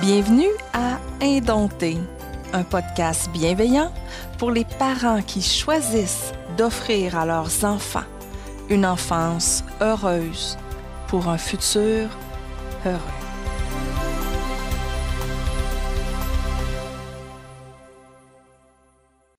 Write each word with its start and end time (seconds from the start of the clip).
Bienvenue 0.00 0.50
à 0.72 1.00
Indompté, 1.20 1.96
un 2.52 2.62
podcast 2.62 3.28
bienveillant 3.32 3.92
pour 4.38 4.52
les 4.52 4.64
parents 4.64 5.22
qui 5.22 5.42
choisissent 5.42 6.32
d'offrir 6.56 7.18
à 7.18 7.26
leurs 7.26 7.64
enfants 7.64 8.04
une 8.70 8.86
enfance 8.86 9.64
heureuse 9.80 10.56
pour 11.08 11.26
un 11.28 11.36
futur 11.36 12.08
heureux. 12.86 12.98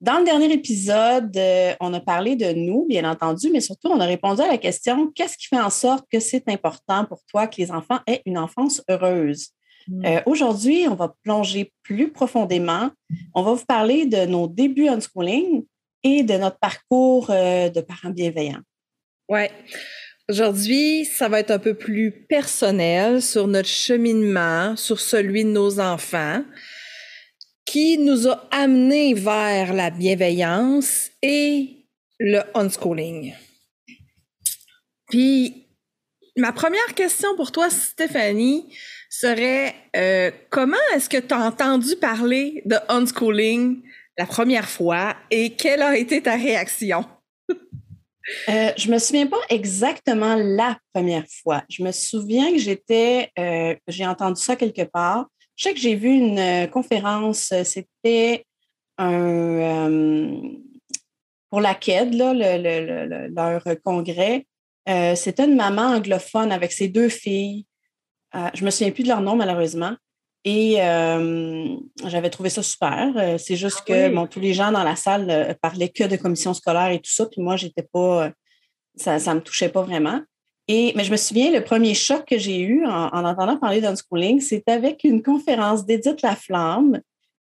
Dans 0.01 0.19
le 0.19 0.25
dernier 0.25 0.51
épisode, 0.51 1.35
euh, 1.37 1.73
on 1.79 1.93
a 1.93 1.99
parlé 2.01 2.35
de 2.35 2.51
nous, 2.51 2.85
bien 2.85 3.09
entendu, 3.09 3.49
mais 3.51 3.61
surtout, 3.61 3.89
on 3.89 3.99
a 3.99 4.05
répondu 4.05 4.41
à 4.41 4.47
la 4.47 4.57
question 4.57 5.11
qu'est-ce 5.13 5.37
qui 5.37 5.47
fait 5.47 5.59
en 5.59 5.69
sorte 5.69 6.05
que 6.11 6.19
c'est 6.19 6.49
important 6.49 7.05
pour 7.05 7.19
toi 7.25 7.47
que 7.47 7.55
les 7.57 7.71
enfants 7.71 7.99
aient 8.07 8.21
une 8.25 8.37
enfance 8.37 8.81
heureuse? 8.89 9.53
Mm. 9.89 10.05
Euh, 10.05 10.21
aujourd'hui, 10.25 10.87
on 10.87 10.95
va 10.95 11.13
plonger 11.23 11.71
plus 11.83 12.11
profondément. 12.11 12.91
On 13.33 13.43
va 13.43 13.53
vous 13.53 13.65
parler 13.65 14.05
de 14.05 14.25
nos 14.25 14.47
débuts 14.47 14.89
en 14.89 15.01
schooling 15.01 15.65
et 16.03 16.23
de 16.23 16.33
notre 16.35 16.59
parcours 16.59 17.29
euh, 17.29 17.69
de 17.69 17.81
parents 17.81 18.11
bienveillants. 18.11 18.61
Oui. 19.27 19.43
Aujourd'hui, 20.29 21.05
ça 21.05 21.27
va 21.27 21.39
être 21.39 21.51
un 21.51 21.59
peu 21.59 21.73
plus 21.73 22.11
personnel 22.11 23.21
sur 23.21 23.47
notre 23.47 23.67
cheminement, 23.67 24.75
sur 24.75 24.99
celui 24.99 25.43
de 25.43 25.49
nos 25.49 25.79
enfants 25.79 26.43
qui 27.65 27.97
nous 27.97 28.27
a 28.27 28.47
amenés 28.51 29.13
vers 29.13 29.73
la 29.73 29.89
bienveillance 29.89 31.09
et 31.21 31.85
le 32.19 32.41
unschooling. 32.55 33.33
Puis, 35.09 35.67
ma 36.35 36.51
première 36.51 36.93
question 36.95 37.35
pour 37.35 37.51
toi, 37.51 37.69
Stéphanie, 37.69 38.75
serait 39.09 39.73
euh, 39.95 40.31
comment 40.49 40.77
est-ce 40.93 41.09
que 41.09 41.17
tu 41.17 41.33
as 41.33 41.39
entendu 41.39 41.95
parler 41.95 42.61
de 42.65 42.75
unschooling 42.87 43.81
la 44.17 44.25
première 44.25 44.69
fois 44.69 45.15
et 45.31 45.51
quelle 45.55 45.81
a 45.81 45.97
été 45.97 46.21
ta 46.21 46.35
réaction? 46.35 47.05
euh, 48.49 48.71
je 48.77 48.91
me 48.91 48.99
souviens 48.99 49.27
pas 49.27 49.39
exactement 49.49 50.35
la 50.35 50.77
première 50.93 51.25
fois. 51.27 51.63
Je 51.69 51.83
me 51.83 51.91
souviens 51.91 52.51
que 52.51 52.59
j'étais, 52.59 53.31
euh, 53.39 53.75
j'ai 53.87 54.05
entendu 54.05 54.41
ça 54.41 54.55
quelque 54.55 54.83
part. 54.83 55.27
Je 55.55 55.63
sais 55.63 55.73
que 55.73 55.79
j'ai 55.79 55.95
vu 55.95 56.09
une 56.09 56.39
euh, 56.39 56.67
conférence, 56.67 57.53
c'était 57.63 58.45
un 58.97 60.29
pour 61.49 61.61
la 61.61 61.75
là, 61.87 62.33
leur 63.29 63.63
congrès. 63.83 64.45
c'était 65.15 65.45
une 65.45 65.55
maman 65.55 65.95
anglophone 65.95 66.51
avec 66.51 66.71
ses 66.71 66.89
deux 66.89 67.09
filles. 67.09 67.65
Je 68.33 68.63
me 68.63 68.69
souviens 68.69 68.91
plus 68.91 69.03
de 69.03 69.09
leur 69.09 69.21
nom, 69.21 69.35
malheureusement. 69.35 69.95
Et 70.45 70.75
j'avais 72.05 72.29
trouvé 72.29 72.49
ça 72.49 72.63
super. 72.63 73.39
c'est 73.39 73.55
juste 73.55 73.79
ah 73.81 73.85
que 73.87 74.09
bon, 74.13 74.27
tous 74.27 74.39
les 74.39 74.53
gens 74.53 74.71
dans 74.71 74.83
la 74.83 74.95
salle 74.95 75.57
parlaient 75.61 75.89
que 75.89 76.05
de 76.05 76.15
commission 76.15 76.53
scolaire 76.53 76.91
et 76.91 76.99
tout 76.99 77.11
ça. 77.11 77.25
Puis 77.25 77.41
moi, 77.41 77.55
j'étais 77.55 77.83
pas. 77.83 78.31
Ça 78.95 79.17
ne 79.17 79.33
me 79.35 79.41
touchait 79.41 79.69
pas 79.69 79.83
vraiment 79.83 80.21
mais 80.69 81.03
je 81.03 81.11
me 81.11 81.17
souviens, 81.17 81.51
le 81.51 81.63
premier 81.63 81.95
choc 81.95 82.25
que 82.25 82.37
j'ai 82.37 82.59
eu 82.59 82.85
en, 82.85 83.07
entendant 83.25 83.57
parler 83.57 83.81
d'unschooling, 83.81 84.39
c'est 84.39 84.67
avec 84.69 85.03
une 85.03 85.23
conférence 85.23 85.85
d'Edith 85.85 86.21
Laflamme 86.21 87.01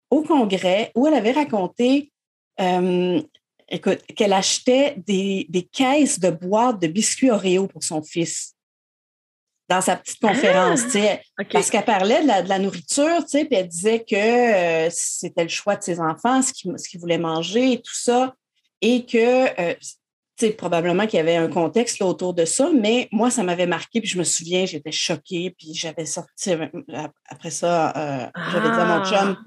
au 0.09 0.21
Congrès 0.21 0.91
où 0.95 1.05
elle 1.05 1.13
avait 1.13 1.33
raconté 1.33 2.11
euh, 2.61 3.21
qu'elle 4.15 4.33
achetait 4.33 4.95
des, 5.05 5.69
caisses 5.71 6.19
de 6.19 6.29
boîtes 6.29 6.81
de 6.81 6.87
biscuits 6.87 7.29
Oreo 7.29 7.67
pour 7.67 7.83
son 7.83 8.01
fils 8.01 8.55
dans 9.69 9.81
sa 9.81 9.95
petite 9.95 10.19
conférence, 10.19 10.81
ah, 10.95 11.43
parce 11.51 11.69
qu'elle 11.69 11.85
parlait 11.85 12.23
de 12.23 12.49
la, 12.49 12.59
nourriture, 12.59 13.23
puis 13.29 13.47
elle 13.51 13.67
disait 13.67 14.03
que 14.03 14.15
euh, 14.15 14.89
c'était 14.89 15.43
le 15.43 15.49
choix 15.49 15.75
de 15.75 15.83
ses 15.83 15.99
enfants, 15.99 16.41
ce 16.41 16.51
qu'ils 16.51 16.99
voulaient 16.99 17.19
manger 17.19 17.73
et 17.73 17.77
tout 17.77 17.95
ça, 17.95 18.33
et 18.81 19.05
que 19.05 19.61
euh, 19.61 19.75
probablement 20.57 21.05
qu'il 21.05 21.17
y 21.17 21.19
avait 21.19 21.35
un 21.35 21.49
contexte 21.49 22.01
autour 22.01 22.33
de 22.33 22.45
ça, 22.45 22.71
mais 22.73 23.09
moi, 23.11 23.29
ça 23.29 23.43
m'avait 23.43 23.67
marqué, 23.67 24.01
puis 24.01 24.09
je 24.09 24.17
me 24.17 24.23
souviens, 24.23 24.65
j'étais 24.65 24.91
choquée, 24.91 25.53
puis 25.55 25.75
j'avais 25.75 26.07
sorti, 26.07 26.51
euh, 26.51 26.67
après 27.27 27.51
ça, 27.51 27.95
euh, 27.95 28.27
j'avais 28.51 28.69
dit 28.69 28.79
à 28.79 28.85
mon 28.85 29.05
chum, 29.05 29.37
ah! 29.37 29.43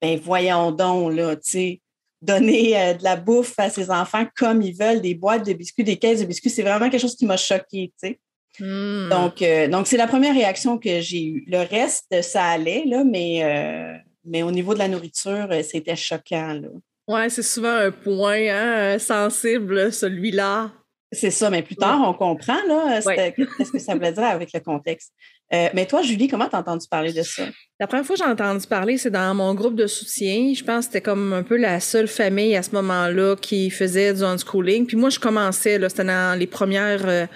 ben 0.00 0.20
voyons 0.22 0.70
donc, 0.70 1.12
là, 1.12 1.34
tu 1.34 1.50
sais, 1.50 1.82
donner 2.22 2.94
de 2.94 3.02
la 3.02 3.16
bouffe 3.16 3.58
à 3.58 3.68
ses 3.68 3.90
enfants 3.90 4.26
comme 4.36 4.62
ils 4.62 4.76
veulent, 4.76 5.00
des 5.00 5.14
boîtes 5.14 5.44
de 5.44 5.54
biscuits, 5.54 5.84
des 5.84 5.96
caisses 5.96 6.20
de 6.20 6.26
biscuits, 6.26 6.50
c'est 6.50 6.62
vraiment 6.62 6.88
quelque 6.88 7.00
chose 7.00 7.16
qui 7.16 7.26
m'a 7.26 7.36
choquée, 7.36 7.92
tu 8.00 8.08
sais. 8.08 8.20
Hmm. 8.58 9.08
Donc, 9.08 9.44
donc 9.70 9.86
c'est 9.86 9.96
la 9.96 10.06
première 10.06 10.34
réaction 10.34 10.78
que 10.78 11.00
j'ai 11.00 11.24
eue. 11.24 11.44
Le 11.46 11.58
reste, 11.58 12.22
ça 12.22 12.44
allait, 12.44 12.84
là, 12.86 13.04
mais, 13.04 14.02
mais 14.24 14.42
au 14.42 14.50
niveau 14.50 14.74
de 14.74 14.78
la 14.78 14.88
nourriture, 14.88 15.48
c'était 15.62 15.96
choquant, 15.96 16.54
là. 16.54 16.68
Ouais, 17.08 17.30
c'est 17.30 17.42
souvent 17.42 17.76
un 17.76 17.92
point 17.92 18.48
hein, 18.50 18.98
sensible, 18.98 19.92
celui-là. 19.92 20.72
C'est 21.12 21.30
ça, 21.30 21.50
mais 21.50 21.62
plus 21.62 21.76
tard, 21.76 22.02
on 22.04 22.12
comprend 22.12 22.58
là, 22.66 23.00
qu'est-ce 23.00 23.70
que 23.70 23.78
ça 23.78 23.94
veut 23.94 24.10
dire 24.10 24.24
avec 24.24 24.52
le 24.52 24.58
contexte. 24.58 25.12
Euh, 25.54 25.68
mais 25.72 25.86
toi, 25.86 26.02
Julie, 26.02 26.26
comment 26.26 26.48
t'as 26.48 26.58
entendu 26.58 26.88
parler 26.88 27.12
de 27.12 27.22
ça? 27.22 27.44
La 27.78 27.86
première 27.86 28.04
fois 28.04 28.16
que 28.16 28.24
j'ai 28.24 28.28
entendu 28.28 28.66
parler, 28.66 28.98
c'est 28.98 29.12
dans 29.12 29.32
mon 29.32 29.54
groupe 29.54 29.76
de 29.76 29.86
soutien. 29.86 30.52
Je 30.52 30.64
pense 30.64 30.86
que 30.86 30.92
c'était 30.92 31.00
comme 31.00 31.32
un 31.32 31.44
peu 31.44 31.56
la 31.56 31.78
seule 31.78 32.08
famille 32.08 32.56
à 32.56 32.64
ce 32.64 32.72
moment-là 32.72 33.36
qui 33.36 33.70
faisait 33.70 34.12
du 34.12 34.24
unschooling. 34.24 34.86
Puis 34.86 34.96
moi, 34.96 35.08
je 35.08 35.20
commençais, 35.20 35.78
là, 35.78 35.88
c'était 35.88 36.04
dans 36.04 36.36
les 36.36 36.48
premières 36.48 37.06
euh, 37.06 37.26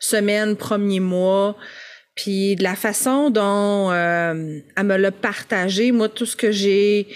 semaines, 0.00 0.56
premiers 0.56 0.98
mois. 0.98 1.56
Puis 2.16 2.56
de 2.56 2.64
la 2.64 2.74
façon 2.74 3.30
dont 3.30 3.92
euh, 3.92 4.58
elle 4.76 4.84
me 4.84 4.96
l'a 4.96 5.12
partagé, 5.12 5.92
moi, 5.92 6.08
tout 6.08 6.26
ce 6.26 6.34
que 6.34 6.50
j'ai 6.50 7.06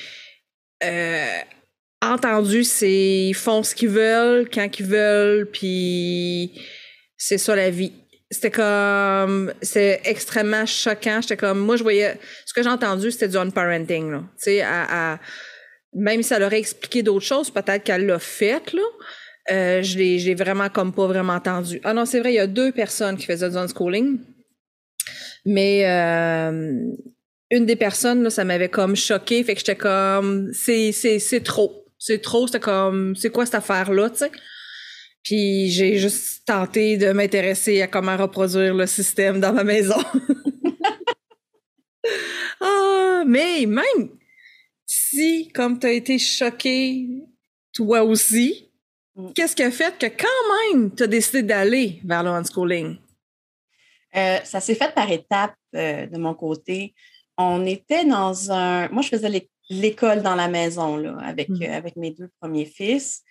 entendu, 2.13 2.65
c'est 2.65 3.27
ils 3.29 3.35
font 3.35 3.63
ce 3.63 3.75
qu'ils 3.75 3.89
veulent 3.89 4.49
quand 4.53 4.69
ils 4.79 4.87
veulent, 4.87 5.47
puis 5.51 6.53
c'est 7.17 7.39
ça 7.39 7.57
la 7.57 7.71
vie. 7.71 7.93
C'était 8.31 8.51
comme, 8.51 9.53
c'est 9.63 10.01
extrêmement 10.05 10.67
choquant. 10.67 11.21
J'étais 11.21 11.37
comme, 11.37 11.59
moi 11.59 11.77
je 11.77 11.83
voyais, 11.83 12.19
ce 12.47 12.53
que 12.53 12.63
j'ai 12.63 12.69
entendu, 12.69 13.11
c'était 13.11 13.29
du 13.29 13.37
unparenting 13.37 14.11
là. 14.11 14.23
Tu 14.39 14.45
sais, 14.45 14.63
à, 14.63 15.19
même 15.93 16.23
si 16.23 16.35
elle 16.35 16.43
aurait 16.43 16.59
expliqué 16.59 17.03
d'autres 17.03 17.25
choses, 17.25 17.51
peut-être 17.51 17.85
qu'elle 17.85 18.07
l'a 18.07 18.19
fait 18.19 18.73
là. 18.73 18.83
Euh, 19.51 19.83
je 19.83 19.99
l'ai, 19.99 20.35
vraiment 20.35 20.71
comme 20.71 20.93
pas 20.93 21.07
vraiment 21.07 21.35
entendu. 21.35 21.81
Ah 21.85 21.93
non, 21.93 22.07
c'est 22.07 22.21
vrai, 22.21 22.33
il 22.33 22.37
y 22.37 22.41
a 22.41 22.47
deux 22.47 22.73
personnes 22.73 23.17
qui 23.17 23.27
faisaient 23.27 23.51
du 23.51 23.57
unschooling, 23.57 24.19
mais 25.45 25.87
euh, 25.87 26.81
une 27.51 27.67
des 27.67 27.77
personnes 27.77 28.23
là, 28.23 28.31
ça 28.31 28.45
m'avait 28.45 28.71
comme 28.71 28.97
choqué, 28.97 29.45
fait 29.45 29.55
que 29.55 29.61
j'étais 29.61 29.77
comme, 29.77 30.51
c'est 30.55 30.93
c'est 30.93 31.19
c'est 31.19 31.41
trop 31.41 31.85
c'est 32.07 32.21
trop, 32.21 32.47
c'était 32.47 32.61
comme, 32.61 33.17
c'est 33.17 33.31
quoi 33.31 33.47
cette 33.47 33.55
affaire-là, 33.55 34.11
tu 34.11 34.19
sais? 34.19 34.31
Puis 35.23 35.71
j'ai 35.71 35.97
juste 35.97 36.45
tenté 36.45 36.99
de 36.99 37.13
m'intéresser 37.13 37.81
à 37.81 37.87
comment 37.87 38.15
reproduire 38.15 38.75
le 38.75 38.87
système 38.87 39.41
dans 39.41 39.55
ma 39.55 39.65
maison. 39.65 39.95
ah, 42.61 43.23
mais 43.27 43.65
même 43.65 44.11
si, 44.85 45.49
comme 45.55 45.79
tu 45.79 45.87
as 45.87 45.93
été 45.93 46.19
choqué, 46.19 47.07
toi 47.73 48.05
aussi. 48.05 48.71
Qu'est-ce 49.35 49.55
qui 49.57 49.63
a 49.63 49.71
fait 49.71 49.97
que 49.99 50.07
quand 50.07 50.73
même 50.73 50.95
tu 50.95 51.03
as 51.03 51.07
décidé 51.07 51.43
d'aller 51.43 52.01
vers 52.05 52.23
le 52.23 52.31
unschooling? 52.31 52.97
Euh, 54.17 54.39
ça 54.45 54.61
s'est 54.61 54.75
fait 54.75 54.95
par 54.95 55.11
étapes 55.11 55.57
euh, 55.75 56.07
de 56.07 56.19
mon 56.19 56.35
côté. 56.35 56.95
On 57.37 57.67
était 57.67 58.05
dans 58.05 58.53
un. 58.53 58.89
Moi, 58.91 59.03
je 59.03 59.09
faisais 59.09 59.49
l'école 59.71 60.23
dans 60.23 60.37
la 60.37 60.49
maison 60.49 60.97
là, 60.97 61.17
avec, 61.21 61.49
mmh. 61.49 61.63
euh, 61.63 61.77
avec 61.77 61.97
mes 61.97 62.13
deux 62.13 62.31
premiers 62.41 62.67
fils. 62.67 63.23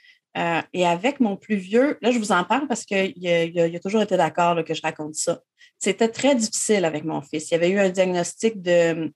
Et 0.73 0.83
avec 0.83 1.19
mon 1.19 1.37
plus 1.37 1.57
vieux, 1.57 1.99
là, 2.01 2.09
je 2.09 2.17
vous 2.17 2.31
en 2.31 2.43
parle 2.43 2.67
parce 2.67 2.85
qu'il 2.85 3.13
a, 3.27 3.63
a, 3.65 3.79
toujours 3.79 4.01
été 4.01 4.17
d'accord 4.17 4.65
que 4.65 4.73
je 4.73 4.81
raconte 4.81 5.13
ça. 5.13 5.39
C'était 5.77 6.07
très 6.07 6.33
difficile 6.33 6.85
avec 6.85 7.03
mon 7.03 7.21
fils. 7.21 7.51
Il 7.51 7.53
y 7.53 7.55
avait 7.55 7.69
eu 7.69 7.77
un 7.77 7.89
diagnostic 7.89 8.59
de 8.59 9.13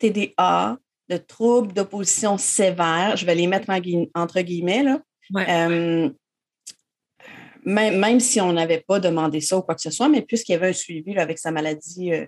TDA, 0.00 0.76
de 1.08 1.16
troubles 1.18 1.72
d'opposition 1.72 2.36
sévère. 2.36 3.16
Je 3.16 3.24
vais 3.24 3.36
les 3.36 3.46
mettre 3.46 3.70
entre 4.16 4.40
guillemets. 4.40 4.82
Là. 4.82 5.00
Même, 5.30 6.12
même, 7.66 8.20
si 8.20 8.40
on 8.40 8.52
n'avait 8.52 8.84
pas 8.86 9.00
demandé 9.00 9.40
ça 9.40 9.58
ou 9.58 9.62
quoi 9.62 9.74
que 9.74 9.80
ce 9.80 9.90
soit, 9.90 10.08
mais 10.08 10.22
puisqu'il 10.22 10.52
y 10.52 10.54
avait 10.54 10.68
un 10.68 10.72
suivi 10.72 11.18
avec 11.18 11.38
sa 11.38 11.50
maladie 11.50 12.12
euh, 12.12 12.24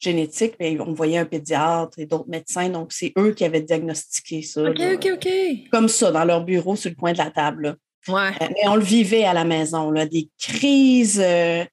génétique, 0.00 0.54
mais 0.58 0.78
on 0.80 0.92
voyait 0.92 1.18
un 1.18 1.24
pédiatre 1.24 1.98
et 1.98 2.06
d'autres 2.06 2.28
médecins, 2.28 2.68
donc 2.68 2.92
c'est 2.92 3.12
eux 3.16 3.32
qui 3.32 3.44
avaient 3.44 3.60
diagnostiqué 3.62 4.42
ça. 4.42 4.62
OK, 4.62 4.80
OK, 4.94 5.08
OK. 5.14 5.28
Comme 5.70 5.88
ça, 5.88 6.10
dans 6.10 6.24
leur 6.24 6.44
bureau, 6.44 6.74
sur 6.74 6.90
le 6.90 6.96
coin 6.96 7.12
de 7.12 7.18
la 7.18 7.30
table. 7.30 7.76
Ouais. 8.08 8.30
Euh, 8.42 8.48
mais 8.50 8.68
on 8.68 8.74
le 8.74 8.82
vivait 8.82 9.24
à 9.24 9.32
la 9.32 9.44
maison, 9.44 9.90
là, 9.90 10.06
des 10.06 10.28
crises. 10.38 11.22
Euh, 11.24 11.64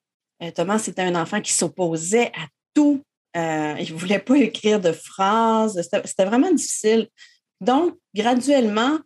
Thomas, 0.54 0.78
c'était 0.78 1.02
un 1.02 1.16
enfant 1.16 1.40
qui 1.40 1.52
s'opposait 1.52 2.30
à 2.36 2.46
tout. 2.72 3.02
il 3.34 3.40
ne 3.40 3.98
voulait 3.98 4.20
pas 4.20 4.36
écrire 4.36 4.78
de 4.78 4.92
phrases. 4.92 5.80
C'était 6.04 6.24
vraiment 6.24 6.52
difficile. 6.52 7.08
Donc, 7.60 7.96
graduellement, 8.14 8.98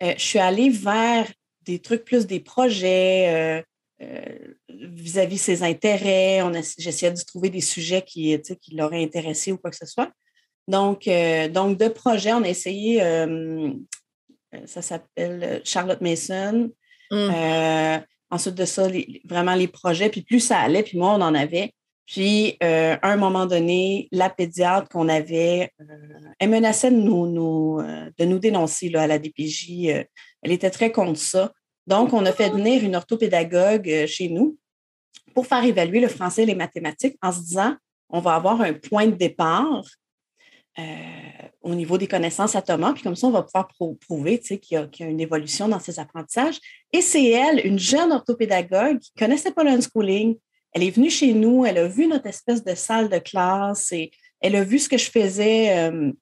je 0.00 0.22
suis 0.22 0.38
allée 0.38 0.70
vers 0.70 1.26
des 1.62 1.78
trucs 1.78 2.04
plus 2.04 2.26
des 2.26 2.40
projets, 2.40 3.64
vis-à-vis 4.68 5.38
ses 5.38 5.62
intérêts. 5.62 6.42
J'essayais 6.78 7.12
de 7.12 7.20
trouver 7.22 7.50
des 7.50 7.60
sujets 7.60 8.02
qui, 8.02 8.40
qui 8.60 8.74
l'auraient 8.74 9.02
intéressé 9.02 9.52
ou 9.52 9.58
quoi 9.58 9.70
que 9.70 9.76
ce 9.76 9.86
soit. 9.86 10.10
Donc, 10.68 11.08
donc 11.52 11.78
de 11.78 11.88
projet, 11.88 12.32
on 12.32 12.42
a 12.42 12.48
essayé, 12.48 13.00
ça 14.66 14.82
s'appelle 14.82 15.60
Charlotte 15.64 16.00
Mason. 16.00 16.70
Mm. 17.10 18.04
ensuite 18.30 18.54
de 18.54 18.64
ça, 18.64 18.88
vraiment 19.24 19.54
les 19.54 19.68
projets, 19.68 20.08
puis 20.08 20.22
plus 20.22 20.40
ça 20.40 20.60
allait, 20.60 20.82
puis 20.82 20.96
moi, 20.96 21.14
on 21.14 21.20
en 21.20 21.34
avait. 21.34 21.74
Puis, 22.10 22.56
à 22.60 23.08
un 23.08 23.16
moment 23.16 23.46
donné, 23.46 24.08
la 24.10 24.30
pédiatre 24.30 24.88
qu'on 24.88 25.08
avait, 25.08 25.70
elle 26.40 26.50
menaçait 26.50 26.90
de 26.90 26.96
nous, 26.96 27.80
de 27.80 28.24
nous 28.24 28.38
dénoncer 28.40 28.92
à 28.96 29.06
la 29.06 29.20
DPJ. 29.20 29.86
elle 30.42 30.52
était 30.52 30.70
très 30.70 30.90
contre 30.90 31.20
ça. 31.20 31.52
Donc, 31.86 32.12
on 32.12 32.26
a 32.26 32.32
fait 32.32 32.50
venir 32.50 32.82
une 32.82 32.96
orthopédagogue 32.96 34.06
chez 34.06 34.28
nous 34.28 34.58
pour 35.34 35.46
faire 35.46 35.64
évaluer 35.64 36.00
le 36.00 36.08
français 36.08 36.42
et 36.42 36.46
les 36.46 36.56
mathématiques 36.56 37.16
en 37.22 37.30
se 37.30 37.40
disant, 37.40 37.76
on 38.08 38.20
va 38.20 38.34
avoir 38.34 38.60
un 38.60 38.72
point 38.72 39.06
de 39.06 39.14
départ 39.14 39.84
euh, 40.78 40.82
au 41.62 41.74
niveau 41.74 41.98
des 41.98 42.06
connaissances 42.06 42.56
à 42.56 42.62
Thomas, 42.62 42.92
puis 42.92 43.02
comme 43.02 43.16
ça, 43.16 43.26
on 43.26 43.32
va 43.32 43.42
pouvoir 43.42 43.68
prouver 44.00 44.38
qu'il 44.38 44.58
y, 44.72 44.76
a 44.76 45.06
une 45.06 45.20
évolution 45.20 45.68
dans 45.68 45.78
ses 45.78 45.98
apprentissages. 45.98 46.58
Et 46.92 47.02
c'est 47.02 47.30
elle, 47.30 47.64
une 47.66 47.78
jeune 47.78 48.12
orthopédagogue 48.12 48.98
qui 48.98 49.12
ne 49.14 49.20
connaissait 49.20 49.52
pas 49.52 49.64
l'unschooling. 49.64 50.36
Elle 50.72 50.84
est 50.84 50.90
venue 50.90 51.10
chez 51.10 51.32
nous, 51.32 51.64
elle 51.64 51.78
a 51.78 51.88
vu 51.88 52.06
notre 52.06 52.26
espèce 52.26 52.64
de 52.64 52.74
salle 52.74 53.08
de 53.08 53.18
classe 53.18 53.92
et 53.92 54.10
elle 54.40 54.56
a 54.56 54.64
vu 54.64 54.78
ce 54.78 54.88
que 54.88 54.98
je 54.98 55.10
faisais 55.10 55.78
euh, 55.78 56.12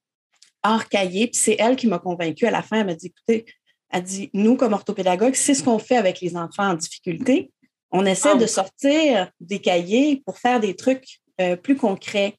hors 0.65 0.89
cahier, 0.89 1.29
puis 1.29 1.41
c'est 1.41 1.57
elle 1.59 1.77
qui 1.77 1.87
m'a 1.87 1.99
convaincue 1.99 2.47
à 2.47 2.51
la 2.51 2.63
fin. 2.63 2.81
Elle 2.81 2.87
m'a 2.87 2.95
dit, 2.95 3.07
écoutez, 3.09 3.47
elle 3.91 4.03
dit, 4.03 4.31
nous, 4.35 4.57
comme 4.57 4.73
orthopédagogues, 4.73 5.35
c'est 5.35 5.55
ce 5.55 5.63
qu'on 5.63 5.79
fait 5.79 5.97
avec 5.97 6.21
les 6.21 6.37
enfants 6.37 6.71
en 6.71 6.75
difficulté. 6.75 7.51
On 7.91 8.05
essaie 8.05 8.37
de 8.37 8.47
sortir 8.47 9.31
des 9.41 9.61
cahiers 9.61 10.23
pour 10.27 10.39
faire 10.39 10.61
des 10.61 10.77
trucs 10.77 11.21
euh, 11.41 11.57
plus 11.57 11.77
concrets. 11.77 12.35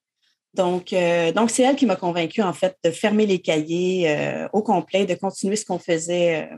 Donc, 0.53 0.93
euh, 0.93 1.31
donc 1.31 1.49
c'est 1.49 1.63
elle 1.63 1.75
qui 1.75 1.85
m'a 1.85 1.95
convaincue, 1.95 2.41
en 2.41 2.53
fait, 2.53 2.75
de 2.83 2.91
fermer 2.91 3.25
les 3.25 3.39
cahiers 3.39 4.09
euh, 4.09 4.47
au 4.53 4.61
complet, 4.61 5.05
de 5.05 5.15
continuer 5.15 5.55
ce 5.55 5.65
qu'on 5.65 5.79
faisait. 5.79 6.49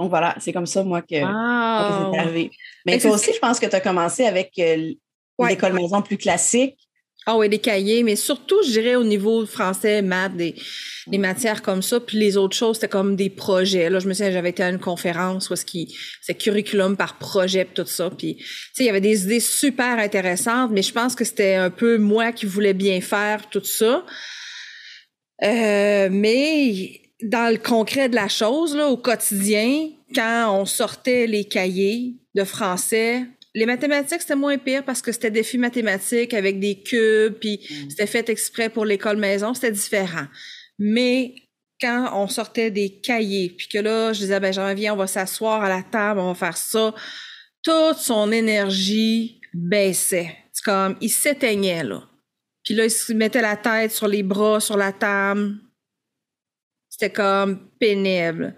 Donc, 0.00 0.08
voilà, 0.08 0.34
c'est 0.40 0.54
comme 0.54 0.64
ça, 0.64 0.82
moi, 0.82 1.02
que, 1.02 1.08
c'est 1.10 1.22
arrivé. 1.22 2.50
Mais, 2.86 2.98
toi 2.98 3.10
aussi, 3.10 3.34
je 3.34 3.38
pense 3.38 3.60
que 3.60 3.66
tu 3.66 3.76
as 3.76 3.80
commencé 3.80 4.24
avec 4.24 4.52
l'école 4.56 5.74
maison 5.74 6.00
plus 6.00 6.16
classique. 6.16 6.78
Ah 7.26 7.36
oui, 7.36 7.50
des 7.50 7.58
cahiers, 7.58 8.02
mais 8.02 8.16
surtout, 8.16 8.56
je 8.64 8.70
dirais 8.70 8.94
au 8.94 9.04
niveau 9.04 9.44
français, 9.44 10.00
maths, 10.00 10.34
des, 10.34 10.54
matières 11.18 11.60
comme 11.60 11.82
ça. 11.82 12.00
Puis 12.00 12.16
les 12.16 12.38
autres 12.38 12.56
choses, 12.56 12.76
c'était 12.76 12.88
comme 12.88 13.14
des 13.14 13.28
projets. 13.28 13.90
Là, 13.90 13.98
je 13.98 14.08
me 14.08 14.14
souviens, 14.14 14.32
j'avais 14.32 14.48
été 14.48 14.62
à 14.62 14.70
une 14.70 14.78
conférence 14.78 15.50
où 15.50 15.54
c'est 15.54 16.34
curriculum 16.34 16.96
par 16.96 17.18
projet, 17.18 17.66
tout 17.66 17.84
ça. 17.84 18.08
Puis, 18.08 18.36
tu 18.36 18.44
sais, 18.72 18.84
il 18.84 18.86
y 18.86 18.88
avait 18.88 19.02
des 19.02 19.24
idées 19.24 19.40
super 19.40 19.98
intéressantes, 19.98 20.70
mais 20.72 20.80
je 20.80 20.94
pense 20.94 21.14
que 21.14 21.26
c'était 21.26 21.56
un 21.56 21.68
peu 21.68 21.98
moi 21.98 22.32
qui 22.32 22.46
voulais 22.46 22.72
bien 22.72 23.02
faire 23.02 23.50
tout 23.50 23.64
ça. 23.64 24.06
Euh, 25.42 26.08
mais 26.10 27.02
dans 27.22 27.52
le 27.52 27.58
concret 27.58 28.08
de 28.08 28.14
la 28.14 28.28
chose, 28.28 28.74
là, 28.76 28.88
au 28.88 28.96
quotidien, 28.96 29.90
quand 30.14 30.58
on 30.60 30.66
sortait 30.66 31.26
les 31.26 31.44
cahiers 31.44 32.14
de 32.34 32.44
français, 32.44 33.26
les 33.54 33.66
mathématiques, 33.66 34.20
c'était 34.20 34.36
moins 34.36 34.58
pire 34.58 34.84
parce 34.84 35.02
que 35.02 35.12
c'était 35.12 35.30
défi 35.30 35.58
mathématiques 35.58 36.34
avec 36.34 36.60
des 36.60 36.80
cubes, 36.80 37.34
puis 37.34 37.60
mm. 37.62 37.90
c'était 37.90 38.06
fait 38.06 38.28
exprès 38.28 38.68
pour 38.68 38.84
l'école 38.84 39.16
maison, 39.16 39.54
c'était 39.54 39.72
différent. 39.72 40.26
Mais 40.78 41.34
quand 41.80 42.10
on 42.14 42.28
sortait 42.28 42.70
des 42.70 43.00
cahiers, 43.00 43.54
puis 43.56 43.68
que 43.68 43.78
là, 43.78 44.12
je 44.12 44.20
disais, 44.20 44.38
ben, 44.38 44.52
j'en 44.52 44.72
viens, 44.74 44.94
on 44.94 44.96
va 44.96 45.06
s'asseoir 45.06 45.62
à 45.62 45.68
la 45.68 45.82
table, 45.82 46.20
on 46.20 46.32
va 46.32 46.34
faire 46.34 46.56
ça, 46.56 46.94
toute 47.62 47.98
son 47.98 48.30
énergie 48.30 49.40
baissait. 49.52 50.36
C'est 50.52 50.64
comme, 50.64 50.96
il 51.00 51.10
s'éteignait, 51.10 51.84
là. 51.84 52.02
Puis 52.64 52.74
là, 52.74 52.84
il 52.84 52.90
se 52.90 53.12
mettait 53.12 53.40
la 53.40 53.56
tête 53.56 53.90
sur 53.90 54.06
les 54.06 54.22
bras, 54.22 54.60
sur 54.60 54.76
la 54.76 54.92
table. 54.92 55.54
C'était 57.00 57.14
comme 57.14 57.70
pénible. 57.78 58.54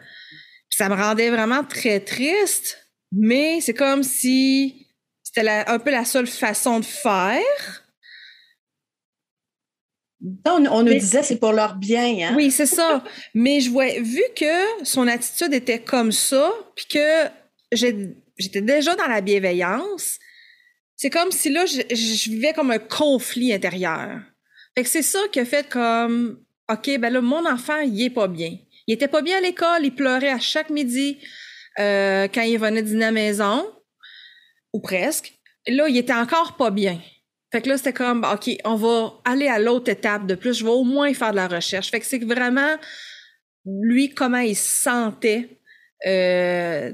ça 0.69 0.89
me 0.89 0.97
rendait 0.97 1.31
vraiment 1.31 1.63
très 1.63 2.01
triste, 2.01 2.77
mais 3.13 3.61
c'est 3.61 3.73
comme 3.73 4.03
si 4.03 4.89
c'était 5.23 5.49
un 5.49 5.79
peu 5.79 5.93
la 5.93 6.05
seule 6.05 6.27
façon 6.27 6.81
de 6.81 6.85
faire. 6.85 7.85
On, 10.45 10.67
on 10.67 10.83
nous 10.83 10.93
disait 10.93 11.23
c'est 11.23 11.39
pour 11.39 11.53
leur 11.53 11.77
bien. 11.77 12.31
Hein? 12.31 12.35
Oui, 12.35 12.51
c'est 12.51 12.67
ça. 12.67 13.05
Mais 13.33 13.61
je 13.61 13.71
vois, 13.71 13.93
vu 14.01 14.25
que 14.35 14.85
son 14.85 15.07
attitude 15.07 15.55
était 15.55 15.81
comme 15.81 16.11
ça, 16.11 16.51
puis 16.75 16.87
que 16.87 17.29
j'étais 17.71 18.61
déjà 18.61 18.97
dans 18.97 19.07
la 19.07 19.21
bienveillance, 19.21 20.19
c'est 20.97 21.11
comme 21.11 21.31
si 21.31 21.49
là, 21.49 21.65
je, 21.67 22.29
vivais 22.29 22.55
comme 22.55 22.73
un 22.73 22.81
conflit 22.81 23.53
intérieur. 23.53 24.21
Fait 24.75 24.83
que 24.83 24.89
c'est 24.89 25.03
ça 25.03 25.21
qui 25.31 25.39
a 25.39 25.45
fait 25.45 25.69
comme, 25.69 26.45
OK, 26.73 26.99
ben 26.99 27.13
là, 27.13 27.21
mon 27.21 27.47
enfant, 27.47 27.81
il 27.81 28.03
est 28.03 28.11
pas 28.11 28.29
bien. 28.29 28.57
Il 28.87 28.95
était 28.95 29.09
pas 29.09 29.23
bien 29.23 29.39
à 29.39 29.41
l'école, 29.41 29.85
il 29.85 29.95
pleurait 29.95 30.31
à 30.31 30.39
chaque 30.39 30.71
midi 30.71 31.19
euh, 31.79 32.29
quand 32.33 32.43
il 32.43 32.59
venait 32.59 32.83
dîner 32.83 33.05
à 33.05 33.09
la 33.09 33.13
maison 33.13 33.67
ou 34.73 34.81
presque. 34.81 35.35
Là, 35.67 35.89
il 35.89 35.97
était 35.97 36.13
encore 36.13 36.57
pas 36.57 36.71
bien. 36.71 37.01
Fait 37.53 37.61
que 37.61 37.69
là, 37.69 37.77
c'était 37.77 37.93
comme, 37.93 38.25
OK, 38.25 38.51
on 38.65 38.77
va 38.77 39.13
aller 39.25 39.47
à 39.47 39.59
l'autre 39.59 39.91
étape 39.91 40.27
de 40.27 40.35
plus. 40.35 40.55
Je 40.55 40.65
vais 40.65 40.71
au 40.71 40.85
moins 40.85 41.13
faire 41.15 41.33
de 41.33 41.37
la 41.37 41.49
recherche. 41.49 41.91
Fait 41.91 42.01
que 42.01 42.07
c'est 42.07 42.25
vraiment, 42.25 42.77
lui, 43.67 44.09
comment 44.09 44.39
il 44.39 44.57
se 44.57 44.83
sentait 44.83 45.61
euh, 46.07 46.91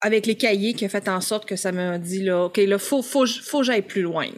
avec 0.00 0.26
les 0.26 0.36
cahiers 0.36 0.74
qui 0.74 0.84
a 0.84 0.88
fait 0.88 1.08
en 1.08 1.20
sorte 1.20 1.46
que 1.46 1.56
ça 1.56 1.72
m'a 1.72 1.98
dit, 1.98 2.22
là, 2.22 2.44
OK, 2.44 2.58
là, 2.58 2.78
faut, 2.78 3.02
faut, 3.02 3.24
que 3.24 3.62
j'aille 3.62 3.82
plus 3.82 4.02
loin. 4.02 4.28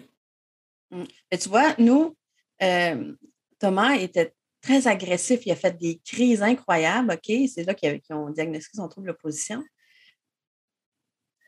Mmh. 0.91 1.05
tu 1.33 1.49
vois, 1.49 1.75
nous, 1.79 2.17
euh, 2.63 3.13
Thomas 3.59 3.95
était 3.97 4.33
très 4.61 4.87
agressif. 4.87 5.47
Il 5.47 5.53
a 5.53 5.57
fait 5.57 5.77
des 5.77 6.01
crises 6.05 6.43
incroyables, 6.43 7.13
OK? 7.13 7.37
C'est 7.53 7.65
là 7.65 7.75
qu'ils 7.75 8.01
ont 8.11 8.31
diagnostiqué 8.31 8.77
son 8.77 8.89
trouble 8.89 9.09
d'opposition. 9.09 9.63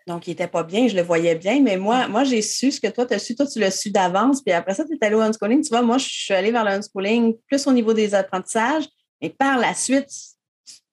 Donc, 0.07 0.27
il 0.27 0.31
n'était 0.31 0.49
pas 0.49 0.65
bien, 0.65 0.89
je 0.89 0.97
le 0.97 1.03
voyais 1.03 1.37
bien, 1.37 1.61
mais 1.63 1.77
moi, 1.77 2.09
moi 2.09 2.25
j'ai 2.25 2.43
su 2.43 2.73
ce 2.73 2.81
que 2.81 2.89
toi, 2.89 3.07
tu 3.07 3.15
as 3.15 3.19
su. 3.19 3.37
Toi, 3.37 3.47
tu 3.47 3.61
l'as 3.61 3.71
su 3.71 3.91
d'avance, 3.91 4.43
puis 4.43 4.53
après 4.53 4.75
ça, 4.75 4.85
tu 4.85 4.95
es 4.95 5.05
allé 5.05 5.15
au 5.15 5.21
unschooling. 5.21 5.63
Tu 5.63 5.69
vois, 5.69 5.83
moi, 5.83 5.99
je 5.99 6.09
suis 6.09 6.35
allée 6.35 6.51
vers 6.51 6.65
le 6.65 6.71
unschooling 6.71 7.37
plus 7.47 7.67
au 7.67 7.73
niveau 7.73 7.93
des 7.93 8.15
apprentissages, 8.15 8.89
et 9.21 9.31
par 9.31 9.59
la 9.59 9.75
suite, 9.75 10.11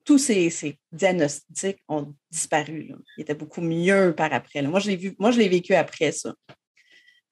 tous 0.04 0.18
ces, 0.18 0.78
diagnostics 0.92 1.84
ont 1.88 2.14
disparu. 2.30 2.94
Ils 3.18 3.22
étaient 3.22 3.34
beaucoup 3.34 3.62
mieux 3.62 4.14
par 4.16 4.32
après. 4.34 4.62
Moi, 4.62 4.80
je 4.80 4.90
l'ai 4.90 4.96
vu, 4.96 5.16
moi, 5.20 5.32
je 5.32 5.40
l'ai 5.40 5.50
vécu 5.50 5.74
après 5.74 6.12
ça. 6.12 6.34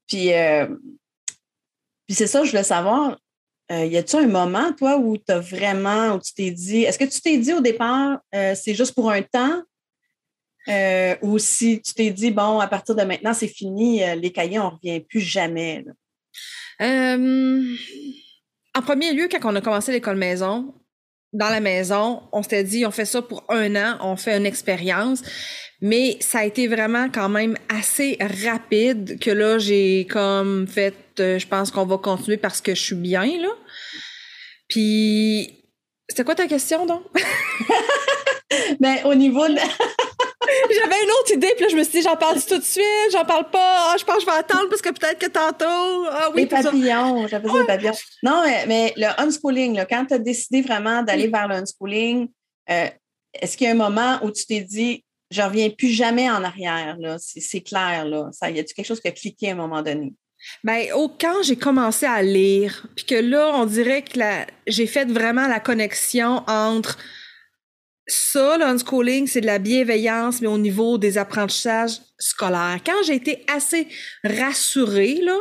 Puis, 0.08 0.34
euh, 0.34 0.68
puis 2.06 2.16
c'est 2.16 2.28
ça, 2.28 2.44
je 2.44 2.50
voulais 2.50 2.64
savoir, 2.64 3.18
euh, 3.72 3.86
y 3.86 3.98
a-t-il 3.98 4.26
un 4.26 4.28
moment, 4.28 4.74
toi, 4.74 4.98
où 4.98 5.18
tu 5.18 5.32
as 5.32 5.40
vraiment, 5.40 6.16
où 6.16 6.20
tu 6.20 6.34
t'es 6.34 6.52
dit, 6.52 6.84
est-ce 6.84 7.00
que 7.00 7.06
tu 7.06 7.22
t'es 7.22 7.38
dit 7.38 7.54
au 7.54 7.62
départ, 7.62 8.20
euh, 8.34 8.54
c'est 8.56 8.76
juste 8.76 8.94
pour 8.94 9.10
un 9.10 9.22
temps, 9.22 9.62
euh, 10.68 11.16
ou 11.22 11.40
si 11.40 11.82
tu 11.82 11.94
t'es 11.94 12.12
dit, 12.12 12.32
bon, 12.32 12.60
à 12.60 12.68
partir 12.68 12.96
de 12.96 13.04
maintenant, 13.04 13.34
c'est 13.34 13.48
fini, 13.48 14.02
les 14.18 14.32
cahiers, 14.32 14.60
on 14.60 14.72
ne 14.72 14.76
revient 14.76 15.00
plus 15.00 15.22
jamais? 15.22 15.86
En 18.78 18.82
premier 18.82 19.14
lieu, 19.14 19.30
quand 19.32 19.52
on 19.52 19.56
a 19.56 19.62
commencé 19.62 19.92
l'école 19.92 20.18
maison, 20.18 20.74
dans 21.32 21.50
la 21.50 21.60
maison, 21.60 22.24
on 22.32 22.44
s'était 22.44 22.64
dit, 22.64 22.86
on 22.86 22.92
fait 22.92 23.06
ça 23.06 23.22
pour 23.22 23.44
un 23.50 23.76
an, 23.76 23.98
on 24.02 24.16
fait 24.16 24.38
une 24.38 24.46
expérience. 24.46 25.22
Mais 25.82 26.18
ça 26.22 26.40
a 26.40 26.46
été 26.46 26.68
vraiment 26.68 27.10
quand 27.10 27.30
même 27.30 27.58
assez 27.70 28.18
rapide 28.20 29.20
que 29.20 29.32
là, 29.32 29.60
j'ai 29.60 30.08
comme 30.10 30.68
fait, 30.68 30.94
je 31.18 31.48
pense 31.48 31.72
qu'on 31.72 31.86
va 31.86 31.98
continuer 31.98 32.38
parce 32.38 32.62
que 32.62 32.76
je 32.76 32.82
suis 32.82 32.96
bien, 32.96 33.26
là. 33.40 33.50
Puis, 34.68 35.66
c'était 36.10 36.24
quoi 36.24 36.36
ta 36.36 36.48
question, 36.48 36.86
donc? 36.86 37.04
ben, 38.80 38.98
au 39.06 39.16
niveau 39.16 39.48
de... 39.48 39.56
J'avais 40.70 41.04
une 41.04 41.10
autre 41.10 41.34
idée, 41.34 41.52
puis 41.56 41.66
là, 41.66 41.70
je 41.72 41.76
me 41.76 41.84
suis 41.84 42.00
dit, 42.00 42.02
j'en 42.02 42.16
parle 42.16 42.42
tout 42.42 42.58
de 42.58 42.64
suite, 42.64 43.12
j'en 43.12 43.26
parle 43.26 43.50
pas. 43.50 43.92
Ah, 43.92 43.96
je 44.00 44.04
pense 44.04 44.18
que 44.18 44.22
je 44.22 44.26
vais 44.28 44.38
attendre 44.38 44.70
parce 44.70 44.82
que 44.82 44.90
peut-être 44.90 45.20
que 45.20 45.28
tantôt. 45.28 46.08
Ah 46.12 46.30
oui, 46.34 46.42
les 46.42 46.48
papillons, 46.48 47.28
j'avais 47.28 47.48
les 47.48 47.66
papillons. 47.66 47.94
Non, 48.24 48.44
mais, 48.68 48.94
le 48.96 49.08
unschooling, 49.20 49.76
là, 49.76 49.86
quand 49.86 50.06
tu 50.06 50.14
as 50.14 50.20
décidé 50.20 50.62
vraiment 50.62 51.04
d'aller 51.04 51.28
vers 51.28 51.48
le 51.48 51.56
unschooling, 51.56 52.30
euh, 52.70 52.88
est-ce 53.34 53.58
qu'il 53.58 53.66
y 53.66 53.70
a 53.70 53.74
un 53.74 53.78
moment 53.78 54.20
où 54.24 54.32
tu 54.32 54.46
t'es 54.46 54.62
dit, 54.62 55.04
je 55.32 55.42
ne 55.42 55.48
reviens 55.48 55.70
plus 55.70 55.90
jamais 55.90 56.30
en 56.30 56.44
arrière, 56.44 56.96
là, 57.00 57.18
c'est 57.20 57.62
clair, 57.62 58.06
là. 58.06 58.30
Ça, 58.32 58.50
y 58.50 58.60
a-tu 58.60 58.74
quelque 58.74 58.86
chose 58.86 59.02
qui 59.02 59.08
a 59.08 59.12
cliqué 59.12 59.50
à 59.50 59.54
un 59.54 59.56
moment 59.56 59.82
donné? 59.82 60.14
Ben, 60.64 60.92
au, 60.94 61.10
quand 61.10 61.44
j'ai 61.44 61.56
commencé 61.56 62.06
à 62.06 62.22
lire, 62.22 62.88
puis 62.96 63.06
que 63.06 63.16
là, 63.16 63.52
on 63.56 63.66
dirait 63.66 64.02
que 64.04 64.20
j'ai 64.68 64.88
fait 64.88 65.06
vraiment 65.06 65.48
la 65.48 65.60
connexion 65.60 66.44
entre 66.48 66.98
ça, 68.08 68.58
l'unschooling, 68.58 69.28
c'est 69.28 69.42
de 69.42 69.46
la 69.48 69.60
bienveillance, 69.60 70.42
mais 70.42 70.48
au 70.48 70.58
niveau 70.58 70.98
des 70.98 71.18
apprentissages 71.18 72.02
scolaires. 72.20 72.80
Quand 72.86 73.04
j'ai 73.06 73.16
été 73.16 73.44
assez 73.48 73.88
rassurée, 74.24 75.20
là, 75.22 75.38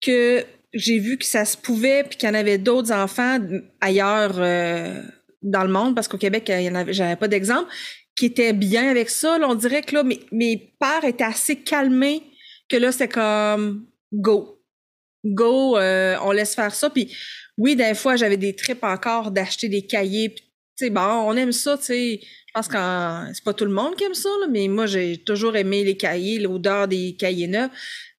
que 0.00 0.44
j'ai 0.72 0.98
vu 0.98 1.18
que 1.18 1.24
ça 1.24 1.44
se 1.44 1.56
pouvait, 1.56 2.04
puis 2.04 2.16
qu'il 2.16 2.28
y 2.28 2.32
en 2.32 2.34
avait 2.34 2.58
d'autres 2.58 2.92
enfants 2.92 3.38
ailleurs 3.80 4.34
euh, 4.38 5.02
dans 5.42 5.64
le 5.64 5.70
monde, 5.70 5.96
parce 5.96 6.06
qu'au 6.06 6.18
Québec, 6.18 6.44
il 6.48 6.62
y 6.62 6.70
en 6.70 6.76
avait, 6.76 6.92
j'avais 6.92 7.16
pas 7.16 7.28
d'exemple, 7.28 7.68
qui 8.16 8.26
étaient 8.26 8.52
bien 8.52 8.88
avec 8.88 9.10
ça. 9.10 9.38
On 9.42 9.54
dirait 9.54 9.82
que 9.82 9.96
là, 9.96 10.04
mes, 10.04 10.20
mes 10.30 10.72
pères 10.78 11.04
étaient 11.04 11.24
assez 11.24 11.56
calmés 11.56 12.22
que 12.68 12.76
là, 12.76 12.92
c'est 12.92 13.08
comme 13.08 13.86
go. 14.12 14.60
go, 15.24 15.76
euh, 15.76 16.16
on 16.22 16.32
laisse 16.32 16.54
faire 16.54 16.74
ça. 16.74 16.90
Puis 16.90 17.14
oui, 17.56 17.76
des 17.76 17.94
fois, 17.94 18.16
j'avais 18.16 18.36
des 18.36 18.54
trips 18.54 18.84
encore 18.84 19.30
d'acheter 19.30 19.68
des 19.68 19.86
cahiers. 19.86 20.34
Tu 20.34 20.86
sais, 20.86 20.90
bon, 20.90 21.00
on 21.00 21.36
aime 21.36 21.52
ça, 21.52 21.76
tu 21.76 21.84
sais. 21.84 22.20
Je 22.22 22.52
pense 22.54 22.68
que 22.68 23.34
c'est 23.34 23.44
pas 23.44 23.54
tout 23.54 23.64
le 23.64 23.70
monde 23.70 23.94
qui 23.94 24.04
aime 24.04 24.14
ça, 24.14 24.28
là, 24.40 24.46
mais 24.50 24.66
moi, 24.66 24.86
j'ai 24.86 25.18
toujours 25.18 25.54
aimé 25.56 25.84
les 25.84 25.96
cahiers, 25.96 26.38
l'odeur 26.38 26.88
des 26.88 27.14
cahiers 27.16 27.46
neufs. 27.46 27.70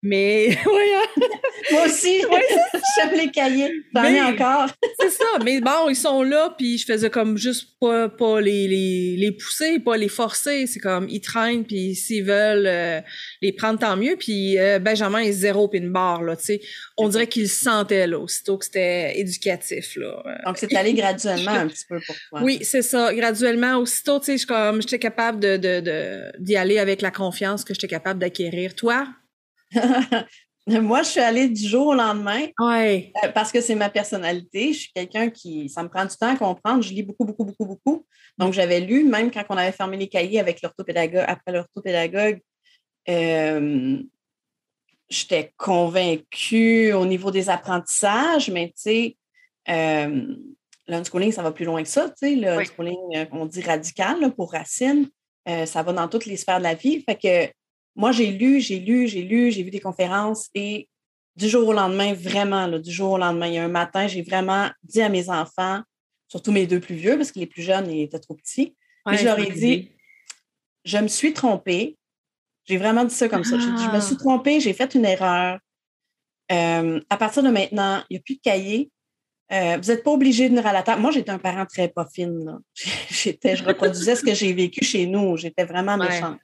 Mais, 0.03 0.57
oui. 0.65 1.23
Moi 1.71 1.85
aussi, 1.85 2.21
j'aime 2.95 3.17
les 3.17 3.29
cahiers. 3.29 3.71
J'en 3.93 4.03
ai 4.03 4.21
encore. 4.21 4.69
Mais 5.43 5.61
bon, 5.61 5.89
ils 5.89 5.95
sont 5.95 6.23
là, 6.23 6.53
puis 6.57 6.77
je 6.77 6.85
faisais 6.85 7.09
comme 7.09 7.37
juste 7.37 7.69
pas, 7.79 8.09
pas 8.09 8.41
les, 8.41 8.67
les, 8.67 9.15
les 9.17 9.31
pousser, 9.31 9.79
pas 9.79 9.97
les 9.97 10.07
forcer. 10.07 10.67
C'est 10.67 10.79
comme, 10.79 11.07
ils 11.09 11.21
traînent, 11.21 11.65
puis 11.65 11.95
s'ils 11.95 12.23
veulent 12.23 12.67
euh, 12.67 13.01
les 13.41 13.51
prendre, 13.51 13.79
tant 13.79 13.95
mieux. 13.97 14.15
Puis 14.17 14.59
euh, 14.59 14.79
Benjamin 14.79 15.19
est 15.19 15.31
zéro 15.31 15.67
pin 15.67 15.87
barre, 15.87 16.23
là, 16.23 16.35
tu 16.35 16.45
sais. 16.45 16.61
On 16.97 17.07
dirait 17.09 17.27
qu'il 17.27 17.49
se 17.49 17.63
sentait, 17.63 18.07
là, 18.07 18.19
aussitôt 18.19 18.57
que 18.57 18.65
c'était 18.65 19.19
éducatif, 19.19 19.95
là. 19.95 20.23
Donc, 20.45 20.57
c'est 20.57 20.73
allé 20.75 20.93
graduellement 20.93 21.51
un 21.51 21.67
petit 21.67 21.85
peu 21.87 21.99
pour 22.05 22.15
toi. 22.29 22.41
Oui, 22.43 22.59
c'est 22.61 22.81
ça. 22.81 23.13
Graduellement, 23.13 23.77
aussitôt, 23.77 24.19
tu 24.19 24.37
sais, 24.37 24.45
comme, 24.45 24.81
j'étais 24.81 24.99
capable 24.99 25.39
de, 25.39 25.57
de, 25.57 25.79
de, 25.79 26.31
d'y 26.39 26.55
aller 26.55 26.79
avec 26.79 27.01
la 27.01 27.11
confiance 27.11 27.63
que 27.63 27.73
j'étais 27.73 27.87
capable 27.87 28.19
d'acquérir. 28.19 28.75
Toi? 28.75 29.07
Moi, 30.67 31.01
je 31.03 31.09
suis 31.09 31.19
allée 31.19 31.49
du 31.49 31.67
jour 31.67 31.87
au 31.87 31.93
lendemain. 31.93 32.47
Ouais. 32.59 33.11
Euh, 33.23 33.29
parce 33.29 33.51
que 33.51 33.61
c'est 33.61 33.75
ma 33.75 33.89
personnalité. 33.89 34.73
Je 34.73 34.79
suis 34.79 34.91
quelqu'un 34.93 35.29
qui, 35.29 35.69
ça 35.69 35.81
me 35.83 35.89
prend 35.89 36.05
du 36.05 36.15
temps 36.15 36.33
à 36.33 36.35
comprendre. 36.35 36.83
Je 36.83 36.93
lis 36.93 37.03
beaucoup, 37.03 37.25
beaucoup, 37.25 37.45
beaucoup, 37.45 37.65
beaucoup. 37.65 38.05
Donc, 38.37 38.53
j'avais 38.53 38.79
lu, 38.79 39.03
même 39.03 39.31
quand 39.31 39.43
on 39.49 39.57
avait 39.57 39.71
fermé 39.71 39.97
les 39.97 40.07
cahiers 40.07 40.39
avec 40.39 40.61
l'orthopédagogue, 40.61 41.25
après 41.27 41.51
l'orthopédagogue, 41.51 42.39
euh, 43.09 43.97
j'étais 45.09 45.53
convaincue 45.57 46.93
au 46.93 47.05
niveau 47.05 47.31
des 47.31 47.49
apprentissages, 47.49 48.49
mais 48.49 48.67
tu 48.67 48.73
sais, 48.75 49.17
euh, 49.69 50.35
l'unschooling, 50.87 51.31
ça 51.31 51.41
va 51.41 51.51
plus 51.51 51.65
loin 51.65 51.81
que 51.81 51.89
ça. 51.89 52.09
Tu 52.09 52.15
sais, 52.17 52.35
l'unschooling, 52.35 53.15
euh, 53.15 53.25
on 53.31 53.45
dit 53.45 53.61
radical 53.61 54.33
pour 54.35 54.51
Racine, 54.51 55.09
ça 55.65 55.81
va 55.81 55.91
dans 55.91 56.07
toutes 56.07 56.27
les 56.27 56.37
sphères 56.37 56.59
de 56.59 56.63
la 56.63 56.75
vie. 56.75 57.03
Fait 57.03 57.15
que 57.15 57.51
moi, 57.95 58.11
j'ai 58.11 58.31
lu, 58.31 58.61
j'ai 58.61 58.79
lu, 58.79 59.07
j'ai 59.07 59.21
lu, 59.23 59.51
j'ai 59.51 59.63
vu 59.63 59.71
des 59.71 59.79
conférences 59.79 60.49
et 60.53 60.87
du 61.35 61.47
jour 61.47 61.67
au 61.67 61.73
lendemain, 61.73 62.13
vraiment, 62.13 62.67
du 62.67 62.91
jour 62.91 63.11
au 63.11 63.17
lendemain, 63.17 63.47
il 63.47 63.53
y 63.55 63.57
a 63.57 63.63
un 63.63 63.69
matin, 63.69 64.07
j'ai 64.07 64.21
vraiment 64.21 64.69
dit 64.83 65.01
à 65.01 65.09
mes 65.09 65.29
enfants, 65.29 65.81
surtout 66.27 66.51
mes 66.51 66.67
deux 66.67 66.79
plus 66.79 66.95
vieux, 66.95 67.17
parce 67.17 67.31
que 67.31 67.39
les 67.39 67.47
plus 67.47 67.61
jeunes 67.61 67.89
ils 67.89 68.03
étaient 68.03 68.19
trop 68.19 68.35
petits, 68.35 68.75
mais 69.05 69.17
je 69.17 69.25
leur 69.25 69.39
ai 69.39 69.51
dit, 69.51 69.91
je 70.85 70.97
me 70.97 71.07
suis 71.07 71.33
trompée. 71.33 71.97
J'ai 72.65 72.77
vraiment 72.77 73.03
dit 73.03 73.15
ça 73.15 73.27
comme 73.27 73.43
ça. 73.43 73.57
Dit, 73.57 73.63
je 73.63 73.95
me 73.95 73.99
suis 73.99 74.15
ah. 74.17 74.19
trompée, 74.19 74.59
j'ai 74.59 74.73
fait 74.73 74.93
une 74.93 75.05
erreur. 75.05 75.59
Euh, 76.51 76.99
à 77.09 77.17
partir 77.17 77.43
de 77.43 77.49
maintenant, 77.49 78.03
il 78.09 78.13
n'y 78.13 78.17
a 78.17 78.21
plus 78.21 78.35
de 78.35 78.41
cahier. 78.41 78.91
Euh, 79.51 79.77
vous 79.81 79.91
n'êtes 79.91 80.03
pas 80.03 80.11
obligé 80.11 80.45
de 80.45 80.49
venir 80.49 80.67
à 80.67 80.73
la 80.73 80.83
table. 80.83 81.01
Moi, 81.01 81.11
j'étais 81.11 81.31
un 81.31 81.39
parent 81.39 81.65
très 81.65 81.89
pas 81.89 82.05
fine. 82.05 82.59
J'étais, 83.09 83.55
je 83.57 83.63
reproduisais 83.65 84.15
ce 84.15 84.23
que 84.23 84.33
j'ai 84.33 84.53
vécu 84.53 84.85
chez 84.85 85.05
nous. 85.07 85.35
J'étais 85.35 85.65
vraiment 85.65 85.97
méchante 85.97 86.39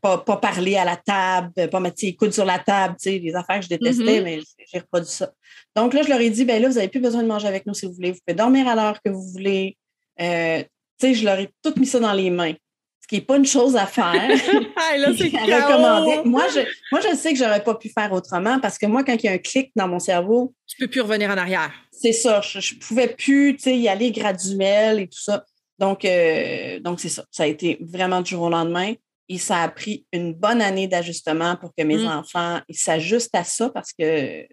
pas, 0.00 0.18
pas 0.18 0.36
parler 0.36 0.76
à 0.76 0.84
la 0.84 0.96
table, 0.96 1.52
pas 1.70 1.80
mettre 1.80 1.98
les 2.02 2.14
coudes 2.14 2.32
sur 2.32 2.44
la 2.44 2.58
table, 2.58 2.96
des 3.04 3.34
affaires 3.34 3.60
que 3.60 3.64
je 3.64 3.68
détestais, 3.68 4.20
mm-hmm. 4.20 4.22
mais 4.22 4.40
j'ai 4.72 4.78
reproduit 4.78 5.10
ça. 5.10 5.30
Donc 5.76 5.94
là, 5.94 6.02
je 6.02 6.08
leur 6.08 6.20
ai 6.20 6.30
dit, 6.30 6.44
ben 6.44 6.60
là, 6.60 6.68
vous 6.68 6.74
n'avez 6.74 6.88
plus 6.88 7.00
besoin 7.00 7.22
de 7.22 7.28
manger 7.28 7.48
avec 7.48 7.66
nous 7.66 7.74
si 7.74 7.86
vous 7.86 7.92
voulez. 7.92 8.12
Vous 8.12 8.18
pouvez 8.26 8.36
dormir 8.36 8.66
à 8.68 8.74
l'heure 8.74 9.00
que 9.04 9.10
vous 9.10 9.22
voulez. 9.32 9.76
Euh, 10.20 10.62
je 11.02 11.24
leur 11.24 11.38
ai 11.38 11.50
tout 11.62 11.72
mis 11.78 11.86
ça 11.86 12.00
dans 12.00 12.12
les 12.12 12.30
mains. 12.30 12.54
Ce 13.00 13.06
qui 13.08 13.14
n'est 13.16 13.20
pas 13.22 13.36
une 13.36 13.46
chose 13.46 13.76
à 13.76 13.86
faire. 13.86 14.14
là, 14.98 15.12
c'est. 15.16 15.32
Moi, 16.24 16.44
je, 16.54 16.60
moi, 16.92 17.00
je 17.00 17.16
sais 17.16 17.32
que 17.32 17.38
je 17.38 17.44
n'aurais 17.44 17.64
pas 17.64 17.74
pu 17.74 17.88
faire 17.88 18.12
autrement 18.12 18.60
parce 18.60 18.78
que 18.78 18.86
moi, 18.86 19.02
quand 19.02 19.14
il 19.14 19.24
y 19.24 19.28
a 19.28 19.32
un 19.32 19.38
clic 19.38 19.72
dans 19.74 19.88
mon 19.88 19.98
cerveau. 19.98 20.54
Tu 20.66 20.76
peux 20.78 20.88
plus 20.88 21.00
revenir 21.00 21.30
en 21.30 21.36
arrière. 21.38 21.72
C'est 21.90 22.12
ça. 22.12 22.40
Je 22.42 22.58
ne 22.58 22.80
pouvais 22.80 23.08
plus 23.08 23.56
y 23.66 23.88
aller 23.88 24.12
graduel 24.12 25.00
et 25.00 25.08
tout 25.08 25.20
ça. 25.20 25.44
Donc, 25.78 26.04
euh, 26.04 26.78
donc 26.80 27.00
c'est 27.00 27.08
ça. 27.08 27.24
Ça 27.30 27.44
a 27.44 27.46
été 27.46 27.78
vraiment 27.80 28.20
du 28.20 28.30
jour 28.30 28.42
au 28.42 28.50
lendemain. 28.50 28.92
Et 29.32 29.38
ça 29.38 29.62
a 29.62 29.68
pris 29.68 30.04
une 30.12 30.34
bonne 30.34 30.60
année 30.60 30.88
d'ajustement 30.88 31.54
pour 31.54 31.72
que 31.72 31.84
mes 31.84 31.98
mmh. 31.98 32.08
enfants 32.08 32.60
s'ajustent 32.68 33.36
à 33.36 33.44
ça 33.44 33.70
parce 33.70 33.92
que, 33.92 34.44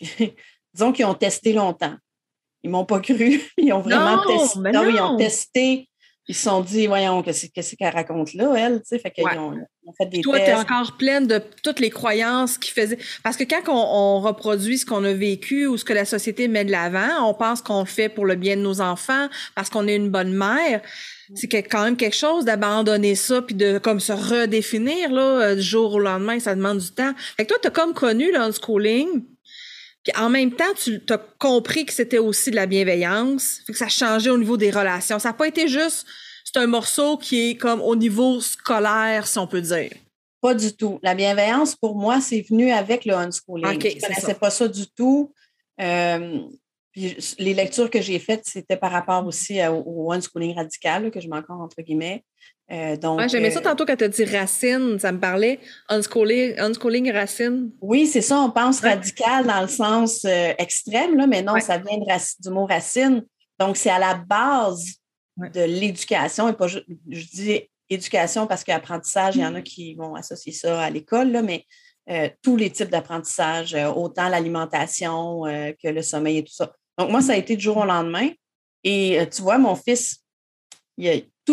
disons 0.72 0.92
qu'ils 0.92 1.04
ont 1.04 1.14
testé 1.14 1.52
longtemps. 1.52 1.96
Ils 2.62 2.70
ne 2.70 2.72
m'ont 2.72 2.86
pas 2.86 3.00
cru. 3.00 3.42
Ils 3.58 3.74
ont 3.74 3.80
vraiment 3.80 4.24
testé. 4.26 4.72
Non. 4.72 4.88
ils 4.88 5.00
ont 5.02 5.16
testé. 5.18 5.89
Ils 6.30 6.34
se 6.34 6.44
sont 6.44 6.60
dit, 6.60 6.86
voyons, 6.86 7.24
qu'est-ce 7.24 7.74
qu'elle 7.74 7.92
raconte 7.92 8.34
là, 8.34 8.54
elle? 8.56 8.80
Fait 8.88 9.10
qu'ils 9.10 9.24
ont, 9.36 9.52
fait 9.98 10.06
des 10.06 10.20
Toi, 10.20 10.38
tu 10.38 10.46
es 10.46 10.54
encore 10.54 10.96
pleine 10.96 11.26
de 11.26 11.42
toutes 11.64 11.80
les 11.80 11.90
croyances 11.90 12.56
qui 12.56 12.70
faisaient. 12.70 12.98
Parce 13.24 13.36
que 13.36 13.42
quand 13.42 13.62
on, 13.66 14.20
reproduit 14.20 14.78
ce 14.78 14.86
qu'on 14.86 15.02
a 15.02 15.12
vécu 15.12 15.66
ou 15.66 15.76
ce 15.76 15.84
que 15.84 15.92
la 15.92 16.04
société 16.04 16.46
met 16.46 16.64
de 16.64 16.70
l'avant, 16.70 17.28
on 17.28 17.34
pense 17.34 17.62
qu'on 17.62 17.80
le 17.80 17.86
fait 17.86 18.08
pour 18.08 18.26
le 18.26 18.36
bien 18.36 18.56
de 18.56 18.60
nos 18.60 18.80
enfants 18.80 19.26
parce 19.56 19.70
qu'on 19.70 19.88
est 19.88 19.96
une 19.96 20.10
bonne 20.10 20.32
mère 20.32 20.82
c'est 21.34 21.48
quand 21.62 21.84
même 21.84 21.96
quelque 21.96 22.16
chose 22.16 22.44
d'abandonner 22.44 23.14
ça 23.14 23.40
puis 23.40 23.54
de 23.54 23.78
comme 23.78 24.00
se 24.00 24.12
redéfinir 24.12 25.12
là 25.12 25.22
euh, 25.22 25.54
du 25.54 25.62
jour 25.62 25.94
au 25.94 26.00
lendemain 26.00 26.40
ça 26.40 26.56
demande 26.56 26.78
du 26.78 26.90
temps 26.90 27.12
fait 27.36 27.44
que 27.44 27.50
toi 27.50 27.58
t'as 27.62 27.70
comme 27.70 27.94
connu 27.94 28.32
l'unschooling 28.32 29.22
puis 30.02 30.12
en 30.16 30.30
même 30.30 30.52
temps 30.52 30.72
tu 30.76 31.00
as 31.08 31.18
compris 31.38 31.84
que 31.84 31.92
c'était 31.92 32.18
aussi 32.18 32.50
de 32.50 32.56
la 32.56 32.66
bienveillance. 32.66 33.60
Fait 33.66 33.72
que 33.72 33.78
ça 33.78 33.86
a 33.86 33.88
changé 33.88 34.30
au 34.30 34.38
niveau 34.38 34.56
des 34.56 34.70
relations. 34.70 35.18
Ça 35.18 35.30
n'a 35.30 35.34
pas 35.34 35.48
été 35.48 35.68
juste 35.68 36.06
c'est 36.44 36.58
un 36.58 36.66
morceau 36.66 37.16
qui 37.16 37.50
est 37.50 37.56
comme 37.56 37.80
au 37.80 37.94
niveau 37.94 38.40
scolaire 38.40 39.26
si 39.26 39.38
on 39.38 39.46
peut 39.46 39.60
dire. 39.60 39.92
Pas 40.40 40.54
du 40.54 40.74
tout. 40.74 40.98
La 41.02 41.14
bienveillance 41.14 41.76
pour 41.76 41.96
moi 41.96 42.20
c'est 42.20 42.42
venu 42.42 42.70
avec 42.70 43.04
le 43.04 43.14
unschooling 43.14 43.76
okay, 43.76 43.96
je 43.96 44.06
connaissais 44.06 44.34
pas 44.34 44.50
ça 44.50 44.68
du 44.68 44.86
tout. 44.90 45.32
Euh, 45.80 46.40
puis 46.92 47.16
les 47.38 47.54
lectures 47.54 47.88
que 47.88 48.00
j'ai 48.00 48.18
faites, 48.18 48.44
c'était 48.46 48.76
par 48.76 48.90
rapport 48.90 49.24
aussi 49.24 49.60
au 49.68 50.10
unschooling 50.10 50.56
radical, 50.56 51.10
que 51.10 51.20
je 51.20 51.28
mets 51.28 51.36
encore 51.36 51.60
entre 51.60 51.82
guillemets. 51.82 52.24
Euh, 52.72 52.96
donc, 52.96 53.28
j'aimais 53.28 53.50
ça 53.50 53.58
euh, 53.58 53.62
tantôt 53.62 53.84
quand 53.84 53.96
tu 53.96 54.04
as 54.04 54.08
dit 54.08 54.24
racine, 54.24 54.98
ça 54.98 55.10
me 55.10 55.18
parlait. 55.18 55.58
Unschooling, 55.88 56.58
unschooling 56.58 57.10
racine. 57.10 57.72
Oui, 57.80 58.06
c'est 58.06 58.20
ça, 58.20 58.38
on 58.40 58.50
pense 58.50 58.80
radical 58.80 59.46
dans 59.46 59.62
le 59.62 59.68
sens 59.68 60.24
euh, 60.24 60.52
extrême, 60.56 61.16
là, 61.16 61.26
mais 61.26 61.42
non, 61.42 61.58
ça 61.60 61.78
vient 61.78 61.98
du 61.98 62.50
mot 62.50 62.66
racine. 62.66 63.24
Donc, 63.58 63.76
c'est 63.76 63.90
à 63.90 63.98
la 63.98 64.14
base 64.14 64.84
de 65.36 65.62
l'éducation, 65.62 66.48
et 66.48 66.52
pas 66.52 66.68
je, 66.68 66.78
je 67.08 67.24
dis 67.26 67.60
éducation 67.88 68.46
parce 68.46 68.62
qu'apprentissage, 68.62 69.34
il 69.36 69.42
y 69.42 69.46
en 69.46 69.54
a 69.56 69.62
qui 69.62 69.94
vont 69.94 70.14
associer 70.14 70.52
ça 70.52 70.80
à 70.80 70.90
l'école, 70.90 71.42
mais 71.42 71.66
tous 72.42 72.56
les 72.56 72.70
types 72.70 72.88
d'apprentissage, 72.88 73.76
autant 73.96 74.28
l'alimentation 74.28 75.42
que 75.42 75.88
le 75.88 76.02
sommeil 76.02 76.38
et 76.38 76.44
tout 76.44 76.52
ça. 76.52 76.72
Donc, 76.98 77.10
moi, 77.10 77.20
ça 77.20 77.32
a 77.32 77.36
été 77.36 77.56
du 77.56 77.62
jour 77.62 77.78
au 77.78 77.84
lendemain. 77.84 78.28
Et 78.84 79.18
tu 79.32 79.42
vois, 79.42 79.58
mon 79.58 79.74
fils, 79.74 80.24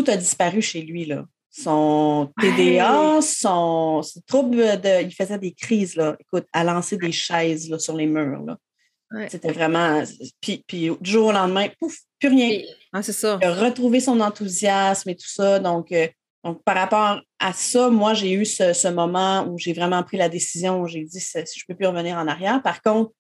tout 0.04 0.12
a 0.12 0.18
disparu 0.18 0.62
chez 0.62 0.82
lui. 0.82 1.06
Là. 1.06 1.26
Son 1.50 2.32
TDA, 2.40 3.20
son, 3.22 4.02
trouble 4.28 4.58
de. 4.58 5.04
Il 5.04 5.14
faisait 5.14 5.40
des 5.40 5.54
crises, 5.54 5.96
là. 5.96 6.16
Écoute, 6.20 6.46
à 6.54 6.64
lancer 6.64 6.98
des 6.98 7.12
chaises 7.12 7.70
là, 7.70 7.80
sur 7.80 7.96
les 7.96 8.06
murs. 8.06 8.44
Là. 8.46 8.58
C'était 9.30 9.52
vraiment. 9.52 10.04
Puis, 10.42 10.64
puis, 10.68 10.92
du 11.02 11.10
jour 11.10 11.28
au 11.28 11.32
lendemain, 11.32 11.68
pouf, 11.80 11.98
plus 12.20 12.30
rien. 12.30 12.62
Ah, 12.94 13.02
c'est 13.02 13.14
ça. 13.14 13.40
Il 13.42 13.48
a 13.48 13.54
retrouvé 13.54 14.00
son 14.00 14.20
enthousiasme 14.20 15.10
et 15.10 15.16
tout 15.16 15.30
ça. 15.30 15.60
Donc, 15.60 15.92
euh, 15.92 16.08
donc 16.44 16.64
par 16.64 16.76
rapport 16.76 17.22
à 17.40 17.54
ça, 17.54 17.90
moi, 17.90 18.14
j'ai 18.14 18.34
eu 18.34 18.46
ce, 18.46 18.74
ce 18.74 18.88
moment 18.88 19.48
où 19.48 19.58
j'ai 19.58 19.74
vraiment 19.74 20.04
pris 20.04 20.18
la 20.18 20.30
décision 20.30 20.82
où 20.82 20.88
j'ai 20.88 21.04
dit 21.04 21.20
si 21.20 21.38
je 21.38 21.40
ne 21.40 21.74
peux 21.74 21.76
plus 21.76 21.88
revenir 21.88 22.18
en 22.18 22.28
arrière. 22.28 22.62
Par 22.62 22.82
contre, 22.82 23.12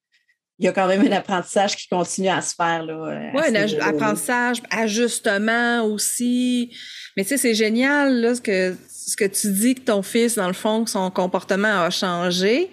il 0.60 0.66
y 0.66 0.68
a 0.68 0.72
quand 0.72 0.88
même 0.88 1.02
un 1.02 1.12
apprentissage 1.12 1.76
qui 1.76 1.88
continue 1.88 2.30
à 2.30 2.42
se 2.42 2.56
faire. 2.56 2.86
Euh, 2.90 3.30
oui, 3.34 3.56
un 3.56 3.88
apprentissage, 3.88 4.62
ajustement 4.72 5.84
aussi. 5.84 6.76
Mais 7.16 7.24
tu 7.24 7.30
sais, 7.30 7.38
c'est 7.38 7.54
génial 7.54 8.22
là, 8.22 8.36
ce, 8.36 8.42
que, 8.42 8.76
ce 8.90 9.16
que 9.16 9.26
tu 9.26 9.52
dis 9.52 9.76
que 9.76 9.82
ton 9.82 10.02
fils, 10.02 10.36
dans 10.36 10.48
le 10.48 10.54
fond, 10.54 10.86
son 10.86 11.12
comportement 11.12 11.84
a 11.84 11.90
changé. 11.92 12.72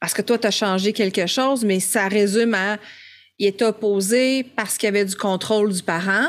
Parce 0.00 0.14
que 0.14 0.22
toi, 0.22 0.38
tu 0.38 0.46
as 0.46 0.52
changé 0.52 0.92
quelque 0.92 1.26
chose, 1.26 1.64
mais 1.64 1.80
ça 1.80 2.06
résume 2.06 2.54
à 2.54 2.78
il 3.38 3.46
est 3.46 3.62
opposé 3.62 4.44
parce 4.44 4.78
qu'il 4.78 4.86
y 4.86 4.88
avait 4.88 5.04
du 5.04 5.16
contrôle 5.16 5.72
du 5.72 5.82
parent. 5.82 6.28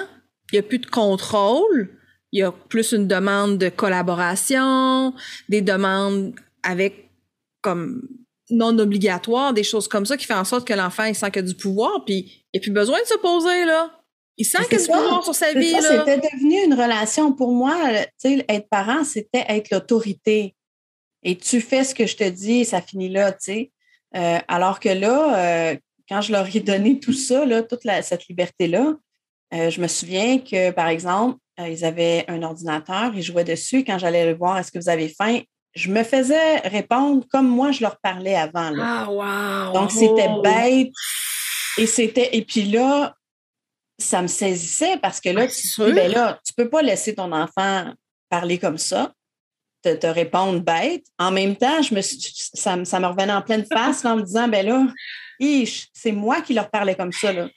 Il 0.51 0.55
n'y 0.55 0.59
a 0.59 0.63
plus 0.63 0.79
de 0.79 0.87
contrôle. 0.87 1.89
Il 2.31 2.39
y 2.39 2.43
a 2.43 2.51
plus 2.51 2.91
une 2.91 3.07
demande 3.07 3.57
de 3.57 3.69
collaboration, 3.69 5.13
des 5.47 5.61
demandes 5.61 6.33
avec 6.63 7.09
comme 7.61 8.01
non 8.49 8.77
obligatoire, 8.79 9.53
des 9.53 9.63
choses 9.63 9.87
comme 9.87 10.05
ça 10.05 10.17
qui 10.17 10.25
fait 10.25 10.33
en 10.33 10.45
sorte 10.45 10.67
que 10.67 10.73
l'enfant 10.73 11.03
il 11.03 11.15
sent 11.15 11.29
qu'il 11.31 11.39
a 11.39 11.43
du 11.43 11.55
pouvoir, 11.55 12.05
puis 12.05 12.45
il 12.53 12.57
n'a 12.57 12.61
plus 12.61 12.71
besoin 12.71 12.99
de 13.01 13.07
se 13.07 13.17
poser 13.17 13.65
là. 13.65 13.91
Il 14.37 14.45
sent 14.45 14.63
qu'il 14.69 14.77
a 14.77 14.81
du 14.81 14.87
pouvoir 14.87 15.23
sur 15.23 15.35
sa 15.35 15.53
vie. 15.53 15.73
C'était 15.81 16.17
devenu 16.17 16.63
une 16.63 16.73
relation. 16.73 17.33
Pour 17.33 17.51
moi, 17.51 17.75
être 18.23 18.69
parent, 18.69 19.03
c'était 19.03 19.45
être 19.47 19.71
l'autorité. 19.71 20.55
Et 21.23 21.35
tu 21.35 21.59
fais 21.59 21.83
ce 21.83 21.95
que 21.95 22.05
je 22.05 22.15
te 22.15 22.23
dis 22.23 22.59
et 22.59 22.63
ça 22.63 22.81
finit 22.81 23.09
là, 23.09 23.31
tu 23.31 23.37
sais. 23.41 23.71
Euh, 24.15 24.37
alors 24.47 24.79
que 24.79 24.89
là, 24.89 25.71
euh, 25.71 25.75
quand 26.07 26.21
je 26.21 26.31
leur 26.31 26.55
ai 26.55 26.59
donné 26.59 26.99
tout 26.99 27.13
ça, 27.13 27.45
là, 27.45 27.63
toute 27.63 27.81
cette 28.03 28.27
liberté-là, 28.27 28.95
euh, 29.53 29.69
je 29.69 29.81
me 29.81 29.87
souviens 29.87 30.39
que, 30.39 30.71
par 30.71 30.87
exemple, 30.87 31.37
ils 31.59 31.83
avaient 31.83 32.23
un 32.27 32.43
ordinateur, 32.43 33.11
ils 33.15 33.23
jouaient 33.23 33.43
dessus. 33.43 33.83
Quand 33.83 33.97
j'allais 33.97 34.25
le 34.25 34.37
voir, 34.37 34.57
est-ce 34.57 34.71
que 34.71 34.77
vous 34.77 34.89
avez 34.89 35.09
faim? 35.09 35.41
Je 35.75 35.89
me 35.91 36.03
faisais 36.03 36.57
répondre 36.59 37.25
comme 37.31 37.47
moi 37.47 37.71
je 37.71 37.81
leur 37.81 37.99
parlais 37.99 38.35
avant. 38.35 38.71
Ah, 38.81 39.07
wow! 39.09 39.73
Donc, 39.73 39.91
c'était 39.91 40.29
bête. 40.41 40.91
Et 41.77 41.85
c'était. 41.85 42.35
Et 42.35 42.43
puis 42.43 42.63
là, 42.63 43.15
ça 43.99 44.21
me 44.21 44.27
saisissait 44.27 44.97
parce 44.97 45.19
que 45.19 45.29
là, 45.29 45.41
Ah, 45.43 45.47
tu 45.47 45.67
dis, 45.85 45.93
ben 45.93 46.11
là, 46.11 46.39
tu 46.45 46.53
peux 46.53 46.69
pas 46.69 46.81
laisser 46.81 47.13
ton 47.15 47.31
enfant 47.31 47.93
parler 48.29 48.57
comme 48.57 48.77
ça, 48.77 49.13
te, 49.83 49.93
te 49.95 50.07
répondre 50.07 50.59
bête. 50.61 51.05
En 51.19 51.31
même 51.31 51.55
temps, 51.55 51.81
je 51.81 51.93
me 51.95 52.01
suis, 52.01 52.19
ça, 52.53 52.75
me- 52.75 52.85
ça 52.85 52.99
me 52.99 53.07
revenait 53.07 53.33
en 53.33 53.41
pleine 53.41 53.65
face 53.71 54.03
en 54.05 54.17
me 54.17 54.23
disant, 54.23 54.47
ben 54.47 54.65
là, 54.65 54.87
c'est 55.93 56.11
moi 56.11 56.41
qui 56.41 56.53
leur 56.53 56.69
parlais 56.69 56.95
comme 56.95 57.11
ça. 57.11 57.31
Là. 57.31 57.47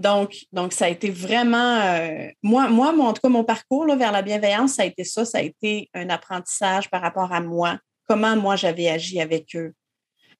Donc, 0.00 0.34
donc, 0.50 0.72
ça 0.72 0.86
a 0.86 0.88
été 0.88 1.10
vraiment. 1.10 1.76
euh, 1.82 2.28
moi, 2.42 2.68
en 2.70 3.12
tout 3.12 3.20
cas, 3.20 3.28
mon 3.28 3.44
parcours 3.44 3.84
là, 3.84 3.96
vers 3.96 4.12
la 4.12 4.22
bienveillance, 4.22 4.74
ça 4.74 4.82
a 4.82 4.86
été 4.86 5.04
ça. 5.04 5.26
Ça 5.26 5.38
a 5.38 5.42
été 5.42 5.90
un 5.92 6.08
apprentissage 6.08 6.88
par 6.88 7.02
rapport 7.02 7.30
à 7.32 7.40
moi, 7.42 7.78
comment 8.08 8.34
moi 8.34 8.56
j'avais 8.56 8.88
agi 8.88 9.20
avec 9.20 9.54
eux. 9.54 9.74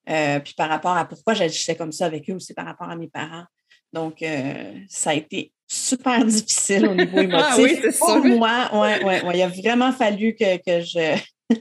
Euh, 0.08 0.40
puis 0.40 0.54
par 0.56 0.70
rapport 0.70 0.96
à 0.96 1.04
pourquoi 1.04 1.34
j'agissais 1.34 1.76
comme 1.76 1.92
ça 1.92 2.06
avec 2.06 2.28
eux 2.30 2.34
aussi 2.34 2.54
par 2.54 2.64
rapport 2.64 2.88
à 2.88 2.96
mes 2.96 3.08
parents. 3.08 3.44
Donc, 3.92 4.22
euh, 4.22 4.72
ça 4.88 5.10
a 5.10 5.14
été 5.14 5.52
super 5.68 6.24
difficile 6.24 6.86
au 6.88 6.94
niveau 6.94 7.18
émotif. 7.20 7.46
Ah 7.50 7.56
oui, 7.58 7.78
c'est 7.82 7.98
Pour 7.98 8.08
sûr. 8.12 8.24
moi, 8.24 8.70
ouais, 8.72 9.04
ouais, 9.04 9.24
ouais. 9.24 9.38
il 9.38 9.42
a 9.42 9.48
vraiment 9.48 9.92
fallu 9.92 10.34
que, 10.34 10.56
que 10.56 10.80
je 10.80 11.20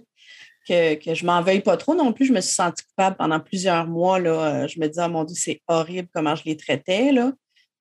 que, 0.70 0.96
que 0.96 1.14
je 1.16 1.26
m'en 1.26 1.42
veuille 1.42 1.60
pas 1.62 1.76
trop 1.76 1.96
non 1.96 2.14
plus. 2.14 2.28
Je 2.28 2.34
me 2.34 2.40
suis 2.40 2.54
sentie 2.54 2.86
coupable 2.86 3.18
pendant 3.18 3.42
plusieurs 3.42 3.88
mois. 3.88 4.20
Là. 4.20 4.68
Je 4.68 4.80
me 4.80 4.88
disais, 4.88 5.04
oh 5.06 5.10
mon 5.10 5.26
Dieu, 5.26 5.36
c'est 5.38 5.62
horrible 5.68 6.08
comment 6.14 6.36
je 6.36 6.44
les 6.46 6.56
traitais. 6.56 7.12
Là. 7.12 7.34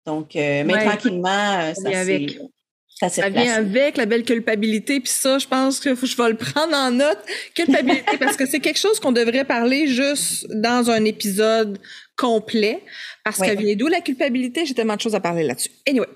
Donc, 0.08 0.34
euh, 0.36 0.64
mais 0.64 0.72
Ouais. 0.74 0.86
tranquillement, 0.86 1.58
euh, 1.60 1.74
Ça 1.74 2.00
avec. 2.00 2.38
ça 2.98 3.10
Ça 3.10 3.28
vient 3.28 3.52
avec 3.56 3.98
la 3.98 4.06
belle 4.06 4.24
culpabilité, 4.24 5.00
puis 5.00 5.12
ça, 5.12 5.38
je 5.38 5.46
pense 5.46 5.78
que 5.80 5.94
je 5.94 6.16
vais 6.16 6.30
le 6.30 6.36
prendre 6.36 6.74
en 6.74 6.90
note. 6.90 7.18
Culpabilité, 7.54 8.16
parce 8.18 8.38
que 8.38 8.46
c'est 8.46 8.60
quelque 8.60 8.78
chose 8.78 8.98
qu'on 9.00 9.12
devrait 9.12 9.44
parler 9.44 9.86
juste 9.86 10.46
dans 10.48 10.88
un 10.90 11.04
épisode 11.04 11.78
complet, 12.16 12.82
parce 13.22 13.38
que 13.38 13.54
vient 13.54 13.76
d'où 13.76 13.86
la 13.88 14.00
culpabilité? 14.00 14.64
J'ai 14.64 14.72
tellement 14.74 14.96
de 14.96 15.00
choses 15.02 15.14
à 15.14 15.20
parler 15.20 15.44
là-dessus. 15.44 15.70
Anyway. 15.86 16.08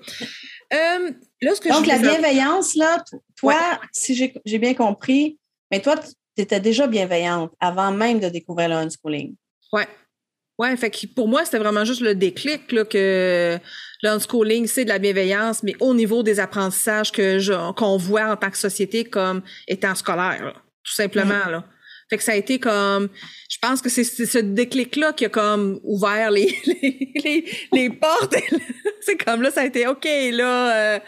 Euh, 0.73 1.11
là, 1.43 1.51
ce 1.53 1.61
que 1.61 1.69
Donc, 1.69 1.83
je 1.85 1.89
la 1.89 1.99
bienveillance, 1.99 2.73
là, 2.75 3.03
toi, 3.37 3.79
si 3.91 4.15
j'ai 4.15 4.33
j'ai 4.43 4.57
bien 4.57 4.73
compris, 4.73 5.37
mais 5.69 5.81
toi, 5.81 5.95
tu 5.97 6.41
étais 6.41 6.59
déjà 6.59 6.87
bienveillante 6.87 7.51
avant 7.59 7.91
même 7.91 8.19
de 8.19 8.27
découvrir 8.27 8.69
le 8.69 8.75
unschooling. 8.75 9.35
Ouais. 9.71 9.87
Ouais, 10.59 10.75
fait 10.77 10.91
que 10.91 11.07
pour 11.07 11.27
moi, 11.27 11.45
c'était 11.45 11.57
vraiment 11.57 11.83
juste 11.83 12.01
le 12.01 12.13
déclic 12.13 12.71
là, 12.71 12.85
que 12.85 13.57
l'unschooling, 14.03 14.67
c'est 14.67 14.83
de 14.83 14.89
la 14.89 14.99
bienveillance, 14.99 15.63
mais 15.63 15.75
au 15.79 15.95
niveau 15.95 16.21
des 16.21 16.39
apprentissages 16.39 17.11
que 17.11 17.71
qu'on 17.71 17.97
voit 17.97 18.31
en 18.31 18.35
tant 18.35 18.51
que 18.51 18.57
société 18.57 19.03
comme 19.03 19.41
étant 19.67 19.95
scolaire, 19.95 20.45
là, 20.45 20.53
tout 20.83 20.93
simplement. 20.93 21.49
Là. 21.49 21.65
Fait 22.13 22.17
que 22.17 22.23
ça 22.23 22.33
a 22.33 22.35
été 22.35 22.59
comme. 22.59 23.09
Je 23.49 23.57
pense 23.59 23.81
que 23.81 23.89
c'est 23.89 24.03
ce 24.03 24.37
déclic-là 24.37 25.13
qui 25.13 25.25
a 25.25 25.29
comme 25.29 25.79
ouvert 25.83 26.29
les, 26.29 26.55
les, 26.65 27.11
les, 27.23 27.45
les 27.71 27.89
portes. 27.89 28.35
c'est 29.01 29.17
comme 29.17 29.41
là, 29.41 29.49
ça 29.49 29.61
a 29.61 29.65
été 29.65 29.87
OK, 29.87 30.05
là, 30.31 30.95
euh, 30.95 30.99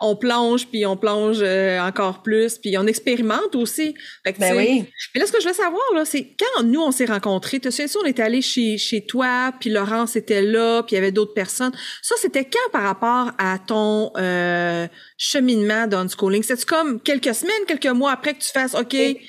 on 0.00 0.16
plonge, 0.16 0.66
puis 0.66 0.84
on 0.84 0.98
plonge 0.98 1.38
euh, 1.40 1.80
encore 1.80 2.22
plus, 2.22 2.58
puis 2.58 2.76
on 2.76 2.86
expérimente 2.86 3.54
aussi. 3.54 3.94
Fait 4.22 4.34
que, 4.34 4.38
Ben 4.40 4.54
oui. 4.54 4.84
mais 5.14 5.20
là, 5.22 5.26
ce 5.26 5.32
que 5.32 5.40
je 5.40 5.48
veux 5.48 5.54
savoir, 5.54 5.82
là, 5.94 6.04
c'est 6.04 6.34
quand 6.38 6.62
nous, 6.62 6.82
on 6.82 6.90
s'est 6.90 7.06
rencontrés, 7.06 7.58
tu 7.58 7.70
sais, 7.70 7.86
on 7.96 8.04
était 8.04 8.22
allé 8.22 8.42
chez, 8.42 8.76
chez 8.76 9.06
toi, 9.06 9.54
puis 9.58 9.70
Laurence 9.70 10.14
était 10.14 10.42
là, 10.42 10.82
puis 10.82 10.92
il 10.92 10.96
y 10.96 10.98
avait 10.98 11.12
d'autres 11.12 11.32
personnes. 11.34 11.72
Ça, 12.02 12.16
c'était 12.20 12.44
quand 12.44 12.70
par 12.70 12.82
rapport 12.82 13.30
à 13.38 13.58
ton 13.58 14.12
euh, 14.18 14.86
cheminement 15.16 15.86
d'unschooling? 15.86 16.42
C'est-tu 16.42 16.66
comme 16.66 17.00
quelques 17.00 17.34
semaines, 17.34 17.64
quelques 17.66 17.86
mois 17.86 18.12
après 18.12 18.34
que 18.34 18.40
tu 18.42 18.50
fasses 18.52 18.74
OK, 18.74 18.92
Et- 18.92 19.20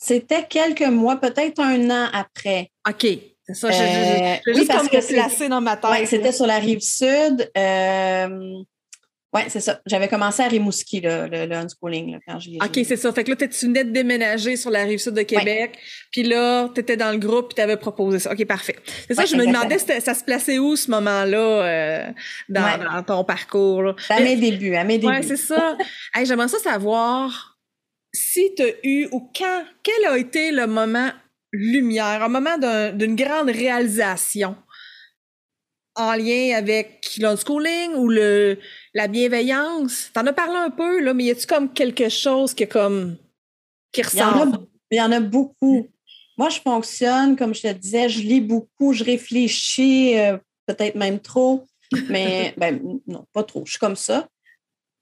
C'était 0.00 0.44
quelques 0.48 0.82
mois, 0.86 1.16
peut-être 1.16 1.58
un 1.60 1.90
an 1.90 2.08
après. 2.12 2.70
OK. 2.88 3.04
C'est 3.46 3.54
ça, 3.54 3.70
je, 3.70 3.82
Euh, 3.82 4.36
je, 4.46 4.52
je 4.52 4.60
oui, 4.60 4.66
parce 4.66 4.88
que 4.88 5.12
placer 5.12 5.48
dans 5.48 5.60
ma 5.60 5.76
tête. 5.76 5.90
Oui, 5.90 6.06
c'était 6.06 6.32
sur 6.32 6.46
la 6.46 6.58
rive 6.58 6.80
sud. 6.80 7.50
Euh, 7.56 8.28
oui, 9.34 9.40
c'est 9.48 9.60
ça. 9.60 9.80
J'avais 9.86 10.06
commencé 10.08 10.42
à 10.42 10.48
Rimouski, 10.48 11.00
là, 11.00 11.26
le, 11.26 11.46
le 11.46 11.54
unschooling, 11.56 12.12
là, 12.12 12.18
quand 12.26 12.38
j'y 12.38 12.58
OK, 12.62 12.80
c'est 12.86 12.96
ça. 12.96 13.12
Fait 13.12 13.24
que 13.24 13.30
là, 13.30 13.36
tu 13.36 13.66
venais 13.66 13.84
de 13.84 13.90
déménager 13.90 14.56
sur 14.56 14.70
la 14.70 14.84
rive 14.84 14.98
sud 14.98 15.14
de 15.14 15.22
Québec, 15.22 15.78
puis 16.12 16.22
là, 16.22 16.68
tu 16.74 16.80
étais 16.80 16.96
dans 16.96 17.10
le 17.10 17.18
groupe, 17.18 17.48
puis 17.48 17.56
tu 17.56 17.60
avais 17.62 17.76
proposé 17.76 18.18
ça. 18.20 18.32
OK, 18.32 18.44
parfait. 18.46 18.76
C'est 19.08 19.14
ça, 19.14 19.22
Ouais, 19.22 19.26
je 19.26 19.36
me 19.36 19.46
demandais, 19.46 19.78
ça 19.78 20.14
se 20.14 20.24
plaçait 20.24 20.58
où, 20.58 20.76
ce 20.76 20.90
moment-là, 20.92 21.38
euh, 21.38 22.06
dans, 22.48 22.62
Ouais. 22.62 22.78
dans 22.84 23.02
ton 23.02 23.24
parcours? 23.24 23.82
là? 23.82 23.96
À 24.10 24.20
mes 24.20 24.36
débuts, 24.36 24.76
à 24.76 24.84
mes 24.84 24.98
débuts. 24.98 25.12
Ouais, 25.12 25.22
c'est 25.22 25.36
ça. 25.36 25.76
Hey, 26.14 26.24
J'aimerais 26.24 26.48
ça 26.48 26.58
savoir 26.58 27.57
si 28.12 28.54
tu 28.56 28.62
as 28.62 28.72
eu 28.84 29.08
ou 29.12 29.30
quand, 29.36 29.64
quel 29.82 30.04
a 30.06 30.18
été 30.18 30.50
le 30.50 30.66
moment 30.66 31.10
lumière, 31.52 32.22
un 32.22 32.28
moment 32.28 32.58
d'un- 32.58 32.92
d'une 32.92 33.16
grande 33.16 33.50
réalisation 33.50 34.56
en 35.96 36.12
lien 36.14 36.54
avec 36.56 37.16
l'unschooling 37.18 37.94
ou 37.94 38.08
le, 38.08 38.58
la 38.94 39.08
bienveillance? 39.08 40.10
T'en 40.12 40.26
as 40.26 40.32
parlé 40.32 40.56
un 40.56 40.70
peu, 40.70 41.00
là, 41.00 41.14
mais 41.14 41.24
y 41.24 41.30
a-tu 41.30 41.46
comme 41.46 41.72
quelque 41.72 42.08
chose 42.08 42.54
qui 42.54 42.64
est 42.64 42.68
comme, 42.68 43.16
qui 43.92 44.02
Il 44.12 44.18
y, 44.18 44.22
en 44.22 44.32
ressort? 44.32 44.54
a, 44.54 44.58
il 44.90 44.98
y 44.98 45.00
en 45.02 45.12
a 45.12 45.20
beaucoup. 45.20 45.88
Moi, 46.36 46.50
je 46.50 46.60
fonctionne, 46.60 47.36
comme 47.36 47.54
je 47.54 47.62
te 47.62 47.72
disais, 47.72 48.08
je 48.08 48.20
lis 48.20 48.40
beaucoup, 48.40 48.92
je 48.92 49.02
réfléchis, 49.02 50.16
euh, 50.18 50.36
peut-être 50.66 50.94
même 50.94 51.18
trop, 51.18 51.66
mais 52.08 52.54
ben, 52.56 52.80
non, 53.06 53.26
pas 53.32 53.42
trop. 53.42 53.64
Je 53.66 53.72
suis 53.72 53.80
comme 53.80 53.96
ça. 53.96 54.28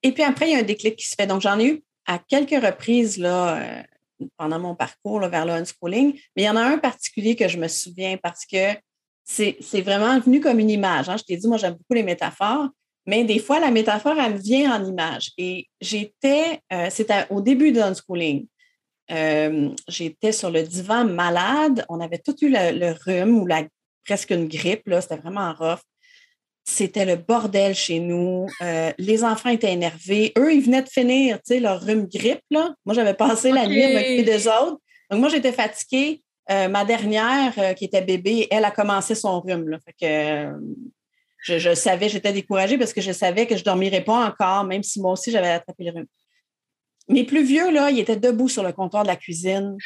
Et 0.03 0.12
puis 0.12 0.23
après, 0.23 0.49
il 0.49 0.53
y 0.53 0.57
a 0.57 0.61
un 0.61 0.62
déclic 0.62 0.97
qui 0.97 1.07
se 1.07 1.14
fait. 1.14 1.27
Donc, 1.27 1.42
j'en 1.42 1.59
ai 1.59 1.66
eu 1.66 1.83
à 2.07 2.19
quelques 2.19 2.62
reprises 2.64 3.19
là, 3.19 3.59
euh, 3.59 3.83
pendant 4.37 4.59
mon 4.59 4.75
parcours 4.75 5.21
vers 5.21 5.45
le 5.45 5.53
unschooling, 5.53 6.12
mais 6.35 6.42
il 6.42 6.45
y 6.45 6.49
en 6.49 6.57
a 6.57 6.62
un 6.62 6.79
particulier 6.79 7.37
que 7.37 7.49
je 7.49 7.59
me 7.59 7.69
souviens 7.69 8.16
parce 8.16 8.47
que 8.47 8.75
c'est 9.25 9.81
vraiment 9.83 10.19
venu 10.21 10.40
comme 10.40 10.61
une 10.61 10.71
image. 10.71 11.09
hein. 11.09 11.16
Je 11.16 11.25
t'ai 11.25 11.37
dit, 11.37 11.49
moi, 11.49 11.57
j'aime 11.59 11.73
beaucoup 11.75 11.95
les 11.95 12.05
métaphores, 12.05 12.69
mais 13.07 13.25
des 13.25 13.40
fois, 13.40 13.59
la 13.61 13.71
métaphore, 13.71 14.19
elle 14.19 14.37
vient 14.37 14.81
en 14.81 14.85
image. 14.85 15.33
Et 15.37 15.69
j'étais, 15.81 16.61
euh, 16.73 16.88
c'était 16.90 17.27
au 17.31 17.40
début 17.40 17.73
de 17.73 17.81
l'unschooling. 17.81 18.47
Euh, 19.11 19.71
j'étais 19.88 20.33
sur 20.33 20.51
le 20.51 20.62
divan 20.62 21.05
malade. 21.05 21.85
On 21.88 22.01
avait 22.01 22.19
tout 22.19 22.37
eu 22.45 22.49
le, 22.49 22.79
le 22.79 22.95
rhume 23.05 23.38
ou 23.38 23.47
la, 23.47 23.64
presque 24.05 24.31
une 24.31 24.49
grippe. 24.49 24.88
C'était 25.01 25.16
vraiment 25.16 25.53
rough. 25.53 25.81
C'était 26.68 27.05
le 27.05 27.14
bordel 27.14 27.76
chez 27.76 28.00
nous. 28.00 28.48
Euh, 28.61 28.92
les 28.98 29.22
enfants 29.22 29.50
étaient 29.50 29.72
énervés. 29.72 30.33
Eux, 30.37 30.52
ils 30.52 30.61
venaient 30.61 30.83
de 30.83 30.88
finir 30.88 31.38
leur 31.61 31.81
rhume 31.81 32.07
grippe. 32.07 32.42
Là. 32.50 32.74
Moi, 32.85 32.94
j'avais 32.94 33.14
passé 33.14 33.52
la 33.52 33.68
nuit 33.68 33.85
à 33.85 33.92
m'occuper 33.92 34.24
des 34.24 34.48
autres. 34.48 34.81
Donc, 35.09 35.20
moi, 35.20 35.29
j'étais 35.29 35.52
fatiguée. 35.52 36.22
Euh, 36.50 36.68
ma 36.68 36.85
dernière, 36.85 37.52
euh, 37.59 37.72
qui 37.72 37.85
était 37.85 38.02
bébé, 38.02 38.48
elle 38.50 38.64
a 38.64 38.72
commencé 38.72 39.14
son 39.14 39.40
rhume. 39.40 39.68
Là. 39.68 39.79
Fait 39.85 39.94
que, 40.00 40.52
je, 41.38 41.59
je 41.59 41.74
savais, 41.74 42.09
j'étais 42.09 42.33
découragée 42.33 42.79
parce 42.79 42.92
que 42.92 43.00
je 43.00 43.12
savais 43.12 43.46
que 43.46 43.55
je 43.55 43.61
ne 43.61 43.64
dormirais 43.64 44.02
pas 44.02 44.26
encore, 44.26 44.64
même 44.64 44.83
si 44.83 45.00
moi 45.00 45.12
aussi, 45.12 45.31
j'avais 45.31 45.48
attrapé 45.48 45.85
le 45.85 45.92
rhume. 45.92 46.07
Mes 47.09 47.22
plus 47.22 47.44
vieux, 47.44 47.70
là, 47.70 47.90
ils 47.90 48.00
étaient 48.00 48.16
debout 48.16 48.48
sur 48.48 48.64
le 48.64 48.72
comptoir 48.72 49.05
de 49.05 49.09
la 49.09 49.16
cuisine. 49.16 49.76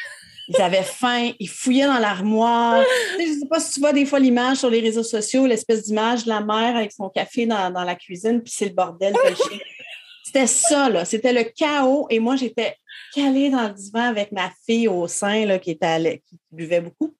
Ils 0.53 0.61
avaient 0.61 0.83
faim, 0.83 1.31
ils 1.39 1.49
fouillaient 1.49 1.85
dans 1.85 1.99
l'armoire. 1.99 2.83
Je 3.19 3.23
ne 3.23 3.39
sais 3.39 3.47
pas 3.47 3.59
si 3.59 3.73
tu 3.73 3.79
vois 3.79 3.93
des 3.93 4.05
fois 4.05 4.19
l'image 4.19 4.57
sur 4.57 4.69
les 4.69 4.81
réseaux 4.81 5.03
sociaux, 5.03 5.45
l'espèce 5.45 5.83
d'image 5.83 6.23
de 6.25 6.29
la 6.29 6.41
mère 6.41 6.75
avec 6.75 6.91
son 6.91 7.09
café 7.09 7.45
dans, 7.45 7.71
dans 7.71 7.83
la 7.83 7.95
cuisine, 7.95 8.41
puis 8.41 8.53
c'est 8.55 8.65
le 8.65 8.73
bordel. 8.73 9.13
C'était 10.23 10.47
ça, 10.47 10.89
là. 10.89 11.03
C'était 11.03 11.33
le 11.33 11.43
chaos. 11.43 12.07
Et 12.09 12.19
moi, 12.19 12.35
j'étais 12.35 12.75
calée 13.13 13.49
dans 13.49 13.67
le 13.67 13.73
divan 13.73 14.03
avec 14.03 14.31
ma 14.31 14.49
fille 14.65 14.87
au 14.87 15.07
sein, 15.07 15.45
là, 15.45 15.59
qui, 15.59 15.71
était 15.71 15.85
à 15.85 15.99
la- 15.99 16.17
qui 16.17 16.37
buvait 16.51 16.79
beaucoup. 16.81 17.15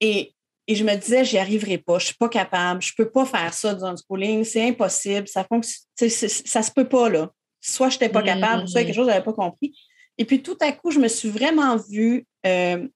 Et, 0.00 0.34
et 0.66 0.74
je 0.74 0.84
me 0.84 0.94
disais, 0.96 1.24
j'y 1.24 1.38
arriverai 1.38 1.78
pas, 1.78 1.98
je 1.98 2.06
suis 2.06 2.14
pas 2.16 2.28
capable, 2.28 2.82
je 2.82 2.92
peux 2.96 3.10
pas 3.10 3.24
faire 3.24 3.52
ça 3.54 3.74
dans 3.74 3.90
le 3.90 3.96
schooling, 3.96 4.44
c'est 4.44 4.68
impossible, 4.68 5.28
ça 5.28 5.44
fonctionne, 5.44 5.86
ça 5.96 6.62
se 6.62 6.70
peut 6.70 6.88
pas, 6.88 7.08
là. 7.08 7.30
Soit 7.60 7.88
je 7.90 7.96
n'étais 7.96 8.08
pas 8.08 8.22
capable, 8.22 8.68
soit 8.68 8.82
quelque 8.84 8.94
chose 8.94 9.06
que 9.06 9.10
je 9.12 9.16
n'avais 9.16 9.24
pas 9.24 9.32
compris. 9.32 9.74
Et 10.18 10.24
puis 10.24 10.42
tout 10.42 10.56
à 10.60 10.72
coup, 10.72 10.90
je 10.90 10.98
me 10.98 11.08
suis 11.08 11.28
vraiment 11.30 11.76
vue 11.76 12.26
euh, 12.46 12.86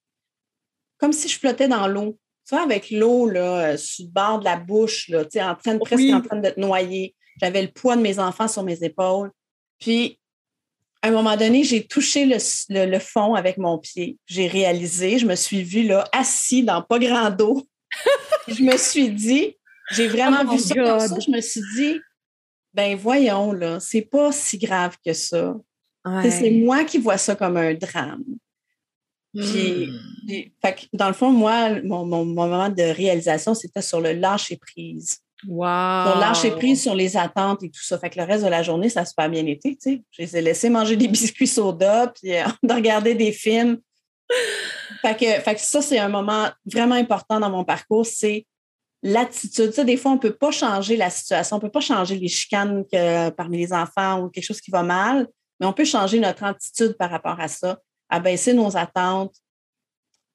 comme 0.99 1.13
si 1.13 1.29
je 1.29 1.39
flottais 1.39 1.69
dans 1.69 1.87
l'eau. 1.87 2.19
Tu 2.49 2.55
vois, 2.55 2.65
avec 2.65 2.91
l'eau 2.91 3.29
là, 3.29 3.73
euh, 3.73 3.77
sur 3.77 4.05
le 4.07 4.11
bord 4.11 4.41
de 4.41 4.45
la 4.45 4.57
bouche, 4.57 5.09
là, 5.09 5.25
tu 5.25 5.33
sais, 5.33 5.43
en 5.43 5.55
train 5.55 5.75
de, 5.75 5.79
presque 5.79 5.97
Oui. 6.03 6.13
en 6.13 6.21
train 6.21 6.37
de 6.37 6.51
te 6.51 6.59
noyer. 6.61 7.15
J'avais 7.41 7.63
le 7.63 7.69
poids 7.71 7.97
de 7.97 8.03
mes 8.03 8.19
enfants 8.19 8.49
sur 8.49 8.63
mes 8.65 8.83
épaules. 8.83 9.31
Puis, 9.79 10.19
à 11.03 11.09
un 11.09 11.11
moment 11.13 11.37
donné, 11.37 11.63
j'ai 11.65 11.87
touché 11.87 12.25
le, 12.27 12.37
le- 12.69 12.91
le 12.91 12.99
fond 12.99 13.35
avec 13.35 13.59
mon 13.59 13.79
pied. 13.79 14.19
J'ai 14.27 14.47
réalisé, 14.49 15.19
je 15.19 15.27
me 15.27 15.35
suis 15.37 15.63
vue 15.63 15.85
là, 15.85 16.05
assis 16.13 16.63
dans 16.65 16.83
pas 16.83 16.99
grand 16.99 17.31
d'eau. 17.31 17.63
je 18.49 18.63
me 18.63 18.77
suis 18.77 19.11
dit, 19.11 19.57
j'ai 19.93 20.09
vraiment 20.09 20.43
Oh 20.45 20.51
vu 20.51 20.57
my 20.57 20.61
ça 20.61 20.75
comme 20.75 21.01
ça. 21.01 21.17
Je 21.25 21.31
me 21.31 21.41
suis 21.41 21.63
dit, 21.77 22.01
ben 22.75 22.97
voyons, 22.97 23.53
là, 23.53 23.79
c'est 23.81 24.03
pas 24.03 24.33
si 24.33 24.59
grave 24.59 24.97
que 25.05 25.13
ça. 25.13 25.55
C'est 26.31 26.51
moi 26.51 26.85
qui 26.85 26.99
vois 26.99 27.19
ça 27.19 27.35
comme 27.37 27.57
un 27.57 27.75
drame. 27.75 28.25
Puis, 29.35 29.87
Hmm. 29.87 29.99
puis, 30.27 30.53
fait 30.61 30.75
que, 30.75 30.81
dans 30.93 31.07
le 31.09 31.15
fond, 31.15 31.31
moi, 31.31 31.81
mon, 31.83 32.05
mon- 32.05 32.25
mon 32.25 32.47
moment 32.49 32.69
de 32.69 32.83
réalisation, 32.83 33.55
c'était 33.55 33.81
sur 33.81 34.01
le 34.01 34.13
lâcher 34.13 34.59
prise. 34.59 35.19
Wow. 35.47 35.57
Pour 35.57 36.21
lâcher 36.21 36.51
prise 36.53 36.83
sur 36.83 36.95
les 36.95 37.17
attentes 37.17 37.63
et 37.63 37.71
tout 37.71 37.83
ça. 37.83 37.99
Fait 37.99 38.11
que 38.11 38.21
le 38.21 38.27
reste 38.27 38.45
de 38.45 38.51
la 38.51 38.63
journée, 38.63 38.89
ça 38.91 39.05
se 39.05 39.15
pas 39.15 39.29
bien 39.29 39.45
été, 39.47 39.71
tu 39.71 39.79
sais. 39.81 40.03
Je 40.11 40.23
les 40.23 40.37
ai 40.37 40.41
laissés 40.43 40.69
manger 40.71 40.97
des 40.97 41.09
biscuits 41.37 41.47
soda, 41.47 42.13
puis 42.15 42.35
euh, 42.37 42.45
de 42.63 42.73
regarder 42.75 43.15
des 43.15 43.33
films. 43.33 43.79
Fait 45.01 45.17
que, 45.17 45.25
fait 45.41 45.55
que 45.55 45.61
ça, 45.61 45.83
c'est 45.83 45.99
un 45.99 46.09
moment 46.09 46.49
vraiment 46.67 46.95
important 46.95 47.41
dans 47.41 47.51
mon 47.51 47.65
parcours, 47.65 48.07
c'est 48.07 48.47
l'attitude. 49.03 49.73
Des 49.81 49.97
fois, 49.97 50.13
on 50.13 50.15
ne 50.15 50.21
peut 50.21 50.35
pas 50.35 50.51
changer 50.53 50.97
la 50.97 51.11
situation, 51.11 51.57
on 51.57 51.59
ne 51.59 51.63
peut 51.63 51.71
pas 51.73 51.81
changer 51.81 52.17
les 52.19 52.29
chicanes 52.29 52.85
que, 52.91 53.31
parmi 53.31 53.59
les 53.59 53.73
enfants 53.73 54.21
ou 54.21 54.29
quelque 54.29 54.45
chose 54.45 54.61
qui 54.61 54.71
va 54.71 54.83
mal, 54.83 55.27
mais 55.61 55.67
on 55.67 55.73
peut 55.73 55.85
changer 55.85 56.19
notre 56.19 56.45
attitude 56.45 56.95
par 56.99 57.11
rapport 57.11 57.41
à 57.41 57.49
ça, 57.49 57.81
abaisser 58.09 58.53
nos 58.55 58.77
attentes, 58.77 59.35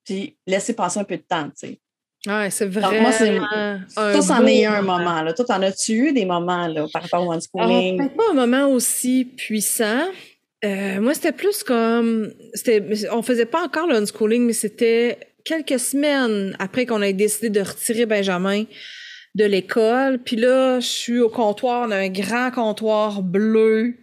puis 0.03 0.37
laisser 0.47 0.73
passer 0.73 0.99
un 0.99 1.03
peu 1.03 1.17
de 1.17 1.23
temps, 1.23 1.49
tu 1.49 1.67
sais. 1.67 1.81
Ouais, 2.25 2.49
c'est 2.49 2.65
vrai. 2.65 2.99
moi, 3.01 3.11
c'est. 3.11 3.39
Ça, 3.89 4.21
c'en 4.21 4.45
est 4.45 4.65
un 4.65 4.81
moment. 4.81 5.21
Là. 5.21 5.33
Toi, 5.33 5.45
t'en 5.45 5.61
as-tu 5.61 5.93
eu 5.93 6.13
des 6.13 6.25
moments 6.25 6.67
là, 6.67 6.87
par 6.91 7.03
rapport 7.03 7.25
au 7.25 7.31
unschooling? 7.31 8.01
Ah, 8.01 8.09
pas 8.09 8.31
un 8.31 8.33
moment 8.33 8.67
aussi 8.67 9.25
puissant. 9.25 10.05
Euh, 10.65 10.99
moi, 10.99 11.13
c'était 11.13 11.31
plus 11.31 11.63
comme. 11.63 12.33
C'était, 12.53 12.83
on 13.11 13.21
faisait 13.21 13.45
pas 13.45 13.63
encore 13.63 13.87
le 13.87 13.95
unschooling, 13.95 14.45
mais 14.45 14.53
c'était 14.53 15.19
quelques 15.45 15.79
semaines 15.79 16.55
après 16.59 16.85
qu'on 16.85 17.01
ait 17.01 17.13
décidé 17.13 17.49
de 17.49 17.61
retirer 17.61 18.05
Benjamin 18.05 18.63
de 19.35 19.45
l'école. 19.45 20.19
Puis 20.19 20.35
là, 20.35 20.79
je 20.79 20.87
suis 20.87 21.19
au 21.19 21.29
comptoir, 21.29 21.87
on 21.87 21.91
a 21.91 21.97
un 21.97 22.09
grand 22.09 22.51
comptoir 22.51 23.21
bleu, 23.21 23.93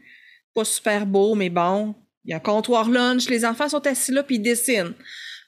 pas 0.54 0.64
super 0.64 1.06
beau, 1.06 1.34
mais 1.34 1.50
bon. 1.50 1.94
Il 2.24 2.30
y 2.30 2.32
a 2.32 2.36
un 2.36 2.40
comptoir 2.40 2.88
lunch, 2.88 3.28
les 3.28 3.44
enfants 3.44 3.68
sont 3.68 3.86
assis 3.86 4.12
là, 4.12 4.22
puis 4.22 4.36
ils 4.36 4.42
dessinent 4.42 4.94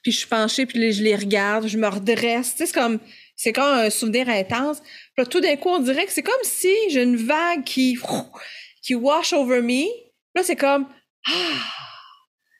puis 0.07 0.13
je 0.13 0.19
suis 0.19 0.27
penchée, 0.27 0.65
puis 0.65 0.93
je 0.93 1.03
les 1.03 1.17
regarde, 1.17 1.67
je 1.67 1.77
me 1.77 1.87
redresse. 1.87 2.51
Tu 2.51 2.59
sais, 2.59 2.65
c'est 2.67 2.73
comme, 2.73 2.99
c'est 3.35 3.51
comme 3.51 3.65
un 3.65 3.89
souvenir 3.89 4.29
intense. 4.29 4.81
Puis 5.15 5.27
tout 5.27 5.41
d'un 5.41 5.57
coup, 5.57 5.67
on 5.67 5.79
dirait 5.79 6.05
que 6.05 6.13
c'est 6.13 6.23
comme 6.23 6.33
si 6.43 6.73
j'ai 6.89 7.03
une 7.03 7.17
vague 7.17 7.65
qui, 7.65 7.99
qui 8.81 8.95
wash 8.95 9.33
over 9.33 9.61
me. 9.61 9.83
Là, 10.33 10.43
c'est 10.43 10.55
comme, 10.55 10.87
ah, 11.27 11.31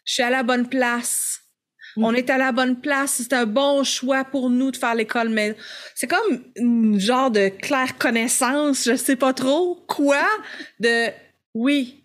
je 0.03 0.15
suis 0.15 0.23
à 0.23 0.29
la 0.29 0.43
bonne 0.43 0.67
place. 0.67 1.39
Mm. 1.95 2.03
On 2.03 2.13
est 2.15 2.29
à 2.29 2.37
la 2.37 2.51
bonne 2.51 2.81
place. 2.81 3.13
C'est 3.13 3.31
un 3.31 3.45
bon 3.45 3.85
choix 3.85 4.25
pour 4.25 4.49
nous 4.49 4.71
de 4.71 4.75
faire 4.75 4.95
l'école, 4.95 5.29
mais 5.29 5.55
c'est 5.95 6.07
comme 6.07 6.43
une 6.57 6.99
genre 6.99 7.31
de 7.31 7.47
claire 7.47 7.97
connaissance, 7.97 8.83
je 8.83 8.97
sais 8.97 9.15
pas 9.15 9.33
trop 9.33 9.85
quoi, 9.87 10.27
de 10.81 11.07
oui, 11.53 12.03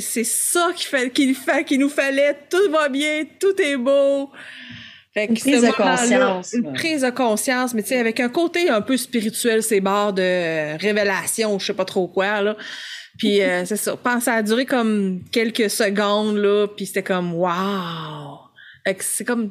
c'est 0.00 0.24
ça 0.24 0.70
qui 0.74 0.86
fait 0.86 1.10
qu'il 1.10 1.34
fait 1.34 1.64
qu'il 1.64 1.80
nous 1.80 1.88
fallait. 1.88 2.36
Tout 2.48 2.70
va 2.70 2.88
bien 2.88 3.24
tout 3.38 3.60
est 3.60 3.76
beau. 3.76 4.30
Fait 5.14 5.26
une 5.26 5.36
prise 5.36 5.62
de 5.62 5.70
conscience 5.72 6.52
une 6.54 6.72
prise 6.72 7.02
de 7.02 7.10
conscience 7.10 7.74
mais 7.74 7.82
tu 7.82 7.90
sais 7.90 7.98
avec 7.98 8.18
un 8.18 8.30
côté 8.30 8.70
un 8.70 8.80
peu 8.80 8.96
spirituel 8.96 9.62
c'est 9.62 9.80
barres 9.80 10.14
de 10.14 10.78
révélation 10.78 11.58
je 11.58 11.66
sais 11.66 11.74
pas 11.74 11.84
trop 11.84 12.08
quoi 12.08 12.40
là. 12.40 12.56
Puis 13.18 13.42
euh, 13.42 13.66
c'est 13.66 13.76
ça. 13.76 13.94
Pense 13.94 14.24
ça 14.24 14.34
a 14.34 14.42
duré 14.42 14.64
comme 14.64 15.22
quelques 15.30 15.68
secondes 15.68 16.38
là 16.38 16.66
puis 16.66 16.86
c'était 16.86 17.02
comme 17.02 17.34
waouh 17.34 18.38
c'est 19.00 19.24
comme 19.24 19.50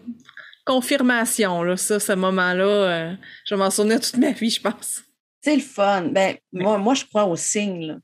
confirmation 0.66 1.62
là 1.62 1.78
ça 1.78 2.00
ce 2.00 2.14
moment 2.14 2.54
là 2.54 2.66
euh, 2.66 3.14
je 3.46 3.54
vais 3.54 3.60
m'en 3.60 3.70
souvenir 3.70 4.00
toute 4.00 4.18
ma 4.18 4.32
vie 4.32 4.50
je 4.50 4.62
pense. 4.62 5.04
C'est 5.42 5.56
le 5.56 5.62
fun. 5.62 6.10
Ben 6.12 6.38
moi 6.52 6.80
moi 6.80 6.96
je 6.96 7.06
crois 7.06 7.26
au 7.26 7.36
signe 7.36 7.86
là 7.86 7.96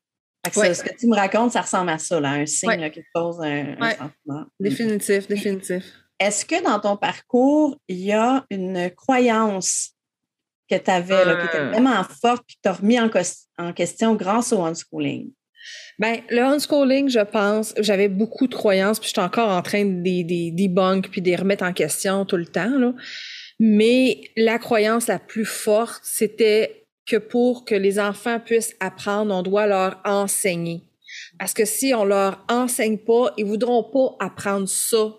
ce 0.53 0.83
que 0.83 0.95
tu 0.95 1.07
me 1.07 1.15
racontes, 1.15 1.51
ça 1.51 1.61
ressemble 1.61 1.89
à 1.89 1.97
ça, 1.97 2.19
là, 2.19 2.31
un 2.31 2.45
signe, 2.45 2.89
quelque 2.91 3.07
chose, 3.15 3.39
un, 3.41 3.75
sentiment. 3.79 4.45
Définitif, 4.59 5.27
définitif. 5.27 5.83
Est-ce 6.19 6.45
que 6.45 6.63
dans 6.63 6.79
ton 6.79 6.97
parcours, 6.97 7.77
il 7.87 7.99
y 7.99 8.11
a 8.11 8.45
une 8.49 8.89
croyance 8.91 9.91
que 10.69 10.75
tu 10.75 10.91
avais, 10.91 11.23
qui 11.23 11.45
était 11.45 11.59
euh. 11.59 11.69
vraiment 11.71 12.03
forte, 12.03 12.43
puis 12.45 12.55
que 12.55 12.61
tu 12.63 12.69
as 12.69 12.73
remis 12.73 12.99
en, 12.99 13.73
question 13.73 14.15
grâce 14.15 14.51
au 14.51 14.63
unschooling? 14.63 15.31
Bien, 15.99 16.21
le 16.29 16.41
unschooling, 16.41 17.09
je 17.09 17.19
pense, 17.19 17.73
j'avais 17.79 18.07
beaucoup 18.07 18.47
de 18.47 18.55
croyances, 18.55 18.99
puis 18.99 19.07
je 19.07 19.13
suis 19.13 19.21
encore 19.21 19.49
en 19.49 19.61
train 19.61 19.85
de 19.85 20.01
des, 20.01 20.51
debunk 20.51 21.09
puis 21.09 21.21
de 21.21 21.29
les 21.29 21.35
remettre 21.35 21.63
en 21.63 21.73
question 21.73 22.25
tout 22.25 22.37
le 22.37 22.45
temps. 22.45 22.77
Là. 22.77 22.93
Mais 23.59 24.21
la 24.35 24.59
croyance 24.59 25.07
la 25.07 25.19
plus 25.19 25.45
forte, 25.45 26.01
c'était 26.03 26.86
que 27.07 27.15
pour 27.17 27.65
que 27.65 27.75
les 27.75 27.99
enfants 27.99 28.39
puissent 28.39 28.75
apprendre, 28.79 29.33
on 29.33 29.41
doit 29.41 29.65
leur 29.65 30.01
enseigner. 30.03 30.83
Parce 31.39 31.53
que 31.53 31.65
si 31.65 31.93
on 31.93 32.05
leur 32.05 32.43
enseigne 32.49 32.97
pas, 32.97 33.33
ils 33.37 33.45
voudront 33.45 33.83
pas 33.83 34.25
apprendre 34.25 34.67
ça. 34.67 35.13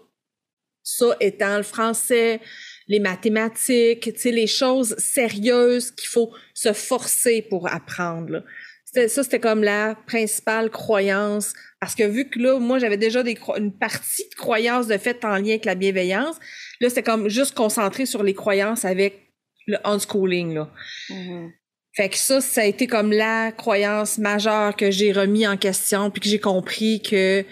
Ça 0.83 1.17
étant 1.21 1.57
le 1.57 1.63
français, 1.63 2.41
les 2.87 3.01
mathématiques, 3.01 4.13
tu 4.13 4.19
sais, 4.19 4.31
les 4.31 4.47
choses 4.47 4.97
sérieuses 4.99 5.91
qu'il 5.91 6.09
faut 6.09 6.33
se 6.55 6.73
forcer 6.73 7.43
pour 7.43 7.69
apprendre. 7.73 8.43
Ça, 8.85 9.23
c'était 9.23 9.41
comme 9.41 9.63
la 9.63 9.95
principale 10.07 10.71
croyance. 10.71 11.53
Parce 11.79 11.95
que 11.95 12.05
vu 12.05 12.29
que 12.31 12.39
là, 12.39 12.59
moi, 12.59 12.79
j'avais 12.79 12.97
déjà 12.97 13.23
des 13.23 13.39
une 13.57 13.77
partie 13.77 14.29
de 14.29 14.35
croyances 14.35 14.87
de 14.87 14.97
fait 14.97 15.25
en 15.25 15.37
lien 15.37 15.51
avec 15.51 15.67
la 15.67 15.75
bienveillance, 15.75 16.37
là, 16.81 16.89
c'était 16.89 17.03
comme 17.03 17.29
juste 17.29 17.55
concentré 17.55 18.07
sur 18.07 18.23
les 18.23 18.35
croyances 18.35 18.87
avec 18.87 19.35
le 19.67 19.77
unschooling, 19.85 20.55
là. 20.55 20.73
Mm-hmm. 21.11 21.51
Fait 21.99 22.09
que 22.09 22.17
ça, 22.17 22.41
ça 22.41 22.61
a 22.61 22.65
été 22.65 22.87
comme 22.87 23.11
la 23.11 23.51
croyance 23.51 24.19
majeure 24.19 24.77
que 24.77 24.89
j'ai 24.89 25.11
remis 25.11 25.49
en 25.49 25.57
question, 25.57 26.13
puis 26.13 26.21
que 26.21 26.29
j'ai 26.29 26.39
compris 26.39 27.03
que, 27.03 27.45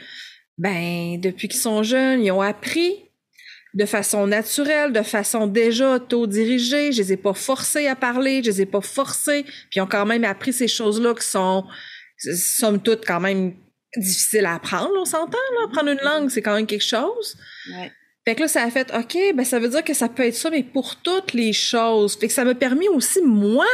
ben, 0.57 1.21
depuis 1.21 1.49
qu'ils 1.49 1.59
sont 1.59 1.83
jeunes, 1.83 2.25
ils 2.25 2.31
ont 2.31 2.43
appris 2.43 2.95
de 3.75 3.85
façon 3.87 4.29
naturelle, 4.29 4.93
de 4.93 5.03
façon 5.03 5.49
déjà 5.49 5.97
auto-dirigée. 5.97 6.93
Je 6.93 7.03
les 7.03 7.15
ai 7.15 7.17
pas 7.17 7.35
forcés 7.35 7.89
à 7.89 7.97
parler, 7.97 8.41
je 8.41 8.51
les 8.51 8.63
ai 8.63 8.67
pas 8.67 8.81
forcés, 8.81 9.43
puis 9.43 9.79
ils 9.79 9.81
ont 9.81 9.89
quand 9.89 10.07
même 10.07 10.23
appris 10.23 10.53
ces 10.53 10.69
choses-là 10.69 11.13
qui 11.15 11.27
sont, 11.27 11.65
somme 12.17 12.81
toute, 12.81 13.05
quand 13.05 13.19
même 13.19 13.53
difficiles 13.97 14.47
à 14.47 14.55
apprendre, 14.55 14.93
on 14.97 15.05
s'entend, 15.05 15.39
là. 15.55 15.65
Apprendre 15.65 15.91
une 15.91 16.05
langue, 16.05 16.31
c'est 16.31 16.43
quand 16.43 16.55
même 16.55 16.67
quelque 16.67 16.87
chose. 16.87 17.37
Ouais. 17.73 17.91
Fait 18.25 18.37
que 18.37 18.43
là, 18.43 18.47
ça 18.49 18.63
a 18.63 18.71
fait, 18.71 18.95
OK, 18.97 19.19
ben, 19.35 19.45
ça 19.45 19.59
veut 19.59 19.71
dire 19.71 19.83
que 19.83 19.93
ça 19.93 20.09
peut 20.09 20.23
être 20.23 20.37
ça, 20.37 20.51
mais 20.51 20.63
pour 20.63 20.95
toutes 20.95 21.33
les 21.33 21.53
choses. 21.53 22.17
Fait 22.17 22.29
que 22.29 22.33
ça 22.33 22.45
m'a 22.45 22.55
permis 22.55 22.89
aussi, 22.89 23.21
moi, 23.23 23.67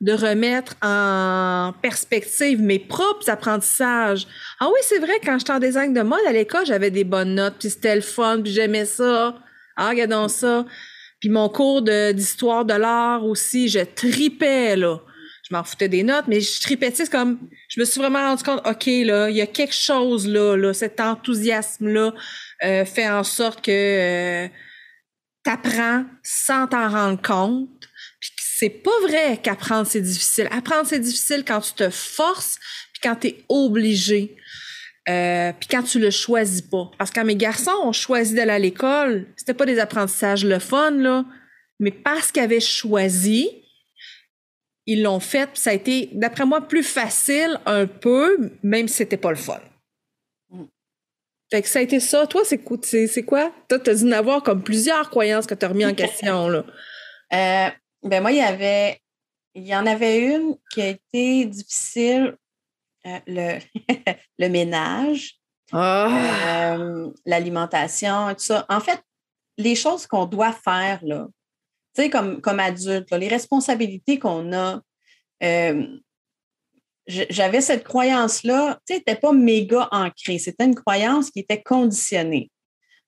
de 0.00 0.12
remettre 0.12 0.74
en 0.82 1.72
perspective 1.80 2.60
mes 2.60 2.78
propres 2.78 3.30
apprentissages. 3.30 4.26
Ah 4.60 4.68
oui, 4.68 4.78
c'est 4.82 4.98
vrai, 4.98 5.14
quand 5.24 5.38
j'étais 5.38 5.52
en 5.52 5.58
design 5.58 5.94
de 5.94 6.02
mode 6.02 6.20
à 6.26 6.32
l'école, 6.32 6.66
j'avais 6.66 6.90
des 6.90 7.04
bonnes 7.04 7.34
notes, 7.34 7.56
puis 7.58 7.70
c'était 7.70 7.96
le 7.96 8.02
fun, 8.02 8.40
puis 8.42 8.52
j'aimais 8.52 8.84
ça. 8.84 9.38
Ah, 9.76 9.88
regardons 9.88 10.28
ça. 10.28 10.66
Puis 11.20 11.30
mon 11.30 11.48
cours 11.48 11.82
d'histoire 11.82 12.64
de, 12.64 12.74
l'art 12.74 13.24
aussi, 13.24 13.68
je 13.68 13.80
tripais, 13.80 14.76
là. 14.76 15.00
Je 15.48 15.54
m'en 15.54 15.62
foutais 15.62 15.88
des 15.88 16.02
notes, 16.02 16.24
mais 16.26 16.40
je 16.40 16.60
tripais, 16.60 16.92
comme, 17.10 17.38
je 17.68 17.78
me 17.78 17.84
suis 17.84 18.00
vraiment 18.00 18.18
rendu 18.18 18.42
compte, 18.42 18.66
OK, 18.66 18.86
là, 18.86 19.30
il 19.30 19.36
y 19.36 19.40
a 19.40 19.46
quelque 19.46 19.74
chose 19.74 20.26
là, 20.26 20.56
là, 20.56 20.74
cet 20.74 21.00
enthousiasme-là 21.00 22.12
euh, 22.64 22.84
fait 22.84 23.08
en 23.08 23.22
sorte 23.22 23.64
que 23.64 23.70
euh, 23.70 24.48
t'apprends 25.44 26.04
sans 26.24 26.66
t'en 26.66 26.88
rendre 26.88 27.22
compte 27.22 27.85
c'est 28.58 28.70
pas 28.70 28.98
vrai 29.02 29.38
qu'apprendre 29.42 29.86
c'est 29.86 30.00
difficile. 30.00 30.48
Apprendre 30.50 30.86
c'est 30.86 30.98
difficile 30.98 31.44
quand 31.46 31.60
tu 31.60 31.74
te 31.74 31.90
forces, 31.90 32.58
puis 32.94 33.02
quand 33.02 33.16
tu 33.16 33.26
es 33.26 33.44
obligé, 33.50 34.34
euh, 35.10 35.52
puis 35.52 35.68
quand 35.70 35.82
tu 35.82 35.98
le 35.98 36.10
choisis 36.10 36.62
pas. 36.62 36.90
Parce 36.96 37.10
que 37.10 37.20
quand 37.20 37.26
mes 37.26 37.36
garçons 37.36 37.76
ont 37.84 37.92
choisi 37.92 38.34
d'aller 38.34 38.52
à 38.52 38.58
l'école, 38.58 39.26
c'était 39.36 39.52
pas 39.52 39.66
des 39.66 39.78
apprentissages 39.78 40.42
le 40.42 40.58
fun 40.58 40.92
là, 40.92 41.26
mais 41.80 41.90
parce 41.90 42.32
qu'ils 42.32 42.42
avaient 42.42 42.60
choisi, 42.60 43.50
ils 44.86 45.02
l'ont 45.02 45.20
fait. 45.20 45.50
ça 45.52 45.68
a 45.68 45.72
été, 45.74 46.08
d'après 46.12 46.46
moi, 46.46 46.66
plus 46.66 46.82
facile 46.82 47.60
un 47.66 47.86
peu, 47.86 48.52
même 48.62 48.88
si 48.88 48.94
c'était 48.94 49.18
pas 49.18 49.30
le 49.30 49.36
fun. 49.36 49.60
Fait 51.50 51.60
que 51.60 51.68
ça 51.68 51.80
a 51.80 51.82
été 51.82 52.00
ça. 52.00 52.26
Toi, 52.26 52.40
c'est 52.46 52.58
quoi? 53.22 53.52
Toi, 53.68 53.78
tu 53.80 53.90
as 53.90 53.94
dû 53.96 54.04
en 54.04 54.12
avoir 54.12 54.42
comme 54.42 54.62
plusieurs 54.62 55.10
croyances 55.10 55.46
que 55.46 55.54
tu 55.54 55.64
as 55.66 55.68
remis 55.68 55.84
en 55.84 55.94
question. 55.94 56.48
Là. 56.48 56.64
Euh, 57.34 57.68
ben 58.08 58.20
moi, 58.20 58.32
il 58.32 58.38
y 58.38 58.40
avait, 58.40 59.00
il 59.54 59.66
y 59.66 59.74
en 59.74 59.86
avait 59.86 60.18
une 60.18 60.56
qui 60.70 60.82
a 60.82 60.88
été 60.88 61.44
difficile, 61.46 62.36
euh, 63.06 63.18
le, 63.26 63.58
le 64.38 64.48
ménage, 64.48 65.38
ah! 65.72 66.74
euh, 66.76 67.10
l'alimentation, 67.24 68.28
tout 68.30 68.44
ça. 68.44 68.66
En 68.68 68.80
fait, 68.80 69.00
les 69.58 69.74
choses 69.74 70.06
qu'on 70.06 70.26
doit 70.26 70.52
faire, 70.52 71.00
là, 71.02 71.26
tu 71.94 72.02
sais, 72.02 72.10
comme, 72.10 72.40
comme 72.40 72.60
adulte, 72.60 73.10
les 73.12 73.28
responsabilités 73.28 74.18
qu'on 74.18 74.52
a. 74.52 74.80
Euh, 75.42 75.86
j'avais 77.08 77.60
cette 77.60 77.84
croyance-là, 77.84 78.80
tu 78.86 78.94
sais, 78.94 78.98
n'était 78.98 79.14
pas 79.14 79.32
méga 79.32 79.88
ancrée. 79.92 80.38
C'était 80.38 80.64
une 80.64 80.74
croyance 80.74 81.30
qui 81.30 81.38
était 81.38 81.62
conditionnée 81.62 82.50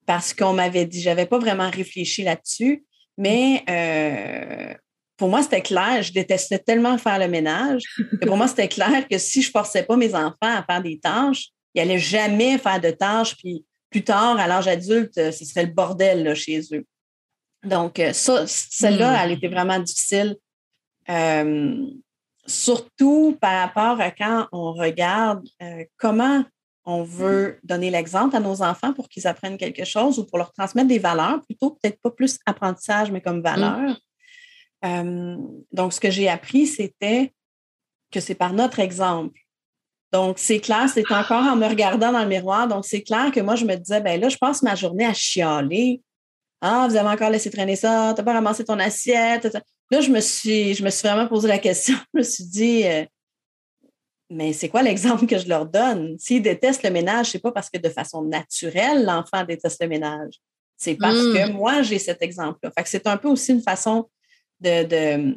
parce 0.06 0.32
qu'on 0.32 0.52
m'avait 0.52 0.86
dit, 0.86 1.02
j'avais 1.02 1.26
pas 1.26 1.38
vraiment 1.38 1.68
réfléchi 1.68 2.22
là-dessus, 2.22 2.86
mais 3.18 3.64
pour 5.18 5.28
moi, 5.28 5.42
c'était 5.42 5.60
clair. 5.60 6.02
Je 6.02 6.12
détestais 6.12 6.60
tellement 6.60 6.96
faire 6.96 7.18
le 7.18 7.28
ménage 7.28 7.82
que 7.98 8.24
pour 8.26 8.36
moi, 8.36 8.48
c'était 8.48 8.68
clair 8.68 9.06
que 9.08 9.18
si 9.18 9.42
je 9.42 9.50
forçais 9.50 9.82
pas 9.82 9.96
mes 9.96 10.14
enfants 10.14 10.36
à 10.40 10.64
faire 10.64 10.82
des 10.82 10.98
tâches, 10.98 11.48
ils 11.74 11.82
n'allaient 11.82 11.98
jamais 11.98 12.56
faire 12.56 12.80
de 12.80 12.90
tâches. 12.90 13.36
Puis 13.36 13.64
plus 13.90 14.04
tard, 14.04 14.38
à 14.38 14.46
l'âge 14.46 14.68
adulte, 14.68 15.14
ce 15.14 15.44
serait 15.44 15.66
le 15.66 15.72
bordel 15.72 16.22
là, 16.22 16.34
chez 16.34 16.60
eux. 16.72 16.86
Donc, 17.64 17.98
euh, 17.98 18.12
ça, 18.12 18.46
celle-là, 18.46 19.12
hmm. 19.12 19.20
elle 19.24 19.32
était 19.32 19.48
vraiment 19.48 19.80
difficile. 19.80 20.36
Euh, 21.10 21.86
surtout 22.46 23.36
par 23.40 23.62
rapport 23.62 24.00
à 24.00 24.10
quand 24.10 24.46
on 24.52 24.72
regarde 24.72 25.46
euh, 25.62 25.84
comment 25.96 26.44
on 26.84 27.02
veut 27.02 27.58
donner 27.64 27.90
l'exemple 27.90 28.36
à 28.36 28.40
nos 28.40 28.62
enfants 28.62 28.94
pour 28.94 29.08
qu'ils 29.08 29.26
apprennent 29.26 29.58
quelque 29.58 29.84
chose 29.84 30.18
ou 30.18 30.24
pour 30.24 30.38
leur 30.38 30.52
transmettre 30.52 30.88
des 30.88 30.98
valeurs, 30.98 31.42
plutôt 31.44 31.70
peut-être 31.70 32.00
pas 32.00 32.10
plus 32.10 32.38
apprentissage, 32.46 33.10
mais 33.10 33.20
comme 33.20 33.42
valeur. 33.42 33.98
Euh, 34.84 35.36
donc, 35.72 35.92
ce 35.92 36.00
que 36.00 36.10
j'ai 36.10 36.28
appris, 36.28 36.66
c'était 36.66 37.32
que 38.10 38.20
c'est 38.20 38.34
par 38.34 38.52
notre 38.52 38.78
exemple. 38.78 39.38
Donc, 40.12 40.38
c'est 40.38 40.60
clair, 40.60 40.88
c'est 40.88 41.10
encore 41.12 41.44
en 41.44 41.56
me 41.56 41.66
regardant 41.66 42.12
dans 42.12 42.22
le 42.22 42.28
miroir. 42.28 42.66
Donc, 42.66 42.86
c'est 42.86 43.02
clair 43.02 43.30
que 43.30 43.40
moi, 43.40 43.56
je 43.56 43.64
me 43.64 43.74
disais, 43.74 44.00
ben 44.00 44.18
là, 44.18 44.28
je 44.28 44.38
passe 44.38 44.62
ma 44.62 44.74
journée 44.74 45.04
à 45.04 45.12
chialer. 45.12 46.00
Ah, 46.60 46.86
vous 46.88 46.96
avez 46.96 47.08
encore 47.08 47.30
laissé 47.30 47.50
traîner 47.50 47.76
ça, 47.76 48.12
tu 48.14 48.20
n'as 48.20 48.24
pas 48.24 48.32
ramassé 48.32 48.64
ton 48.64 48.78
assiette. 48.78 49.48
Là, 49.90 50.00
je 50.00 50.10
me 50.10 50.20
suis, 50.20 50.74
je 50.74 50.82
me 50.82 50.90
suis 50.90 51.06
vraiment 51.06 51.28
posé 51.28 51.46
la 51.48 51.58
question. 51.58 51.94
Je 52.14 52.18
me 52.18 52.22
suis 52.22 52.44
dit, 52.44 52.84
euh, 52.86 53.04
mais 54.30 54.52
c'est 54.52 54.68
quoi 54.68 54.82
l'exemple 54.82 55.26
que 55.26 55.38
je 55.38 55.48
leur 55.48 55.66
donne? 55.66 56.18
S'ils 56.18 56.42
détestent 56.42 56.82
le 56.82 56.90
ménage, 56.90 57.30
c'est 57.30 57.38
pas 57.38 57.52
parce 57.52 57.70
que 57.70 57.78
de 57.78 57.88
façon 57.88 58.22
naturelle, 58.22 59.04
l'enfant 59.04 59.44
déteste 59.44 59.80
le 59.80 59.88
ménage. 59.88 60.34
C'est 60.76 60.96
parce 60.96 61.16
que 61.16 61.48
hmm. 61.48 61.52
moi, 61.52 61.82
j'ai 61.82 61.98
cet 61.98 62.22
exemple-là. 62.22 62.70
Fait 62.76 62.82
que 62.82 62.88
c'est 62.88 63.06
un 63.06 63.16
peu 63.16 63.28
aussi 63.28 63.52
une 63.52 63.62
façon 63.62 64.08
de, 64.60 64.82
de, 64.84 65.34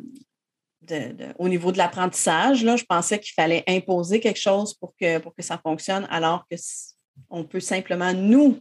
au 1.37 1.47
niveau 1.47 1.71
de 1.71 1.77
l'apprentissage, 1.77 2.59
je 2.59 2.85
pensais 2.85 3.19
qu'il 3.19 3.33
fallait 3.33 3.63
imposer 3.67 4.19
quelque 4.19 4.39
chose 4.39 4.73
pour 4.73 4.93
que, 4.99 5.19
pour 5.19 5.35
que 5.35 5.43
ça 5.43 5.57
fonctionne, 5.57 6.07
alors 6.09 6.45
que 6.49 6.55
on 7.29 7.43
peut 7.43 7.59
simplement 7.59 8.13
nous 8.13 8.59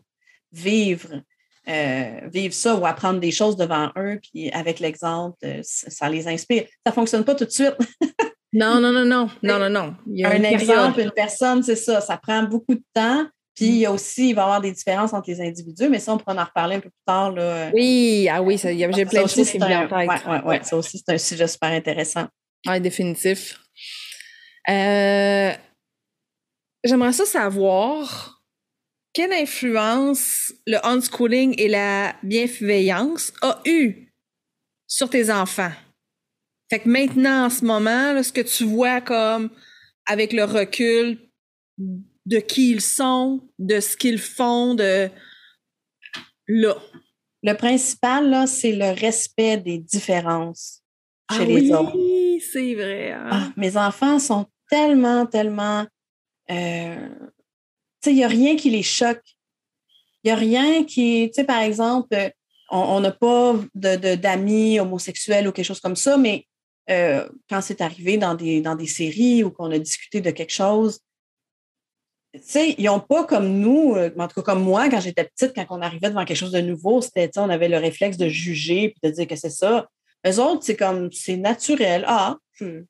vivre, 0.52 1.22
euh, 1.68 2.20
vivre 2.32 2.54
ça 2.54 2.74
ou 2.74 2.84
apprendre 2.84 3.20
des 3.20 3.30
choses 3.30 3.56
devant 3.56 3.90
eux, 3.96 4.20
puis 4.22 4.50
avec 4.50 4.80
l'exemple, 4.80 5.36
euh, 5.44 5.60
ça 5.62 6.08
les 6.08 6.28
inspire. 6.28 6.64
Ça 6.84 6.90
ne 6.90 6.94
fonctionne 6.94 7.24
pas 7.24 7.34
tout 7.34 7.44
de 7.44 7.50
suite. 7.50 7.76
non, 8.52 8.80
non, 8.80 8.92
non, 8.92 9.04
non, 9.04 9.30
non, 9.42 9.58
non, 9.58 9.70
non. 9.70 9.96
un 10.26 10.42
exemple, 10.42 11.00
une 11.00 11.12
personne, 11.12 11.62
c'est 11.62 11.76
ça, 11.76 12.00
ça 12.00 12.16
prend 12.16 12.42
beaucoup 12.42 12.74
de 12.74 12.84
temps. 12.92 13.26
Puis 13.54 13.66
il 13.66 13.78
y 13.78 13.86
a 13.86 13.92
aussi, 13.92 14.30
il 14.30 14.34
va 14.34 14.42
y 14.42 14.44
avoir 14.44 14.60
des 14.60 14.72
différences 14.72 15.12
entre 15.12 15.30
les 15.30 15.40
individus, 15.40 15.88
mais 15.88 15.98
ça, 15.98 16.14
on 16.14 16.18
pourra 16.18 16.34
en 16.34 16.44
reparler 16.44 16.76
un 16.76 16.80
peu 16.80 16.88
plus 16.88 17.04
tard. 17.06 17.32
Là. 17.32 17.70
Oui, 17.74 18.28
ah 18.30 18.40
oui, 18.42 18.58
j'ai 18.58 19.06
plein 19.06 19.24
de 19.24 19.28
choses 19.28 19.50
qui 19.50 19.58
me 19.58 19.66
viennent 19.66 19.84
en 19.84 19.88
tête. 19.88 20.22
Oui, 20.26 20.36
ouais, 20.46 20.62
ça 20.62 20.76
aussi, 20.76 21.02
c'est 21.04 21.12
un 21.12 21.18
sujet 21.18 21.46
super 21.46 21.70
intéressant. 21.70 22.26
Oui, 22.66 22.80
définitif. 22.80 23.60
Euh, 24.68 25.52
j'aimerais 26.84 27.12
ça 27.12 27.26
savoir 27.26 28.40
quelle 29.12 29.32
influence 29.32 30.52
le 30.66 30.78
unschooling 30.86 31.54
et 31.58 31.68
la 31.68 32.14
bienveillance 32.22 33.32
a 33.42 33.60
eu 33.64 34.12
sur 34.86 35.10
tes 35.10 35.30
enfants? 35.30 35.72
Fait 36.70 36.80
que 36.80 36.88
maintenant, 36.88 37.46
en 37.46 37.50
ce 37.50 37.64
moment, 37.64 38.22
ce 38.22 38.32
que 38.32 38.40
tu 38.40 38.64
vois 38.64 39.00
comme 39.00 39.50
avec 40.06 40.32
le 40.32 40.44
recul 40.44 41.18
de 42.26 42.38
qui 42.38 42.70
ils 42.70 42.80
sont, 42.80 43.40
de 43.58 43.80
ce 43.80 43.96
qu'ils 43.96 44.18
font, 44.18 44.74
de 44.74 45.10
là. 46.48 46.76
Le 47.42 47.54
principal, 47.54 48.28
là, 48.28 48.46
c'est 48.46 48.72
le 48.72 48.90
respect 48.90 49.56
des 49.56 49.78
différences 49.78 50.82
chez 51.32 51.40
ah 51.40 51.44
les 51.44 51.72
autres. 51.72 51.96
Oui, 51.96 52.42
c'est 52.52 52.74
vrai. 52.74 53.12
Hein. 53.12 53.28
Ah, 53.30 53.52
mes 53.56 53.76
enfants 53.76 54.18
sont 54.18 54.46
tellement, 54.68 55.24
tellement. 55.24 55.86
Euh, 56.50 57.08
tu 57.08 58.04
sais, 58.04 58.10
il 58.10 58.16
n'y 58.16 58.24
a 58.24 58.28
rien 58.28 58.56
qui 58.56 58.70
les 58.70 58.82
choque. 58.82 59.22
Il 60.22 60.28
n'y 60.28 60.32
a 60.32 60.36
rien 60.36 60.84
qui. 60.84 61.30
Tu 61.30 61.40
sais, 61.40 61.44
par 61.44 61.62
exemple, 61.62 62.14
on 62.70 63.00
n'a 63.00 63.12
pas 63.12 63.54
d'amis 63.74 64.76
de, 64.76 64.80
homosexuels 64.80 65.48
ou 65.48 65.52
quelque 65.52 65.66
chose 65.66 65.80
comme 65.80 65.96
ça, 65.96 66.16
mais 66.16 66.46
euh, 66.90 67.28
quand 67.48 67.60
c'est 67.60 67.80
arrivé 67.80 68.16
dans 68.16 68.34
des, 68.34 68.60
dans 68.60 68.74
des 68.74 68.86
séries 68.86 69.44
ou 69.44 69.50
qu'on 69.50 69.70
a 69.70 69.78
discuté 69.78 70.20
de 70.20 70.30
quelque 70.30 70.52
chose, 70.52 71.00
tu 72.32 72.40
sais, 72.42 72.74
ils 72.78 72.84
n'ont 72.84 73.00
pas 73.00 73.24
comme 73.24 73.58
nous, 73.58 73.94
euh, 73.96 74.10
en 74.16 74.28
tout 74.28 74.40
cas 74.40 74.52
comme 74.52 74.62
moi, 74.62 74.88
quand 74.88 75.00
j'étais 75.00 75.24
petite, 75.24 75.52
quand 75.54 75.66
on 75.70 75.82
arrivait 75.82 76.10
devant 76.10 76.24
quelque 76.24 76.36
chose 76.36 76.52
de 76.52 76.60
nouveau, 76.60 77.00
c'était, 77.00 77.30
on 77.38 77.50
avait 77.50 77.68
le 77.68 77.78
réflexe 77.78 78.16
de 78.16 78.28
juger 78.28 78.90
puis 78.90 79.10
de 79.10 79.14
dire 79.14 79.26
que 79.26 79.36
c'est 79.36 79.50
ça. 79.50 79.88
Eux 80.26 80.38
autres, 80.38 80.62
c'est 80.62 80.76
comme, 80.76 81.10
c'est 81.12 81.36
naturel. 81.36 82.04
Ah, 82.06 82.36
je 82.52 82.64
ne 82.64 82.84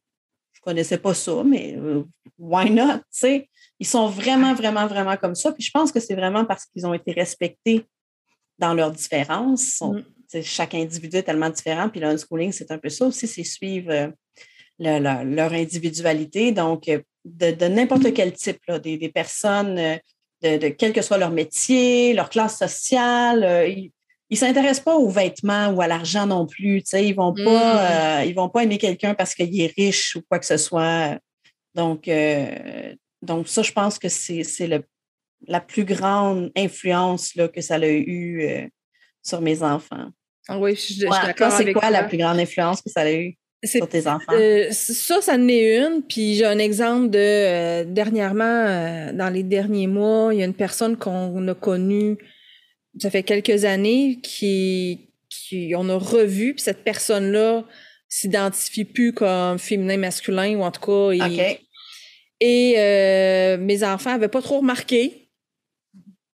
connaissais 0.62 0.98
pas 0.98 1.14
ça, 1.14 1.42
mais 1.44 1.74
euh, 1.76 2.02
why 2.38 2.70
not? 2.70 2.98
Tu 2.98 3.02
sais, 3.12 3.50
ils 3.78 3.86
sont 3.86 4.08
vraiment, 4.08 4.52
vraiment, 4.54 4.86
vraiment 4.86 5.16
comme 5.16 5.34
ça. 5.34 5.52
Puis 5.52 5.62
je 5.62 5.70
pense 5.70 5.90
que 5.90 6.00
c'est 6.00 6.14
vraiment 6.14 6.44
parce 6.44 6.66
qu'ils 6.66 6.86
ont 6.86 6.92
été 6.92 7.12
respectés 7.12 7.86
dans 8.58 8.74
leurs 8.74 8.90
différences. 8.90 9.80
Mm. 9.80 10.42
Chaque 10.42 10.74
individu 10.74 11.16
est 11.16 11.22
tellement 11.22 11.50
différent. 11.50 11.88
Puis 11.88 12.00
le 12.00 12.16
c'est 12.52 12.70
un 12.70 12.78
peu 12.78 12.90
ça 12.90 13.06
aussi, 13.06 13.26
c'est 13.26 13.44
suivre 13.44 13.90
euh, 13.90 14.10
leur 14.78 15.52
individualité. 15.52 16.52
Donc, 16.52 16.90
de, 17.24 17.66
n'importe 17.66 18.12
quel 18.12 18.32
type, 18.32 18.60
des, 18.82 19.08
personnes, 19.08 19.78
euh, 19.78 20.58
de, 20.58 20.68
quel 20.68 20.92
que 20.92 21.02
soit 21.02 21.18
leur 21.18 21.30
métier, 21.30 22.12
leur 22.12 22.30
classe 22.30 22.58
sociale. 22.58 23.44
Euh, 23.44 23.68
ils 23.68 23.92
ne 24.30 24.36
s'intéressent 24.36 24.84
pas 24.84 24.96
aux 24.96 25.08
vêtements 25.08 25.68
ou 25.70 25.80
à 25.80 25.88
l'argent 25.88 26.26
non 26.26 26.46
plus. 26.46 26.82
Ils 26.92 27.10
ne 27.10 27.14
vont, 27.14 27.34
pas, 27.34 28.24
mm. 28.24 28.28
euh, 28.28 28.32
vont 28.34 28.48
pas 28.48 28.62
aimer 28.62 28.78
quelqu'un 28.78 29.14
parce 29.14 29.34
qu'il 29.34 29.60
est 29.60 29.74
riche 29.76 30.16
ou 30.16 30.22
quoi 30.28 30.38
que 30.38 30.46
ce 30.46 30.56
soit. 30.56 31.18
Donc, 31.74 32.10
donc 33.22 33.48
ça, 33.48 33.62
je 33.62 33.72
pense 33.72 33.98
que 33.98 34.08
c'est 34.08 34.68
la 35.46 35.60
plus 35.60 35.84
grande 35.84 36.50
influence 36.56 37.34
là, 37.34 37.48
que 37.48 37.60
ça 37.60 37.76
a 37.76 37.86
eu 37.88 38.70
sur 39.22 39.40
mes 39.40 39.62
enfants. 39.62 40.10
Ah 40.48 40.58
oui, 40.58 40.74
je, 40.74 40.80
suis 40.80 40.98
d'accord. 40.98 41.52
C'est 41.52 41.72
quoi 41.72 41.90
la 41.90 42.04
plus 42.04 42.18
grande 42.18 42.38
influence 42.38 42.82
que 42.82 42.90
ça 42.90 43.02
a 43.02 43.12
eu? 43.12 43.36
Sur 43.62 43.88
tes 43.88 44.06
enfants? 44.06 44.32
Euh, 44.32 44.68
ça, 44.70 45.20
ça 45.20 45.34
en 45.34 45.48
est 45.48 45.76
une. 45.76 46.02
Puis 46.02 46.34
j'ai 46.34 46.46
un 46.46 46.58
exemple 46.58 47.10
de 47.10 47.18
euh, 47.18 47.84
dernièrement, 47.84 48.44
euh, 48.44 49.12
dans 49.12 49.28
les 49.28 49.42
derniers 49.42 49.86
mois, 49.86 50.32
il 50.32 50.40
y 50.40 50.42
a 50.42 50.46
une 50.46 50.54
personne 50.54 50.96
qu'on 50.96 51.46
a 51.46 51.54
connue, 51.54 52.16
ça 52.98 53.10
fait 53.10 53.22
quelques 53.22 53.64
années, 53.64 54.18
qui, 54.22 55.10
qui 55.28 55.74
on 55.76 55.88
a 55.90 55.96
revu, 55.96 56.54
puis 56.54 56.62
cette 56.62 56.84
personne-là 56.84 57.64
s'identifie 58.08 58.84
plus 58.84 59.12
comme 59.12 59.58
féminin, 59.58 59.98
masculin, 59.98 60.56
ou 60.56 60.62
en 60.62 60.70
tout 60.70 60.80
cas. 60.80 61.12
Il, 61.12 61.58
Et 62.40 63.56
mes 63.58 63.84
enfants 63.84 64.14
avaient 64.14 64.28
pas 64.28 64.42
trop 64.42 64.58
remarqué. 64.60 65.28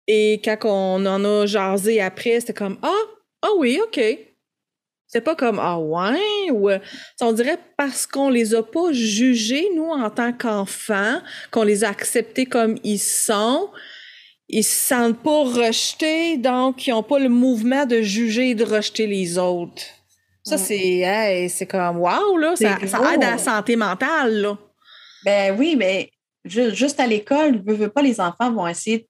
Et 0.08 0.42
quand 0.44 0.58
on 0.66 1.06
en 1.06 1.24
a 1.24 1.46
jasé 1.46 2.02
après, 2.02 2.40
c'était 2.40 2.54
comme 2.54 2.80
Ah, 2.82 3.04
ah 3.44 3.52
oui, 3.58 3.80
OK. 3.82 4.02
C'est 5.12 5.21
pas 5.21 5.36
comme 5.36 5.60
ah 5.60 5.78
ouais 5.78 6.52
ou 6.52 6.69
euh, 6.69 6.80
on 7.19 7.34
dirait 7.34 7.60
parce 7.78 8.08
qu'on 8.08 8.30
les 8.30 8.56
a 8.56 8.63
pas 8.63 8.93
jugés 8.93 9.67
nous 9.76 9.89
en 9.89 10.10
tant 10.10 10.32
qu'enfants, 10.32 11.19
qu'on 11.52 11.63
les 11.63 11.84
a 11.84 11.89
acceptés 11.89 12.45
comme 12.45 12.78
ils 12.86 12.97
sont, 12.97 13.69
ils 14.47 14.63
se 14.63 14.88
sentent 14.88 15.21
pas 15.21 15.43
rejetés 15.43 16.38
donc 16.38 16.88
ils 16.88 16.93
ont 16.93 17.04
pas 17.04 17.19
le 17.19 17.28
mouvement 17.28 17.86
de 17.86 18.02
juger 18.02 18.52
et 18.52 18.56
de 18.56 18.63
rejeter 18.63 19.06
les 19.06 19.38
autres. 19.38 19.84
Ça 20.45 20.58
c'est 20.58 21.50
c'est 21.50 21.67
comme 21.67 21.97
wow 21.97 22.38
là, 22.38 22.56
ça, 22.56 22.80
ça, 22.88 23.13
aide 23.13 23.24
à 23.24 23.32
la 23.32 23.38
santé 23.38 23.76
mentale 23.76 24.41
là. 24.41 24.58
Ben 25.26 25.56
oui, 25.60 25.76
mais 25.78 26.10
juste 26.45 27.02
à 27.02 27.06
l'école, 27.06 27.62
ne 27.65 27.74
veut 27.74 27.89
pas 27.89 28.02
les 28.02 28.21
enfants 28.21 28.50
vont 28.50 28.65
essayer 28.65 29.10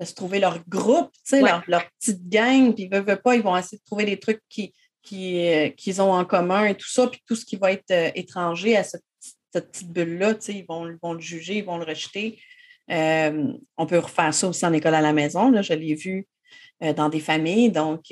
de 0.00 0.04
se 0.04 0.14
trouver 0.14 0.38
leur 0.38 0.58
groupe, 0.68 1.10
tu 1.26 1.36
sais, 1.36 1.40
leur, 1.40 1.64
petite 1.98 2.28
gang, 2.28 2.74
puis 2.74 2.88
veulent, 2.88 3.04
veulent 3.04 3.22
pas, 3.22 3.34
ils 3.34 3.42
vont 3.42 3.56
essayer 3.56 3.78
de 3.78 3.84
trouver 3.84 4.04
des 4.04 4.18
trucs 4.18 4.42
qui 4.48 4.72
euh, 5.12 5.68
qu'ils 5.70 6.00
ont 6.00 6.12
en 6.12 6.24
commun 6.24 6.66
et 6.66 6.74
tout 6.74 6.88
ça, 6.88 7.06
puis 7.06 7.20
tout 7.26 7.36
ce 7.36 7.44
qui 7.44 7.56
va 7.56 7.72
être 7.72 7.90
euh, 7.90 8.10
étranger 8.14 8.76
à 8.76 8.84
cette, 8.84 9.02
petite 9.52 9.92
bulle-là, 9.92 10.34
ils 10.48 10.66
vont, 10.66 10.90
vont 11.00 11.12
le 11.12 11.20
juger, 11.20 11.58
ils 11.58 11.64
vont 11.64 11.78
le 11.78 11.84
rejeter. 11.84 12.40
Euh, 12.90 13.52
on 13.76 13.86
peut 13.86 13.98
refaire 13.98 14.34
ça 14.34 14.48
aussi 14.48 14.66
en 14.66 14.72
école 14.72 14.96
à 14.96 15.00
la 15.00 15.12
maison. 15.12 15.48
Là, 15.50 15.62
je 15.62 15.74
l'ai 15.74 15.94
vu 15.94 16.26
dans 16.96 17.08
des 17.08 17.20
familles. 17.20 17.70
Donc, 17.70 18.06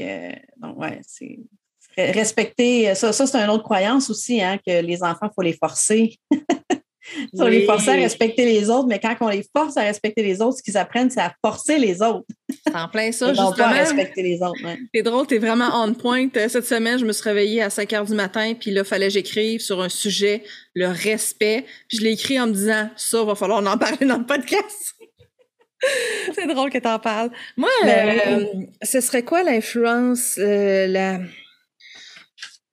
donc 0.59 0.79
ouais, 0.79 1.01
c'est 1.05 1.41
respecter. 1.97 2.95
Ça, 2.95 3.13
ça 3.13 3.27
c'est 3.27 3.39
une 3.39 3.51
autre 3.51 3.65
croyance 3.65 4.09
aussi, 4.09 4.41
hein, 4.41 4.57
que 4.65 4.83
les 4.83 5.03
enfants, 5.03 5.27
il 5.27 5.35
faut 5.35 5.43
les 5.43 5.53
forcer. 5.53 6.17
On 7.39 7.47
les 7.47 7.65
forcer 7.65 7.91
à 7.91 7.95
respecter 7.95 8.45
les 8.45 8.71
autres, 8.71 8.87
mais 8.87 9.01
quand 9.01 9.17
on 9.21 9.29
les 9.29 9.45
force 9.55 9.77
à 9.77 9.83
respecter 9.83 10.23
les 10.23 10.41
autres, 10.41 10.59
ce 10.59 10.63
qu'ils 10.63 10.77
apprennent, 10.77 11.11
c'est 11.11 11.21
à 11.21 11.35
forcer 11.45 11.79
les 11.79 12.01
autres. 12.01 12.27
en 12.73 12.89
plein 12.89 13.11
ça, 13.13 13.29
justement. 13.29 13.53
Pas 13.53 13.69
respecter 13.71 14.23
les 14.23 14.41
autres. 14.43 14.61
C'est 14.95 15.03
drôle, 15.03 15.27
t'es 15.27 15.39
vraiment 15.39 15.83
on 15.83 15.93
point. 15.95 16.29
Euh, 16.37 16.49
cette 16.49 16.67
semaine, 16.67 16.99
je 16.99 17.05
me 17.05 17.13
suis 17.13 17.25
réveillée 17.25 17.63
à 17.63 17.71
5 17.71 17.93
heures 17.93 18.05
du 18.05 18.15
matin, 18.15 18.55
puis 18.59 18.71
là, 18.71 18.85
fallait 18.85 19.09
que 19.09 19.15
j'écrive 19.15 19.61
sur 19.61 19.81
un 19.83 19.89
sujet, 19.89 20.43
le 20.75 20.89
respect. 20.89 21.65
Puis 21.89 21.99
je 21.99 22.05
l'ai 22.05 22.13
écrit 22.13 22.39
en 22.39 22.47
me 22.47 22.53
disant, 22.53 22.89
ça, 22.97 23.25
va 23.25 23.35
falloir 23.35 23.59
en 23.59 23.79
parler 23.79 24.07
dans 24.07 24.19
le 24.19 24.27
podcast. 24.27 24.95
c'est 26.35 26.47
drôle 26.47 26.71
que 26.71 26.79
t'en 26.79 26.99
parles. 26.99 27.31
Moi, 27.57 27.71
ben 27.83 28.21
euh, 28.27 28.45
ce 28.83 29.01
serait 29.01 29.25
quoi 29.25 29.43
l'influence, 29.43 30.39
euh, 30.39 30.87
la 30.87 31.19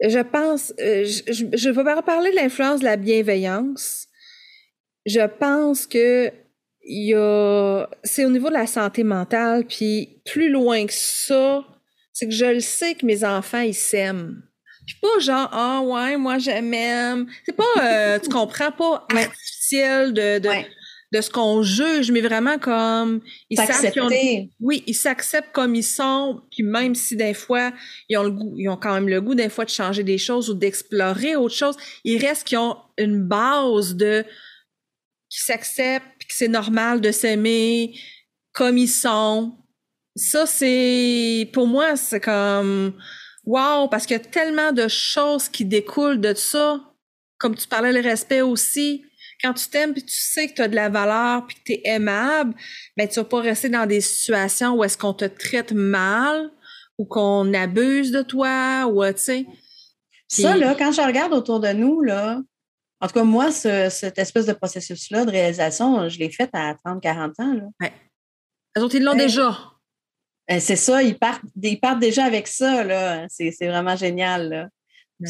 je 0.01 0.19
pense, 0.19 0.73
je, 0.77 1.49
je, 1.53 1.69
vais 1.69 1.83
pas 1.83 2.01
parler 2.01 2.31
de 2.31 2.35
l'influence 2.37 2.79
de 2.79 2.85
la 2.85 2.95
bienveillance, 2.95 4.07
je 5.05 5.25
pense 5.27 5.87
que 5.87 6.31
il 6.83 7.09
y 7.09 7.13
a 7.13 7.87
c'est 8.03 8.25
au 8.25 8.29
niveau 8.29 8.49
de 8.49 8.53
la 8.53 8.67
santé 8.67 9.03
mentale 9.03 9.65
puis 9.65 10.21
plus 10.25 10.49
loin 10.49 10.85
que 10.85 10.93
ça 10.93 11.63
c'est 12.19 12.27
que 12.27 12.33
je 12.33 12.45
le 12.45 12.59
sais 12.59 12.95
que 12.95 13.05
mes 13.05 13.23
enfants 13.23 13.61
ils 13.61 13.73
s'aiment. 13.73 14.41
Puis 14.85 14.97
pas 15.01 15.19
genre, 15.19 15.49
ah 15.53 15.81
ouais, 15.81 16.17
moi 16.17 16.37
j'aime. 16.37 17.27
C'est 17.45 17.55
pas, 17.55 17.63
euh, 17.81 18.19
tu 18.19 18.29
comprends, 18.29 18.71
pas 18.71 19.05
artificiel 19.15 20.13
de, 20.13 20.39
de, 20.39 20.49
de 21.13 21.21
ce 21.21 21.29
qu'on 21.29 21.63
juge, 21.63 22.11
mais 22.11 22.19
vraiment 22.19 22.57
comme 22.57 23.21
ils 23.49 23.57
savent 23.57 23.93
oui, 24.59 24.83
ils 24.85 24.95
s'acceptent 24.95 25.53
comme 25.53 25.75
ils 25.75 25.83
sont, 25.83 26.41
puis 26.51 26.63
même 26.63 26.93
si 26.93 27.15
des 27.15 27.33
fois 27.33 27.71
ils 28.09 28.17
ont 28.17 28.23
le 28.23 28.31
goût, 28.31 28.53
ils 28.57 28.67
ont 28.67 28.77
quand 28.77 28.93
même 28.93 29.07
le 29.07 29.21
goût 29.21 29.35
des 29.35 29.49
fois 29.49 29.63
de 29.63 29.69
changer 29.69 30.03
des 30.03 30.17
choses 30.17 30.49
ou 30.49 30.55
d'explorer 30.55 31.35
autre 31.35 31.55
chose, 31.55 31.77
il 32.03 32.17
reste 32.23 32.45
qu'ils 32.45 32.57
ont 32.57 32.77
une 32.97 33.23
base 33.23 33.95
de 33.95 34.25
qui 35.29 35.39
s'acceptent, 35.39 36.07
puis 36.17 36.27
que 36.27 36.33
c'est 36.33 36.47
normal 36.47 37.01
de 37.01 37.11
s'aimer 37.11 37.93
comme 38.53 38.77
ils 38.77 38.89
sont. 38.89 39.55
Ça 40.15 40.45
c'est 40.45 41.49
pour 41.53 41.67
moi 41.67 41.95
c'est 41.95 42.19
comme 42.19 42.93
wow 43.45 43.87
parce 43.87 44.05
qu'il 44.05 44.17
y 44.17 44.19
a 44.19 44.23
tellement 44.23 44.71
de 44.71 44.87
choses 44.87 45.47
qui 45.47 45.65
découlent 45.65 46.19
de 46.19 46.33
ça. 46.33 46.81
Comme 47.37 47.55
tu 47.55 47.67
parlais 47.67 47.93
le 47.93 48.01
respect 48.01 48.41
aussi 48.41 49.05
quand 49.41 49.53
tu 49.53 49.69
t'aimes 49.69 49.93
puis 49.93 50.03
tu 50.03 50.17
sais 50.17 50.47
que 50.47 50.55
tu 50.55 50.61
as 50.61 50.67
de 50.67 50.75
la 50.75 50.89
valeur 50.89 51.45
puis 51.47 51.55
que 51.55 51.61
tu 51.65 51.71
es 51.73 51.81
aimable, 51.85 52.53
ben 52.97 53.07
tu 53.07 53.15
vas 53.15 53.25
pas 53.25 53.41
rester 53.41 53.69
dans 53.69 53.85
des 53.85 54.01
situations 54.01 54.75
où 54.75 54.83
est-ce 54.83 54.97
qu'on 54.97 55.13
te 55.13 55.25
traite 55.25 55.71
mal 55.71 56.51
ou 56.97 57.05
qu'on 57.05 57.53
abuse 57.53 58.11
de 58.11 58.21
toi 58.21 58.87
ou 58.87 59.05
tu 59.05 59.13
sais. 59.17 59.45
Ça 60.27 60.55
là, 60.55 60.75
quand 60.75 60.91
je 60.91 61.01
regarde 61.01 61.33
autour 61.33 61.59
de 61.59 61.69
nous 61.69 62.01
là, 62.01 62.41
en 63.01 63.07
tout 63.07 63.13
cas 63.13 63.23
moi 63.23 63.51
cette 63.51 64.17
espèce 64.17 64.45
de 64.45 64.53
processus 64.53 65.09
là 65.11 65.25
de 65.25 65.31
réalisation, 65.31 66.09
je 66.09 66.19
l'ai 66.19 66.29
fait 66.29 66.49
à 66.53 66.75
30 66.83 67.01
40 67.01 67.39
ans 67.39 67.53
là. 67.53 67.63
Ouais. 67.81 67.93
Ils 68.93 69.03
l'ont 69.03 69.15
déjà? 69.15 69.57
Ben, 70.47 70.59
c'est 70.59 70.75
ça, 70.75 71.03
ils 71.03 71.17
partent, 71.17 71.43
ils 71.61 71.79
partent 71.79 71.99
déjà 71.99 72.25
avec 72.25 72.47
ça, 72.47 72.83
là. 72.83 73.27
C'est 73.29 73.53
vraiment 73.67 73.95
génial. 73.95 74.49
Là. 74.49 74.69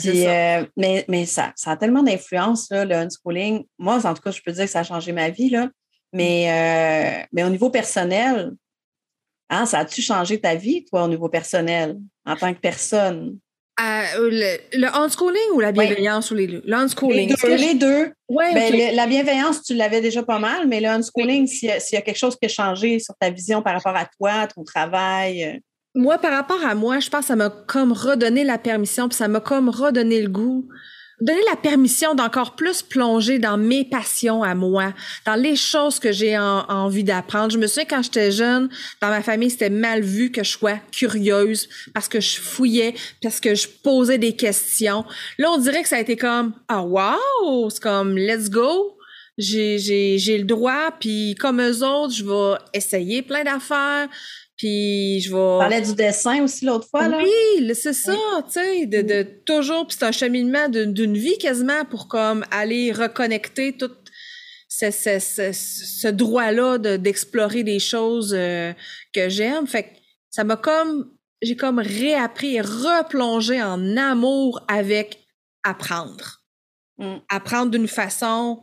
Euh, 0.06 0.66
mais, 0.78 1.04
mais 1.08 1.26
ça, 1.26 1.52
ça 1.56 1.72
a 1.72 1.78
tellement 1.78 2.04
d'influence, 2.04 2.70
le 2.72 2.94
unschooling. 2.94 3.66
Moi, 3.78 4.06
en 4.06 4.14
tout 4.14 4.22
cas, 4.22 4.32
je 4.32 4.42
peux 4.42 4.52
dire 4.52 4.66
que 4.66 4.72
ça 4.72 4.80
a 4.80 4.84
changé 4.84 5.12
ma 5.12 5.30
vie, 5.30 5.50
là. 5.50 5.70
Mais, 6.14 7.22
euh, 7.22 7.26
mais 7.34 7.44
au 7.44 7.50
niveau 7.50 7.70
personnel, 7.70 8.52
hein, 9.50 9.66
ça 9.66 9.80
a-tu 9.80 10.02
changé 10.02 10.40
ta 10.40 10.56
vie, 10.56 10.86
toi, 10.86 11.04
au 11.04 11.08
niveau 11.08 11.28
personnel, 11.28 11.98
en 12.26 12.36
tant 12.36 12.54
que 12.54 12.60
personne? 12.60 13.40
Euh, 13.80 14.30
le, 14.30 14.78
le, 14.78 14.88
unschooling 14.94 15.52
ou 15.54 15.62
la 15.62 15.72
bienveillance 15.72 16.32
ou 16.32 16.36
les 16.36 16.48
deux? 16.48 16.62
L'unschooling. 16.66 17.34
Les 17.44 17.76
deux. 17.76 18.12
Ben, 18.30 18.94
la 18.94 19.08
bienveillance, 19.08 19.64
tu 19.64 19.74
l'avais 19.74 20.02
déjà 20.02 20.22
pas 20.24 20.40
mal, 20.40 20.68
mais 20.68 20.82
le 20.82 20.88
unschooling, 20.88 21.48
s'il 21.48 21.70
y, 21.70 21.96
a 21.96 22.02
quelque 22.02 22.18
chose 22.18 22.36
qui 22.36 22.46
a 22.46 22.50
changé 22.50 23.00
sur 23.00 23.16
ta 23.20 23.30
vision 23.30 23.62
par 23.62 23.74
rapport 23.74 23.96
à 23.96 24.06
toi, 24.06 24.48
ton 24.48 24.64
travail 24.64 25.62
moi, 25.96 26.20
par 26.20 26.32
rapport 26.32 26.64
à 26.64 26.76
moi, 26.76 27.00
je 27.00 27.10
pense 27.10 27.22
que 27.22 27.28
ça 27.28 27.36
m'a 27.36 27.50
comme 27.50 27.92
redonné 27.92 28.44
la 28.44 28.60
permission, 28.60 29.10
puis 29.10 29.18
ça 29.18 29.28
m'a 29.28 29.40
comme 29.40 29.70
redonné 29.70 30.22
le 30.22 30.30
goût 30.30 30.68
donner 31.22 31.42
la 31.50 31.56
permission 31.56 32.16
d'encore 32.16 32.56
plus 32.56 32.82
plonger 32.82 33.40
dans 33.40 33.58
mes 33.58 33.86
passions 33.86 34.44
à 34.44 34.56
moi, 34.56 34.94
dans 35.26 35.36
les 35.36 35.56
choses 35.56 36.00
que 36.00 36.12
j'ai 36.12 36.38
envie 36.38 37.04
d'apprendre. 37.04 37.52
Je 37.52 37.58
me 37.58 37.68
souviens 37.68 37.86
quand 37.86 38.04
j'étais 38.04 38.32
jeune, 38.32 38.70
dans 39.02 39.10
ma 39.10 39.22
famille, 39.22 39.50
c'était 39.50 39.70
mal 39.70 40.02
vu 40.02 40.32
que 40.32 40.44
je 40.44 40.52
sois 40.52 40.78
curieuse 40.92 41.68
parce 41.94 42.08
que 42.08 42.20
je 42.20 42.40
fouillais, 42.40 42.94
parce 43.22 43.40
que 43.40 43.56
je 43.56 43.68
posais 43.68 44.18
des 44.18 44.36
questions. 44.36 45.06
Là, 45.38 45.52
on 45.52 45.58
dirait 45.58 45.84
que 45.84 45.90
ça 45.90 45.98
a 45.98 46.02
été 46.02 46.16
comme 46.16 46.54
ah 46.68 46.84
wow, 46.84 47.70
c'est 47.70 47.82
comme 47.82 48.18
let's 48.18 48.50
go. 48.50 48.96
J'ai 49.38 49.78
j'ai 49.78 50.38
le 50.38 50.44
droit 50.44 50.92
puis 51.00 51.36
comme 51.40 51.62
eux 51.62 51.86
autres, 51.86 52.14
je 52.14 52.26
vais 52.26 52.58
essayer 52.74 53.22
plein 53.22 53.44
d'affaires. 53.44 54.10
Puis 54.60 55.22
je 55.22 55.30
vais. 55.32 55.58
parlais 55.58 55.82
du 55.82 55.96
dessin 55.96 56.44
aussi 56.44 56.66
l'autre 56.66 56.88
fois, 56.90 57.08
là. 57.08 57.20
Oui, 57.24 57.74
c'est 57.74 57.94
ça, 57.94 58.14
tu 58.46 58.52
sais, 58.52 58.86
de, 58.86 59.02
de, 59.02 59.24
toujours, 59.46 59.88
puis 59.88 59.96
c'est 59.98 60.06
un 60.06 60.12
cheminement 60.12 60.68
d'une 60.68 61.18
vie 61.18 61.38
quasiment 61.38 61.86
pour 61.86 62.10
comme 62.10 62.44
aller 62.52 62.92
reconnecter 62.92 63.78
tout 63.78 63.90
ce, 64.68 64.92
ce, 64.92 65.20
ce, 65.20 65.54
ce 65.54 66.08
droit-là 66.10 66.78
d'explorer 66.98 67.64
des 67.64 67.80
choses 67.80 68.36
euh, 68.38 68.74
que 69.14 69.30
j'aime. 69.30 69.66
Fait 69.66 69.84
que 69.84 69.90
ça 70.30 70.44
m'a 70.44 70.58
comme, 70.58 71.10
j'ai 71.42 71.56
comme 71.56 71.80
réappris 71.80 72.56
et 72.56 72.62
replongé 72.62 73.64
en 73.64 73.96
amour 73.96 74.62
avec 74.68 75.24
apprendre. 75.64 76.42
Mm. 76.98 77.16
Apprendre 77.30 77.72
d'une 77.72 77.88
façon 77.88 78.62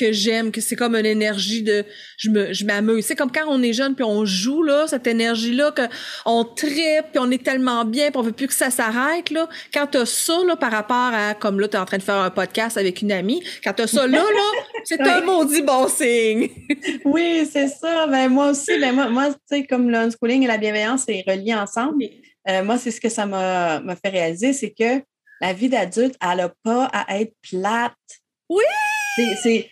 que 0.00 0.12
j'aime, 0.12 0.50
que 0.50 0.60
c'est 0.60 0.76
comme 0.76 0.94
une 0.94 1.06
énergie 1.06 1.62
de 1.62 1.84
je 2.16 2.30
me 2.30 2.52
je 2.52 2.64
m'amuse. 2.64 3.04
C'est 3.04 3.16
comme 3.16 3.30
quand 3.30 3.44
on 3.46 3.62
est 3.62 3.72
jeune 3.72 3.94
puis 3.94 4.04
on 4.04 4.24
joue 4.24 4.62
là, 4.62 4.86
cette 4.86 5.06
énergie 5.06 5.52
là 5.52 5.70
que 5.70 5.82
on 6.24 6.44
tripe 6.44 7.06
puis 7.12 7.18
on 7.18 7.30
est 7.30 7.42
tellement 7.42 7.84
bien 7.84 8.10
puis 8.10 8.18
on 8.18 8.22
veut 8.22 8.32
plus 8.32 8.46
que 8.46 8.54
ça 8.54 8.70
s'arrête 8.70 9.30
là. 9.30 9.48
Quand 9.72 9.86
t'as 9.86 10.06
ça 10.06 10.38
là 10.46 10.56
par 10.56 10.72
rapport 10.72 11.12
à 11.12 11.34
comme 11.34 11.60
là 11.60 11.68
t'es 11.68 11.78
en 11.78 11.84
train 11.84 11.98
de 11.98 12.02
faire 12.02 12.16
un 12.16 12.30
podcast 12.30 12.78
avec 12.78 13.02
une 13.02 13.12
amie, 13.12 13.42
quand 13.62 13.74
t'as 13.74 13.86
ça 13.86 14.06
là 14.06 14.18
là, 14.18 14.62
c'est 14.84 15.00
un 15.00 15.20
maudit 15.20 15.62
bon 15.62 15.88
signe. 15.88 16.48
oui, 17.04 17.48
c'est 17.50 17.68
ça. 17.68 18.06
Ben 18.06 18.28
moi 18.28 18.50
aussi, 18.50 18.78
ben 18.78 18.94
moi 18.94 19.08
moi 19.08 19.28
tu 19.28 19.38
sais 19.48 19.66
comme 19.66 19.90
l'unschooling 19.90 20.44
et 20.44 20.46
la 20.46 20.58
bienveillance 20.58 21.04
c'est 21.06 21.22
relié 21.26 21.54
ensemble. 21.54 22.04
Euh, 22.48 22.64
moi 22.64 22.78
c'est 22.78 22.90
ce 22.90 23.00
que 23.00 23.10
ça 23.10 23.26
m'a 23.26 23.80
m'a 23.80 23.96
fait 23.96 24.08
réaliser, 24.08 24.52
c'est 24.52 24.70
que 24.70 25.02
la 25.40 25.52
vie 25.52 25.68
d'adulte, 25.68 26.16
elle 26.20 26.40
a 26.40 26.52
pas 26.62 26.84
à 26.92 27.18
être 27.18 27.34
plate. 27.42 27.92
Oui! 28.48 28.64
C'est 29.42 29.68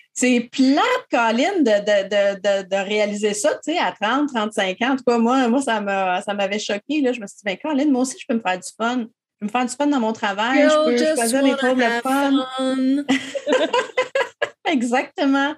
plate, 0.50 1.06
Colin, 1.10 1.60
de, 1.60 1.64
de, 1.64 2.08
de, 2.36 2.68
de, 2.68 2.76
réaliser 2.76 3.34
ça, 3.34 3.50
tu 3.64 3.72
sais, 3.72 3.78
à 3.78 3.92
30, 3.92 4.28
35 4.32 4.82
ans. 4.82 4.92
En 4.92 4.96
tout 4.96 5.04
cas, 5.04 5.18
moi, 5.18 5.48
moi 5.48 5.62
ça 5.62 5.80
m'avait 5.80 6.58
choqué. 6.58 7.00
Là. 7.00 7.12
Je 7.12 7.20
me 7.20 7.26
suis 7.26 7.36
dit, 7.36 7.42
ben, 7.44 7.56
Colin, 7.62 7.90
moi 7.90 8.02
aussi, 8.02 8.16
je 8.18 8.26
peux 8.28 8.34
me 8.34 8.40
faire 8.40 8.58
du 8.58 8.68
fun. 8.76 8.98
Je 9.00 9.06
peux 9.40 9.46
me 9.46 9.50
faire 9.50 9.66
du 9.66 9.74
fun 9.74 9.86
dans 9.86 10.00
mon 10.00 10.12
travail. 10.12 10.68
je 10.68 10.84
peux 10.84 11.14
choisir 11.14 11.42
les 11.42 11.56
troubles 11.56 11.82
de 11.82 12.00
fun. 12.02 13.04
Exactement. 14.72 15.54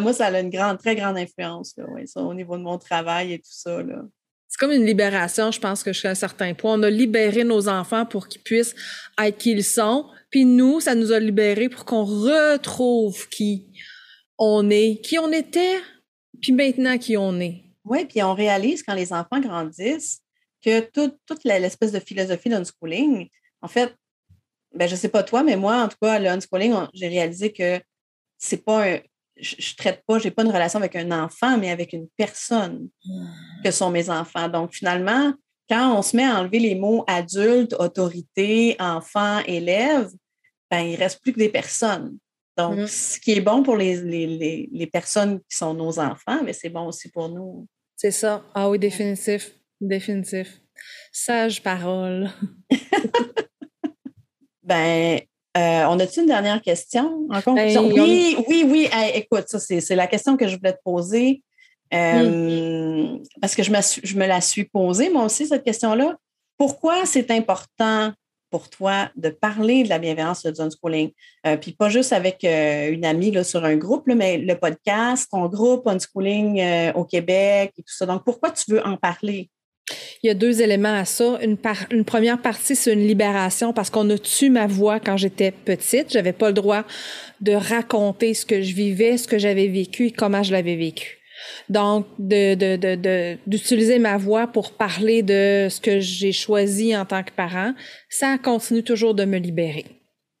moi, 0.00 0.12
ça 0.12 0.26
a 0.26 0.40
une 0.40 0.50
grande, 0.50 0.78
très 0.78 0.96
grande 0.96 1.18
influence, 1.18 1.74
là, 1.76 1.84
ça, 2.06 2.20
au 2.20 2.34
niveau 2.34 2.56
de 2.56 2.62
mon 2.62 2.78
travail 2.78 3.34
et 3.34 3.38
tout 3.38 3.52
ça. 3.52 3.82
Là 3.82 4.02
c'est 4.50 4.58
comme 4.58 4.72
une 4.72 4.84
libération, 4.84 5.52
je 5.52 5.60
pense 5.60 5.84
que 5.84 5.92
jusqu'à 5.92 6.10
un 6.10 6.16
certain 6.16 6.54
point. 6.54 6.74
On 6.74 6.82
a 6.82 6.90
libéré 6.90 7.44
nos 7.44 7.68
enfants 7.68 8.04
pour 8.04 8.26
qu'ils 8.26 8.42
puissent 8.42 8.74
être 9.22 9.38
qui 9.38 9.52
ils 9.52 9.62
sont. 9.62 10.06
Puis 10.30 10.44
nous, 10.44 10.80
ça 10.80 10.94
nous 10.94 11.12
a 11.12 11.18
libérés 11.18 11.68
pour 11.68 11.84
qu'on 11.84 12.04
retrouve 12.04 13.28
qui 13.28 13.66
on 14.38 14.70
est, 14.70 15.00
qui 15.02 15.18
on 15.18 15.30
était, 15.32 15.80
puis 16.40 16.52
maintenant 16.52 16.98
qui 16.98 17.16
on 17.16 17.38
est. 17.40 17.64
Oui, 17.84 18.04
puis 18.06 18.22
on 18.22 18.34
réalise 18.34 18.82
quand 18.82 18.94
les 18.94 19.12
enfants 19.12 19.40
grandissent 19.40 20.20
que 20.64 20.80
toute 20.80 21.44
l'espèce 21.44 21.92
de 21.92 22.00
philosophie 22.00 22.48
d'unschooling, 22.48 23.28
en 23.62 23.68
fait, 23.68 23.94
ben, 24.74 24.86
je 24.86 24.94
ne 24.94 24.98
sais 24.98 25.08
pas 25.08 25.22
toi, 25.22 25.42
mais 25.42 25.56
moi, 25.56 25.82
en 25.82 25.88
tout 25.88 25.96
cas, 26.00 26.18
le 26.18 26.28
unschooling, 26.28 26.74
j'ai 26.94 27.08
réalisé 27.08 27.52
que 27.52 27.80
c'est 28.38 28.64
pas 28.64 28.86
un, 28.86 29.00
je, 29.36 29.56
ne 29.56 29.76
traite 29.76 30.02
pas, 30.06 30.18
j'ai 30.18 30.30
pas 30.30 30.42
une 30.42 30.50
relation 30.50 30.78
avec 30.78 30.96
un 30.96 31.10
enfant, 31.10 31.58
mais 31.58 31.70
avec 31.70 31.92
une 31.92 32.08
personne 32.16 32.88
hmm. 33.04 33.26
que 33.64 33.70
sont 33.70 33.90
mes 33.90 34.10
enfants. 34.10 34.48
Donc, 34.48 34.72
finalement, 34.74 35.32
quand 35.70 35.96
on 35.96 36.02
se 36.02 36.16
met 36.16 36.24
à 36.24 36.40
enlever 36.40 36.58
les 36.58 36.74
mots 36.74 37.04
adulte, 37.06 37.74
autorité, 37.78 38.74
enfant, 38.80 39.38
élève, 39.46 40.10
ben, 40.68 40.80
il 40.80 40.96
reste 40.96 41.22
plus 41.22 41.32
que 41.32 41.38
des 41.38 41.48
personnes. 41.48 42.18
Donc, 42.56 42.76
hmm. 42.76 42.86
ce 42.86 43.20
qui 43.20 43.32
est 43.32 43.40
bon 43.40 43.62
pour 43.62 43.76
les, 43.76 43.96
les, 44.02 44.68
les, 44.70 44.86
personnes 44.86 45.38
qui 45.48 45.56
sont 45.56 45.72
nos 45.72 45.98
enfants, 46.00 46.42
mais 46.44 46.52
c'est 46.52 46.68
bon 46.68 46.88
aussi 46.88 47.08
pour 47.08 47.28
nous. 47.28 47.66
C'est 47.96 48.10
ça. 48.10 48.42
Ah 48.54 48.68
oui, 48.68 48.78
définitif. 48.78 49.52
Définitif. 49.80 50.60
Sage 51.12 51.62
parole. 51.62 52.30
ben, 54.64 55.20
euh, 55.56 55.84
on 55.88 55.98
a-t-il 56.00 56.22
une 56.22 56.28
dernière 56.28 56.60
question 56.60 57.26
en 57.30 57.40
conclusion? 57.40 57.88
Ben, 57.88 58.02
oui, 58.02 58.36
oui, 58.48 58.64
oui, 58.66 58.88
écoute, 59.14 59.44
ça, 59.46 59.60
c'est 59.60 59.96
la 59.96 60.08
question 60.08 60.36
que 60.36 60.48
je 60.48 60.56
voulais 60.56 60.72
te 60.72 60.82
poser. 60.84 61.42
Euh, 61.92 63.18
parce 63.40 63.54
que 63.54 63.62
je 63.62 63.70
me, 63.70 63.78
je 63.80 64.16
me 64.16 64.26
la 64.26 64.40
suis 64.40 64.64
posée, 64.64 65.10
moi 65.10 65.24
aussi, 65.24 65.46
cette 65.46 65.64
question-là. 65.64 66.16
Pourquoi 66.56 67.06
c'est 67.06 67.30
important 67.30 68.12
pour 68.50 68.68
toi 68.68 69.10
de 69.16 69.28
parler 69.30 69.84
de 69.84 69.88
la 69.88 69.98
bienveillance 69.98 70.42
de 70.42 70.60
unschooling? 70.60 71.10
Euh, 71.46 71.56
puis 71.56 71.72
pas 71.72 71.88
juste 71.88 72.12
avec 72.12 72.44
une 72.44 73.04
amie 73.04 73.30
là, 73.30 73.44
sur 73.44 73.64
un 73.64 73.76
groupe, 73.76 74.04
mais 74.06 74.38
le 74.38 74.54
podcast, 74.56 75.28
ton 75.30 75.46
groupe 75.46 75.86
unschooling 75.86 76.92
au 76.94 77.04
Québec 77.04 77.72
et 77.78 77.82
tout 77.82 77.94
ça. 77.94 78.06
Donc, 78.06 78.24
pourquoi 78.24 78.50
tu 78.50 78.72
veux 78.72 78.86
en 78.86 78.96
parler? 78.96 79.50
Il 80.22 80.26
y 80.26 80.30
a 80.30 80.34
deux 80.34 80.60
éléments 80.60 80.94
à 80.94 81.04
ça. 81.04 81.38
Une, 81.42 81.56
une 81.90 82.04
première 82.04 82.40
partie, 82.40 82.76
c'est 82.76 82.92
une 82.92 83.06
libération 83.06 83.72
parce 83.72 83.90
qu'on 83.90 84.08
a 84.10 84.18
tué 84.18 84.48
ma 84.50 84.66
voix 84.66 85.00
quand 85.00 85.16
j'étais 85.16 85.50
petite. 85.50 86.12
J'avais 86.12 86.32
pas 86.32 86.48
le 86.48 86.54
droit 86.54 86.84
de 87.40 87.52
raconter 87.52 88.34
ce 88.34 88.44
que 88.44 88.60
je 88.60 88.74
vivais, 88.74 89.16
ce 89.16 89.26
que 89.26 89.38
j'avais 89.38 89.66
vécu 89.66 90.06
et 90.06 90.10
comment 90.10 90.42
je 90.42 90.52
l'avais 90.52 90.76
vécu. 90.76 91.19
Donc, 91.68 92.06
de, 92.18 92.54
de, 92.54 93.38
d'utiliser 93.46 93.98
ma 93.98 94.16
voix 94.16 94.46
pour 94.46 94.72
parler 94.72 95.22
de 95.22 95.68
ce 95.70 95.80
que 95.80 96.00
j'ai 96.00 96.32
choisi 96.32 96.96
en 96.96 97.04
tant 97.04 97.22
que 97.22 97.32
parent, 97.32 97.74
ça 98.08 98.38
continue 98.38 98.82
toujours 98.82 99.14
de 99.14 99.24
me 99.24 99.38
libérer. 99.38 99.86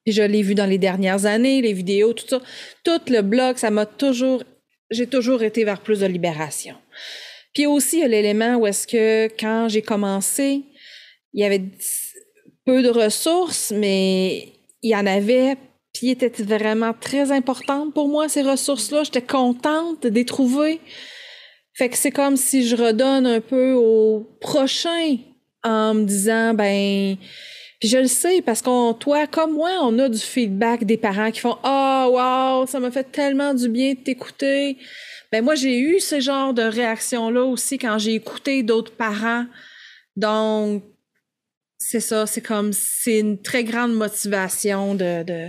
Je 0.06 0.22
l'ai 0.22 0.42
vu 0.42 0.54
dans 0.54 0.66
les 0.66 0.78
dernières 0.78 1.26
années, 1.26 1.62
les 1.62 1.72
vidéos, 1.72 2.12
tout 2.12 2.26
ça. 2.26 2.40
Tout 2.84 3.00
le 3.08 3.20
blog, 3.20 3.56
ça 3.58 3.70
m'a 3.70 3.86
toujours, 3.86 4.42
j'ai 4.90 5.06
toujours 5.06 5.42
été 5.42 5.64
vers 5.64 5.80
plus 5.80 6.00
de 6.00 6.06
libération. 6.06 6.74
Puis 7.54 7.66
aussi, 7.66 7.98
il 7.98 8.00
y 8.00 8.04
a 8.04 8.08
l'élément 8.08 8.56
où 8.56 8.66
est-ce 8.66 8.86
que 8.86 9.28
quand 9.38 9.68
j'ai 9.68 9.82
commencé, 9.82 10.62
il 11.32 11.40
y 11.40 11.44
avait 11.44 11.62
peu 12.64 12.82
de 12.82 12.88
ressources, 12.88 13.72
mais 13.74 14.52
il 14.82 14.90
y 14.90 14.96
en 14.96 15.06
avait, 15.06 15.56
puis 15.92 16.10
était 16.10 16.30
vraiment 16.42 16.92
très 16.92 17.32
importante 17.32 17.92
pour 17.94 18.08
moi, 18.08 18.28
ces 18.28 18.42
ressources-là. 18.42 19.04
J'étais 19.04 19.22
contente 19.22 20.02
de 20.02 20.08
les 20.08 20.24
trouver. 20.24 20.80
Fait 21.74 21.88
que 21.88 21.96
c'est 21.96 22.10
comme 22.10 22.36
si 22.36 22.66
je 22.66 22.76
redonne 22.76 23.26
un 23.26 23.40
peu 23.40 23.72
au 23.72 24.28
prochain 24.40 25.16
en 25.62 25.94
me 25.94 26.04
disant, 26.04 26.54
ben, 26.54 27.16
je 27.82 27.96
le 27.96 28.06
sais 28.06 28.42
parce 28.42 28.62
qu'on, 28.62 28.94
toi 28.94 29.26
comme 29.26 29.54
moi, 29.54 29.70
on 29.82 29.98
a 29.98 30.08
du 30.08 30.18
feedback 30.18 30.84
des 30.84 30.96
parents 30.96 31.30
qui 31.30 31.40
font, 31.40 31.56
oh, 31.64 32.06
wow, 32.10 32.66
ça 32.66 32.78
m'a 32.80 32.90
fait 32.90 33.10
tellement 33.10 33.54
du 33.54 33.68
bien 33.68 33.94
de 33.94 33.98
t'écouter. 33.98 34.76
Ben 35.32 35.44
moi, 35.44 35.54
j'ai 35.54 35.78
eu 35.78 36.00
ce 36.00 36.20
genre 36.20 36.52
de 36.52 36.62
réaction-là 36.62 37.44
aussi 37.44 37.78
quand 37.78 37.98
j'ai 37.98 38.14
écouté 38.14 38.62
d'autres 38.62 38.94
parents. 38.94 39.46
Donc, 40.16 40.82
c'est 41.78 42.00
ça, 42.00 42.26
c'est 42.26 42.42
comme, 42.42 42.72
c'est 42.72 43.20
une 43.20 43.40
très 43.40 43.64
grande 43.64 43.94
motivation 43.94 44.94
de, 44.94 45.22
de, 45.22 45.48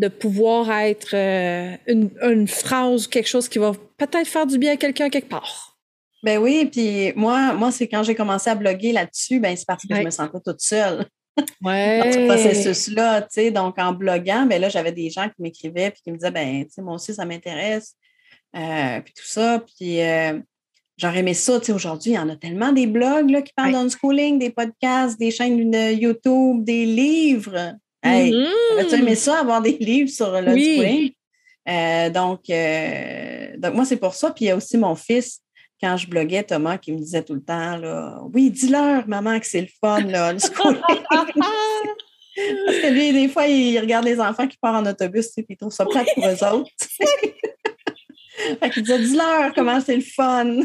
de 0.00 0.08
pouvoir 0.08 0.70
être 0.70 1.14
euh, 1.14 1.76
une, 1.86 2.10
une 2.22 2.48
phrase, 2.48 3.06
quelque 3.06 3.28
chose 3.28 3.48
qui 3.50 3.58
va 3.58 3.72
peut-être 3.98 4.26
faire 4.26 4.46
du 4.46 4.56
bien 4.56 4.72
à 4.72 4.76
quelqu'un 4.76 5.10
quelque 5.10 5.28
part. 5.28 5.76
Ben 6.22 6.38
oui, 6.38 6.64
puis 6.72 7.12
moi, 7.16 7.52
moi 7.52 7.70
c'est 7.70 7.86
quand 7.86 8.02
j'ai 8.02 8.14
commencé 8.14 8.48
à 8.48 8.54
bloguer 8.54 8.92
là-dessus, 8.92 9.40
ben 9.40 9.54
c'est 9.54 9.66
parce 9.66 9.86
que 9.86 9.94
je 9.94 10.00
me 10.00 10.10
sentais 10.10 10.38
toute 10.44 10.60
seule. 10.60 11.06
Ouais. 11.62 12.00
Dans 12.00 12.12
ce 12.12 12.26
processus-là, 12.26 13.22
tu 13.22 13.28
sais, 13.30 13.50
donc 13.50 13.78
en 13.78 13.92
bloguant, 13.92 14.44
ben 14.44 14.60
là, 14.60 14.68
j'avais 14.68 14.92
des 14.92 15.08
gens 15.08 15.26
qui 15.28 15.40
m'écrivaient 15.40 15.90
puis 15.90 16.02
qui 16.02 16.10
me 16.10 16.18
disaient, 16.18 16.30
ben, 16.30 16.64
tu 16.64 16.70
sais, 16.72 16.82
moi 16.82 16.94
aussi, 16.94 17.14
ça 17.14 17.24
m'intéresse. 17.24 17.94
Euh, 18.56 19.00
puis 19.00 19.14
tout 19.14 19.24
ça. 19.24 19.60
Puis 19.60 20.02
euh, 20.02 20.38
j'aurais 20.98 21.20
aimé 21.20 21.32
ça. 21.32 21.58
Tu 21.60 21.66
sais, 21.66 21.72
aujourd'hui, 21.72 22.10
il 22.10 22.14
y 22.16 22.18
en 22.18 22.28
a 22.28 22.36
tellement 22.36 22.72
des 22.72 22.86
blogs 22.86 23.30
là, 23.30 23.40
qui 23.40 23.54
parlent 23.54 23.68
ouais. 23.68 23.80
d'unschooling, 23.80 24.38
des 24.38 24.50
podcasts, 24.50 25.18
des 25.18 25.30
chaînes 25.30 25.70
de 25.70 25.92
YouTube, 25.92 26.62
des 26.62 26.84
livres. 26.84 27.74
Hey, 28.02 28.32
mm 28.32 28.36
-hmm. 28.36 28.88
tu 28.88 28.94
aimé 28.94 29.14
ça, 29.14 29.40
avoir 29.40 29.60
des 29.60 29.76
livres 29.78 30.10
sur 30.10 30.30
l'unschooling? 30.30 30.80
Oui. 30.80 31.16
Euh, 31.68 32.10
donc, 32.10 32.48
euh, 32.48 33.56
donc, 33.58 33.74
moi, 33.74 33.84
c'est 33.84 33.98
pour 33.98 34.14
ça. 34.14 34.30
Puis 34.30 34.46
il 34.46 34.48
y 34.48 34.50
a 34.50 34.56
aussi 34.56 34.78
mon 34.78 34.94
fils, 34.94 35.40
quand 35.80 35.96
je 35.96 36.06
bloguais, 36.08 36.42
Thomas, 36.42 36.78
qui 36.78 36.92
me 36.92 36.98
disait 36.98 37.22
tout 37.22 37.34
le 37.34 37.42
temps, 37.42 37.76
là, 37.76 38.20
oui, 38.32 38.50
dis-leur, 38.50 39.06
maman, 39.06 39.38
que 39.38 39.46
c'est 39.46 39.60
le 39.60 39.68
fun, 39.80 40.00
là, 40.02 40.32
l'unschooling. 40.32 40.80
Parce 42.66 42.78
que 42.78 42.90
lui, 42.90 43.12
des 43.12 43.28
fois, 43.28 43.46
il 43.46 43.78
regarde 43.78 44.04
les 44.04 44.20
enfants 44.20 44.46
qui 44.46 44.56
partent 44.56 44.86
en 44.86 44.90
autobus, 44.90 45.30
puis 45.32 45.44
il 45.48 45.56
trouve 45.56 45.72
ça 45.72 45.84
plate 45.84 46.08
pour 46.14 46.26
eux 46.26 46.44
autres. 46.44 46.70
Fait 48.60 48.70
qu'il 48.70 48.82
disait, 48.82 48.98
dis-leur 48.98 49.52
comment 49.54 49.80
c'est 49.80 49.96
le 49.96 50.02
fun. 50.02 50.60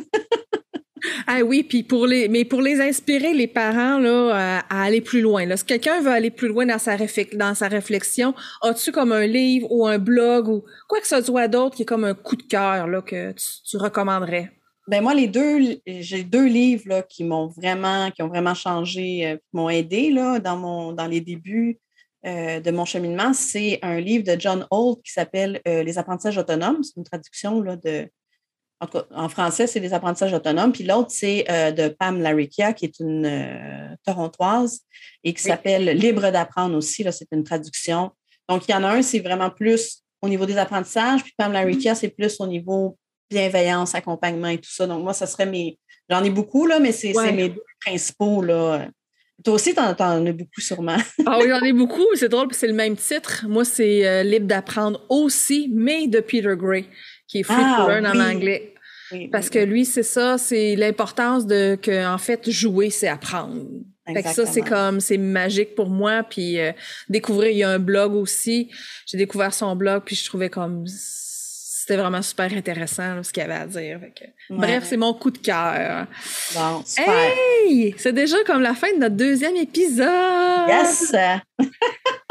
Ah 1.28 1.42
oui, 1.44 1.64
puis 1.64 1.84
pour 1.84 2.06
les, 2.06 2.28
mais 2.28 2.46
pour 2.46 2.62
les 2.62 2.80
inspirer, 2.82 3.34
les 3.34 3.48
parents, 3.48 3.98
là, 3.98 4.62
à, 4.70 4.84
aller 4.84 5.02
plus 5.02 5.22
loin. 5.22 5.46
Là. 5.46 5.58
Si 5.58 5.66
quelqu'un 5.66 6.02
veut 6.02 6.12
aller 6.12 6.32
plus 6.32 6.48
loin 6.48 6.66
dans 6.66 6.78
sa, 6.78 6.96
réflexion, 7.68 8.34
as-tu 8.62 8.92
comme 8.92 9.12
un 9.12 9.26
livre 9.26 9.68
ou 9.72 9.88
un 9.88 9.98
blog 9.98 10.48
ou 10.48 10.64
quoi 10.88 11.00
que 11.00 11.08
ce 11.08 11.22
soit 11.22 11.48
d'autre 11.48 11.76
qui 11.76 11.84
est 11.84 11.86
comme 11.86 12.04
un 12.04 12.14
coup 12.14 12.36
de 12.36 12.44
cœur 12.44 12.88
là, 12.88 13.02
que 13.02 13.34
tu, 13.34 13.78
recommanderais? 13.78 14.52
Ben 14.88 15.02
moi, 15.02 15.16
les 15.16 15.28
deux, 15.28 15.80
j'ai 15.88 16.24
deux 16.24 16.46
livres 16.46 16.84
là, 16.86 17.02
qui 17.02 17.24
m'ont 17.24 17.48
vraiment, 17.48 18.12
qui 18.12 18.22
ont 18.22 18.28
vraiment 18.28 18.54
changé, 18.54 19.26
euh, 19.26 19.38
m'ont 19.52 19.70
aidé 19.70 20.12
là, 20.12 20.38
dans, 20.40 20.58
mon, 20.58 20.92
dans 20.92 21.08
les 21.08 21.22
débuts 21.22 21.80
euh, 22.26 22.60
de 22.60 22.72
mon 22.72 22.86
cheminement, 22.86 23.34
c'est 23.34 23.78
un 23.84 24.00
livre 24.00 24.24
de 24.24 24.40
John 24.40 24.66
Holt 24.72 25.00
qui 25.04 25.12
s'appelle 25.12 25.62
euh, 25.68 25.84
Les 25.84 26.00
apprentissages 26.00 26.40
autonomes. 26.40 26.82
C'est 26.84 26.98
une 26.98 27.04
traduction 27.04 27.62
là, 27.62 27.76
de. 27.76 28.10
En, 28.82 28.88
tout 28.88 28.98
cas, 29.00 29.06
en 29.12 29.30
français, 29.30 29.68
c'est 29.68 29.80
Les 29.80 29.94
apprentissages 29.94 30.34
autonomes. 30.34 30.72
Puis 30.72 30.84
l'autre, 30.84 31.10
c'est 31.12 31.46
euh, 31.50 31.72
de 31.72 31.88
Pam 31.88 32.22
Larikia, 32.22 32.74
qui 32.74 32.86
est 32.86 33.00
une 33.00 33.26
euh, 33.26 33.96
torontoise 34.06 34.82
et 35.24 35.34
qui 35.34 35.42
s'appelle 35.42 35.86
Libre 35.98 36.32
d'apprendre 36.32 36.76
aussi. 36.76 37.04
Là, 37.04 37.12
c'est 37.12 37.28
une 37.32 37.44
traduction. 37.44 38.12
Donc, 38.50 38.68
il 38.68 38.72
y 38.72 38.76
en 38.76 38.84
a 38.84 38.90
un, 38.90 39.02
c'est 39.02 39.20
vraiment 39.20 39.50
plus 39.50 40.04
au 40.22 40.30
niveau 40.30 40.46
des 40.46 40.58
apprentissages. 40.58 41.24
Puis 41.24 41.34
Pam 41.38 41.52
Larikia, 41.52 41.96
c'est 41.96 42.10
plus 42.10 42.40
au 42.40 42.48
niveau 42.48 42.98
bienveillance, 43.30 43.96
accompagnement 43.96 44.50
et 44.50 44.58
tout 44.58 44.72
ça. 44.72 44.88
Donc, 44.88 45.04
moi, 45.04 45.14
ça 45.14 45.26
serait 45.26 45.46
mes. 45.46 45.80
J'en 46.10 46.24
ai 46.24 46.30
beaucoup, 46.30 46.68
là, 46.68 46.80
mais 46.80 46.92
c'est 46.92 47.16
ouais. 47.16 47.32
mes 47.32 47.50
deux 47.50 47.64
principaux 47.82 48.44
là, 48.44 48.88
toi 49.44 49.56
aussi, 49.56 49.74
t'en, 49.74 49.92
en 49.92 50.26
as 50.26 50.32
beaucoup 50.32 50.62
sûrement. 50.62 50.98
ah 51.26 51.38
oui, 51.40 51.50
j'en 51.50 51.62
ai 51.62 51.74
beaucoup. 51.74 52.06
C'est 52.16 52.30
drôle, 52.30 52.48
c'est 52.52 52.68
le 52.68 52.74
même 52.74 52.96
titre. 52.96 53.46
Moi, 53.48 53.66
c'est 53.66 54.08
euh, 54.08 54.24
Libre 54.24 54.48
d'apprendre 54.48 55.02
aussi, 55.10 55.70
mais 55.74 56.08
de 56.08 56.20
Peter 56.20 56.56
Gray, 56.56 56.86
qui 57.28 57.40
est 57.40 57.44
Free 57.44 57.56
ah, 57.58 57.82
to 57.82 57.90
Learn 57.90 58.06
oui. 58.06 58.12
en 58.12 58.36
anglais. 58.36 58.74
Parce 59.32 59.50
que 59.50 59.60
lui, 59.60 59.86
c'est 59.86 60.04
ça, 60.04 60.38
c'est 60.38 60.76
l'importance 60.76 61.46
de 61.46 61.78
que, 61.82 62.06
en 62.06 62.18
fait, 62.18 62.50
jouer, 62.50 62.90
c'est 62.90 63.08
apprendre. 63.08 63.62
Fait 64.08 64.22
que 64.22 64.30
ça, 64.30 64.46
c'est 64.46 64.62
comme, 64.62 65.00
c'est 65.00 65.18
magique 65.18 65.76
pour 65.76 65.90
moi. 65.90 66.24
Puis 66.24 66.60
euh, 66.60 66.72
découvrir, 67.10 67.52
il 67.52 67.58
y 67.58 67.64
a 67.64 67.70
un 67.70 67.80
blog 67.80 68.14
aussi. 68.14 68.70
J'ai 69.06 69.18
découvert 69.18 69.54
son 69.54 69.76
blog, 69.76 70.04
puis 70.06 70.16
je 70.16 70.26
trouvais 70.26 70.50
comme 70.50 70.86
c'était 70.88 71.98
vraiment 71.98 72.22
super 72.24 72.52
intéressant 72.52 73.16
là, 73.16 73.24
ce 73.24 73.32
qu'il 73.32 73.44
avait 73.44 73.54
à 73.54 73.68
dire. 73.68 74.00
Que... 74.16 74.26
Ouais. 74.54 74.58
Bref, 74.58 74.86
c'est 74.88 74.98
mon 74.98 75.14
coup 75.14 75.32
de 75.32 75.38
cœur. 75.38 76.08
Bon, 76.56 76.84
super. 76.86 77.14
Hey! 77.14 77.94
C'est 77.98 78.14
déjà 78.14 78.38
comme 78.44 78.62
la 78.62 78.74
fin 78.74 78.92
de 78.94 79.00
notre 79.00 79.16
deuxième 79.16 79.56
épisode. 79.56 80.68
Yes! 80.68 81.14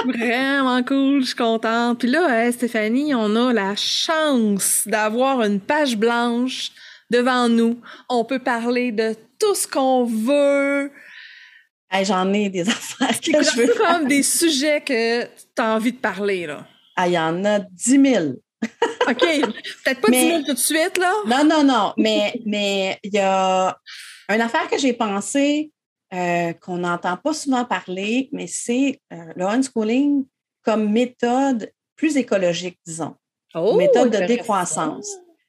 Vraiment 0.07 0.83
cool, 0.83 1.21
je 1.23 1.27
suis 1.27 1.35
contente. 1.37 1.99
Puis 2.01 2.09
là, 2.09 2.27
hein, 2.29 2.53
Stéphanie, 2.53 3.15
on 3.15 3.35
a 3.37 3.53
la 3.53 3.75
chance 3.77 4.83
d'avoir 4.87 5.43
une 5.43 5.61
page 5.61 5.97
blanche 5.97 6.71
devant 7.11 7.49
nous. 7.49 7.81
On 8.09 8.25
peut 8.25 8.39
parler 8.39 8.93
de 8.93 9.15
tout 9.39 9.55
ce 9.55 9.67
qu'on 9.67 10.05
veut. 10.05 10.91
Hey, 11.91 12.05
J'en 12.05 12.33
ai 12.33 12.49
des 12.49 12.63
affaires 12.69 13.21
que 13.21 13.43
je 13.43 13.57
veux. 13.57 13.75
comme 13.75 14.07
des 14.09 14.23
sujets 14.23 14.81
que 14.81 15.25
tu 15.25 15.29
as 15.59 15.75
envie 15.75 15.93
de 15.93 15.99
parler. 15.99 16.47
là. 16.47 16.67
Ah, 16.97 17.07
il 17.09 17.13
y 17.15 17.19
en 17.19 17.45
a 17.45 17.61
10 17.61 18.03
000. 18.03 18.25
OK. 19.09 19.19
Peut-être 19.19 20.01
pas 20.01 20.09
mais, 20.09 20.23
10 20.23 20.29
000 20.29 20.43
tout 20.47 20.55
de 20.55 20.59
suite, 20.59 20.99
là. 20.99 21.13
Non, 21.27 21.45
non, 21.45 21.65
non. 21.65 21.93
Mais 21.99 22.35
mais 22.47 22.99
il 23.03 23.13
y 23.15 23.19
a 23.19 23.77
une 24.29 24.41
affaire 24.41 24.69
que 24.69 24.79
j'ai 24.79 24.93
pensé 24.93 25.71
euh, 26.15 26.53
qu'on 26.53 26.79
n'entend 26.79 27.17
pas 27.17 27.35
souvent 27.35 27.65
parler, 27.65 28.29
mais 28.31 28.47
c'est 28.47 29.01
euh, 29.13 29.33
le 29.35 29.47
unschooling 29.47 30.25
comme 30.63 30.93
méthode 30.93 31.73
plus 31.97 32.17
écologique, 32.17 32.79
disons. 32.87 33.17
Oh, 33.55 33.75
méthode 33.77 34.11
de 34.11 34.25
décroissance. 34.25 35.09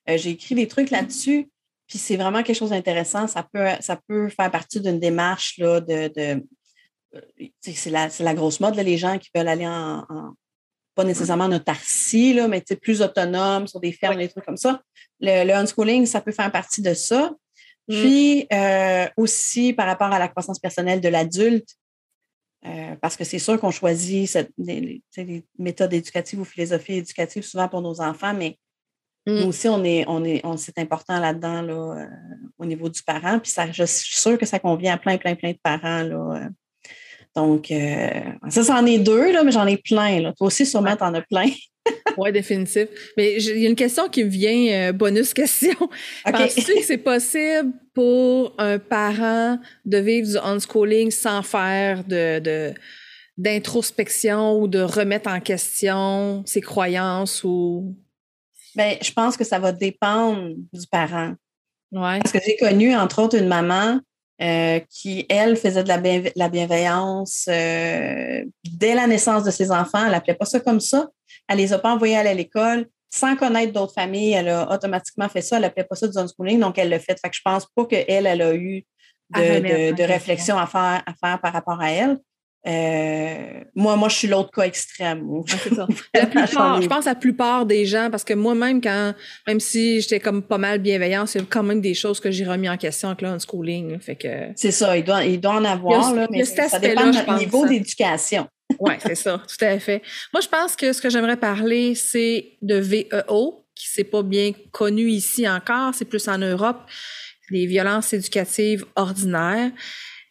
Euh, 0.09 0.17
j'ai 0.17 0.31
écrit 0.31 0.55
des 0.55 0.67
trucs 0.67 0.89
là-dessus, 0.89 1.51
puis 1.85 1.99
c'est 1.99 2.17
vraiment 2.17 2.41
quelque 2.41 2.57
chose 2.57 2.71
d'intéressant. 2.71 3.27
Ça 3.27 3.47
peut, 3.53 3.67
ça 3.79 3.99
peut 4.07 4.27
faire 4.29 4.49
partie 4.49 4.81
d'une 4.81 4.99
démarche 4.99 5.59
là, 5.59 5.81
de. 5.81 6.07
de 6.07 6.43
c'est 7.61 7.91
la, 7.91 8.09
la, 8.19 8.33
grosse 8.33 8.59
mode, 8.59 8.75
là, 8.75 8.81
les 8.81 8.97
gens 8.97 9.19
qui 9.19 9.29
veulent 9.35 9.47
aller 9.47 9.67
en, 9.67 9.99
en 10.09 10.33
pas 10.95 11.03
nécessairement 11.03 11.45
en 11.45 11.51
autarcie, 11.51 12.33
là, 12.33 12.47
mais 12.47 12.63
plus 12.81 13.01
autonome 13.01 13.67
sur 13.67 13.79
des 13.79 13.91
fermes, 13.91 14.17
des 14.17 14.29
trucs 14.29 14.45
comme 14.45 14.57
ça. 14.57 14.81
Le, 15.19 15.45
le, 15.45 15.53
unschooling, 15.53 16.05
ça 16.07 16.21
peut 16.21 16.31
faire 16.31 16.51
partie 16.51 16.81
de 16.81 16.93
ça. 16.93 17.33
Mm. 17.87 18.01
Puis 18.01 18.47
euh, 18.51 19.07
aussi 19.17 19.73
par 19.73 19.85
rapport 19.85 20.11
à 20.11 20.19
la 20.19 20.27
croissance 20.27 20.59
personnelle 20.59 21.01
de 21.01 21.09
l'adulte, 21.09 21.69
euh, 22.65 22.95
parce 22.99 23.15
que 23.15 23.23
c'est 23.23 23.39
sûr 23.39 23.59
qu'on 23.59 23.71
choisit 23.71 24.27
cette, 24.27 24.51
les, 24.57 25.01
les, 25.17 25.45
méthodes 25.59 25.93
éducatives 25.93 26.39
ou 26.39 26.45
philosophies 26.45 26.95
éducatives 26.95 27.43
souvent 27.43 27.67
pour 27.67 27.81
nos 27.81 28.01
enfants, 28.01 28.33
mais 28.33 28.57
mm. 29.27 29.39
nous 29.39 29.47
aussi, 29.47 29.67
on 29.67 29.83
est, 29.83 30.03
on 30.07 30.23
est, 30.23 30.43
on, 30.43 30.57
c'est 30.57 30.79
important 30.79 31.19
là-dedans 31.19 31.61
là, 31.61 31.73
euh, 31.73 32.07
au 32.57 32.65
niveau 32.65 32.89
du 32.89 33.03
parent. 33.03 33.39
Puis 33.39 33.51
ça, 33.51 33.71
je 33.71 33.83
suis 33.83 34.17
sûre 34.17 34.37
que 34.37 34.47
ça 34.47 34.57
convient 34.59 34.93
à 34.93 34.97
plein, 34.97 35.17
plein, 35.17 35.35
plein 35.35 35.51
de 35.51 35.59
parents 35.61 36.03
là, 36.03 36.49
donc, 37.35 37.69
euh, 37.69 38.21
ça, 38.49 38.63
c'en 38.63 38.85
est 38.85 38.99
deux, 38.99 39.31
là, 39.31 39.43
mais 39.43 39.51
j'en 39.51 39.67
ai 39.67 39.77
plein. 39.77 40.21
Là. 40.21 40.33
Toi 40.37 40.47
aussi, 40.47 40.65
sûrement, 40.65 40.95
t'en 40.95 41.13
as 41.13 41.21
plein. 41.21 41.49
oui, 42.17 42.31
définitif. 42.31 42.87
Mais 43.17 43.35
il 43.35 43.59
y 43.59 43.65
a 43.65 43.69
une 43.69 43.75
question 43.75 44.07
qui 44.07 44.23
me 44.23 44.29
vient, 44.29 44.89
euh, 44.89 44.91
bonus 44.93 45.33
question. 45.33 45.75
Okay. 46.27 46.37
Penses-tu 46.37 46.75
que 46.75 46.83
c'est 46.83 46.97
possible 46.97 47.73
pour 47.93 48.55
un 48.57 48.79
parent 48.79 49.59
de 49.85 49.97
vivre 49.97 50.27
du 50.27 50.37
unschooling 50.37 51.11
sans 51.11 51.43
faire 51.43 52.03
de, 52.03 52.39
de 52.39 52.73
d'introspection 53.37 54.57
ou 54.59 54.67
de 54.67 54.79
remettre 54.79 55.29
en 55.29 55.41
question 55.41 56.41
ses 56.45 56.61
croyances 56.61 57.43
ou? 57.43 57.95
Bien, 58.75 58.95
je 59.01 59.11
pense 59.11 59.35
que 59.35 59.43
ça 59.43 59.59
va 59.59 59.73
dépendre 59.73 60.55
du 60.73 60.87
parent. 60.89 61.33
Ouais. 61.91 62.19
Parce 62.19 62.31
que 62.31 62.39
j'ai 62.45 62.55
connu, 62.55 62.95
entre 62.95 63.21
autres, 63.21 63.37
une 63.37 63.47
maman 63.47 63.99
euh, 64.41 64.79
qui, 64.89 65.25
elle, 65.29 65.55
faisait 65.55 65.83
de 65.83 65.87
la, 65.87 65.97
bienve 65.97 66.29
la 66.35 66.49
bienveillance 66.49 67.47
euh, 67.49 68.43
dès 68.63 68.93
la 68.93 69.07
naissance 69.07 69.43
de 69.43 69.51
ses 69.51 69.71
enfants. 69.71 70.05
Elle 70.05 70.11
n'appelait 70.11 70.35
pas 70.35 70.45
ça 70.45 70.59
comme 70.59 70.79
ça. 70.79 71.07
Elle 71.47 71.57
les 71.57 71.71
a 71.71 71.79
pas 71.79 71.93
envoyés 71.93 72.17
à 72.17 72.33
l'école. 72.33 72.87
Sans 73.09 73.37
connaître 73.37 73.71
d'autres 73.71 73.93
familles, 73.93 74.33
elle 74.33 74.49
a 74.49 74.69
automatiquement 74.69 75.29
fait 75.29 75.41
ça. 75.41 75.55
Elle 75.55 75.61
n'appelait 75.61 75.85
pas 75.85 75.95
ça 75.95 76.07
du 76.07 76.17
unschooling, 76.17 76.59
donc 76.59 76.77
elle 76.77 76.89
l'a 76.89 76.99
fait. 76.99 77.17
Fait 77.19 77.29
que 77.29 77.35
je 77.35 77.41
pense 77.45 77.65
pas 77.73 77.85
qu'elle, 77.85 78.25
elle 78.25 78.41
a 78.41 78.53
eu 78.53 78.83
de, 79.33 79.91
de, 79.91 79.95
de 79.95 80.03
réflexion 80.03 80.57
à 80.57 80.67
faire, 80.67 81.01
à 81.05 81.13
faire 81.13 81.39
par 81.39 81.53
rapport 81.53 81.79
à 81.79 81.91
elle. 81.91 82.17
Euh, 82.67 83.63
moi, 83.75 83.95
moi, 83.95 84.09
je 84.09 84.15
suis 84.15 84.27
l'autre 84.27 84.49
cas 84.51 84.63
extrême. 84.63 85.23
la 86.13 86.25
plupart, 86.25 86.81
je 86.81 86.87
pense 86.87 87.05
à 87.05 87.11
la 87.11 87.15
plupart 87.15 87.65
des 87.65 87.85
gens, 87.85 88.09
parce 88.09 88.23
que 88.23 88.33
moi-même, 88.33 88.81
quand, 88.81 89.13
même 89.47 89.59
si 89.59 90.01
j'étais 90.01 90.19
comme 90.19 90.41
pas 90.41 90.57
mal 90.57 90.79
bienveillante, 90.79 91.27
c'est 91.27 91.47
quand 91.47 91.63
même 91.63 91.81
des 91.81 91.93
choses 91.93 92.19
que 92.19 92.31
j'ai 92.31 92.45
remis 92.45 92.67
en 92.67 92.77
question 92.77 93.09
avec 93.09 93.21
l'unschooling. 93.21 93.99
Fait 93.99 94.15
que. 94.15 94.27
C'est 94.55 94.71
ça, 94.71 94.97
il 94.97 95.03
doit, 95.03 95.23
il 95.23 95.39
doit 95.39 95.55
en 95.55 95.65
avoir, 95.65 96.13
là, 96.13 96.27
mais 96.31 96.45
ça 96.45 96.79
dépend 96.79 97.09
du 97.11 97.31
niveau 97.37 97.67
d'éducation. 97.67 98.47
oui, 98.79 98.93
c'est 98.99 99.15
ça, 99.15 99.41
tout 99.47 99.63
à 99.63 99.77
fait. 99.79 100.01
Moi, 100.33 100.41
je 100.41 100.47
pense 100.47 100.75
que 100.75 100.91
ce 100.91 101.01
que 101.01 101.09
j'aimerais 101.09 101.37
parler, 101.37 101.93
c'est 101.93 102.57
de 102.61 102.77
VEO, 102.77 103.63
qui 103.75 103.87
c'est 103.89 104.03
pas 104.03 104.23
bien 104.23 104.53
connu 104.71 105.09
ici 105.09 105.47
encore, 105.47 105.93
c'est 105.93 106.05
plus 106.05 106.27
en 106.27 106.37
Europe, 106.39 106.81
les 107.51 107.67
violences 107.67 108.13
éducatives 108.13 108.85
ordinaires. 108.95 109.71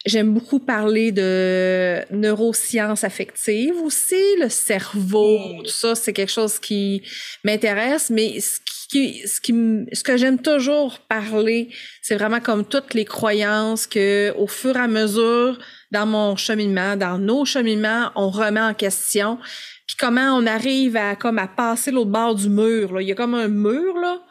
J'aime 0.05 0.33
beaucoup 0.33 0.59
parler 0.59 1.11
de 1.11 2.01
neurosciences 2.13 3.03
affectives 3.03 3.75
aussi, 3.83 4.21
le 4.39 4.49
cerveau, 4.49 5.39
mm. 5.39 5.63
tout 5.63 5.71
ça, 5.71 5.95
c'est 5.95 6.13
quelque 6.13 6.31
chose 6.31 6.59
qui 6.59 7.01
m'intéresse, 7.43 8.09
mais 8.11 8.39
ce 8.39 8.59
qui, 8.87 9.27
ce 9.27 9.41
qui, 9.41 9.53
ce 9.91 10.03
que 10.03 10.17
j'aime 10.17 10.39
toujours 10.39 10.99
parler, 10.99 11.69
c'est 12.01 12.15
vraiment 12.15 12.39
comme 12.39 12.65
toutes 12.65 12.93
les 12.93 13.05
croyances 13.05 13.87
que, 13.87 14.31
au 14.37 14.47
fur 14.47 14.75
et 14.75 14.81
à 14.81 14.87
mesure, 14.87 15.57
dans 15.91 16.05
mon 16.05 16.35
cheminement, 16.35 16.95
dans 16.95 17.17
nos 17.17 17.45
cheminements, 17.45 18.11
on 18.15 18.29
remet 18.29 18.61
en 18.61 18.73
question. 18.73 19.39
Puis 19.87 19.95
comment 19.99 20.35
on 20.35 20.45
arrive 20.45 20.97
à, 20.97 21.15
comme, 21.15 21.39
à 21.39 21.47
passer 21.47 21.91
l'autre 21.91 22.11
bord 22.11 22.35
du 22.35 22.49
mur, 22.49 22.93
là. 22.93 23.01
Il 23.01 23.07
y 23.07 23.11
a 23.11 23.15
comme 23.15 23.35
un 23.35 23.47
mur, 23.47 23.97
là. 23.99 24.21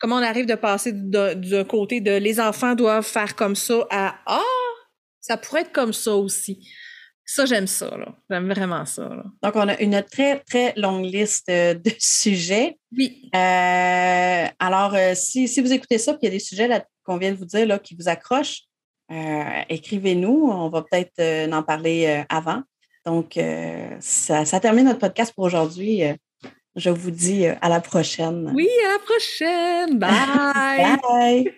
Comment 0.00 0.16
on 0.16 0.22
arrive 0.22 0.46
de 0.46 0.54
passer 0.54 0.92
d'un 0.92 1.64
côté 1.64 2.00
de 2.00 2.18
les 2.18 2.40
enfants 2.40 2.74
doivent 2.74 3.06
faire 3.06 3.34
comme 3.36 3.56
ça 3.56 3.86
à, 3.90 4.14
ah, 4.26 4.40
ça 5.26 5.38
pourrait 5.38 5.62
être 5.62 5.72
comme 5.72 5.94
ça 5.94 6.14
aussi. 6.14 6.68
Ça, 7.24 7.46
j'aime 7.46 7.66
ça. 7.66 7.90
J'aime 8.28 8.50
vraiment 8.50 8.84
ça. 8.84 9.08
Donc, 9.42 9.56
on 9.56 9.68
a 9.68 9.80
une 9.80 10.02
très, 10.02 10.40
très 10.40 10.74
longue 10.76 11.06
liste 11.06 11.48
euh, 11.48 11.72
de 11.72 11.90
sujets. 11.98 12.78
Oui. 12.94 13.30
Euh, 13.34 14.46
alors, 14.58 14.94
euh, 14.94 15.14
si, 15.14 15.46
vous 15.62 15.72
écoutez 15.72 15.96
ça, 15.96 16.12
puis 16.12 16.20
il 16.22 16.26
y 16.26 16.28
a 16.28 16.32
des 16.32 16.38
sujets 16.38 16.68
qu'on 17.04 17.16
vient 17.16 17.32
de 17.32 17.38
vous 17.38 17.46
dire 17.46 17.66
là, 17.66 17.78
qui 17.78 17.96
vous 17.96 18.08
accrochent, 18.08 18.64
écrivez-nous. 19.70 20.50
On 20.50 20.68
va 20.68 20.82
peut-être 20.82 21.50
en 21.52 21.62
parler 21.62 22.24
avant. 22.28 22.62
Donc, 23.06 23.38
ça, 24.00 24.44
ça, 24.44 24.60
termine 24.60 24.84
notre 24.84 24.98
podcast 24.98 25.32
pour 25.34 25.44
aujourd'hui. 25.44 26.02
je 26.76 26.90
vous 26.90 27.10
dis 27.10 27.46
à 27.46 27.68
la 27.70 27.80
prochaine. 27.80 28.52
Oui, 28.54 28.68
à 28.86 28.92
la 28.92 28.98
prochaine. 28.98 29.98
Bye. 29.98 31.52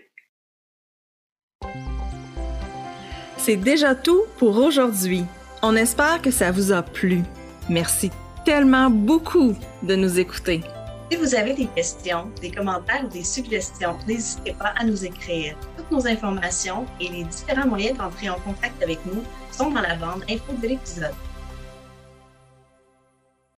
Bye. 1.63 1.96
C'est 3.47 3.55
déjà 3.55 3.95
tout 3.95 4.23
pour 4.39 4.57
aujourd'hui. 4.57 5.25
On 5.63 5.77
espère 5.77 6.21
que 6.21 6.33
ça 6.33 6.51
vous 6.51 6.73
a 6.73 6.83
plu. 6.83 7.23
Merci 7.69 8.11
tellement 8.45 8.91
beaucoup 8.91 9.55
de 9.85 9.95
nous 9.95 10.19
écouter. 10.19 10.63
Si 11.09 11.17
vous 11.17 11.33
avez 11.33 11.55
des 11.55 11.67
questions, 11.67 12.29
des 12.41 12.51
commentaires 12.51 13.05
ou 13.05 13.09
des 13.09 13.23
suggestions, 13.23 13.97
n'hésitez 14.09 14.53
pas 14.55 14.75
à 14.77 14.85
nous 14.85 15.05
écrire. 15.05 15.57
Toutes 15.77 15.93
nos 15.93 16.09
informations 16.09 16.87
et 17.01 17.09
les 17.09 17.23
différents 17.23 17.69
moyens 17.69 17.97
d'entrer 17.97 18.29
en 18.31 18.41
contact 18.41 18.83
avec 18.83 18.99
nous 19.07 19.23
sont 19.53 19.71
dans 19.71 19.81
la 19.81 19.95
bande 19.95 20.25
info 20.29 20.53
de 20.61 20.67
l'épisode. 20.67 21.15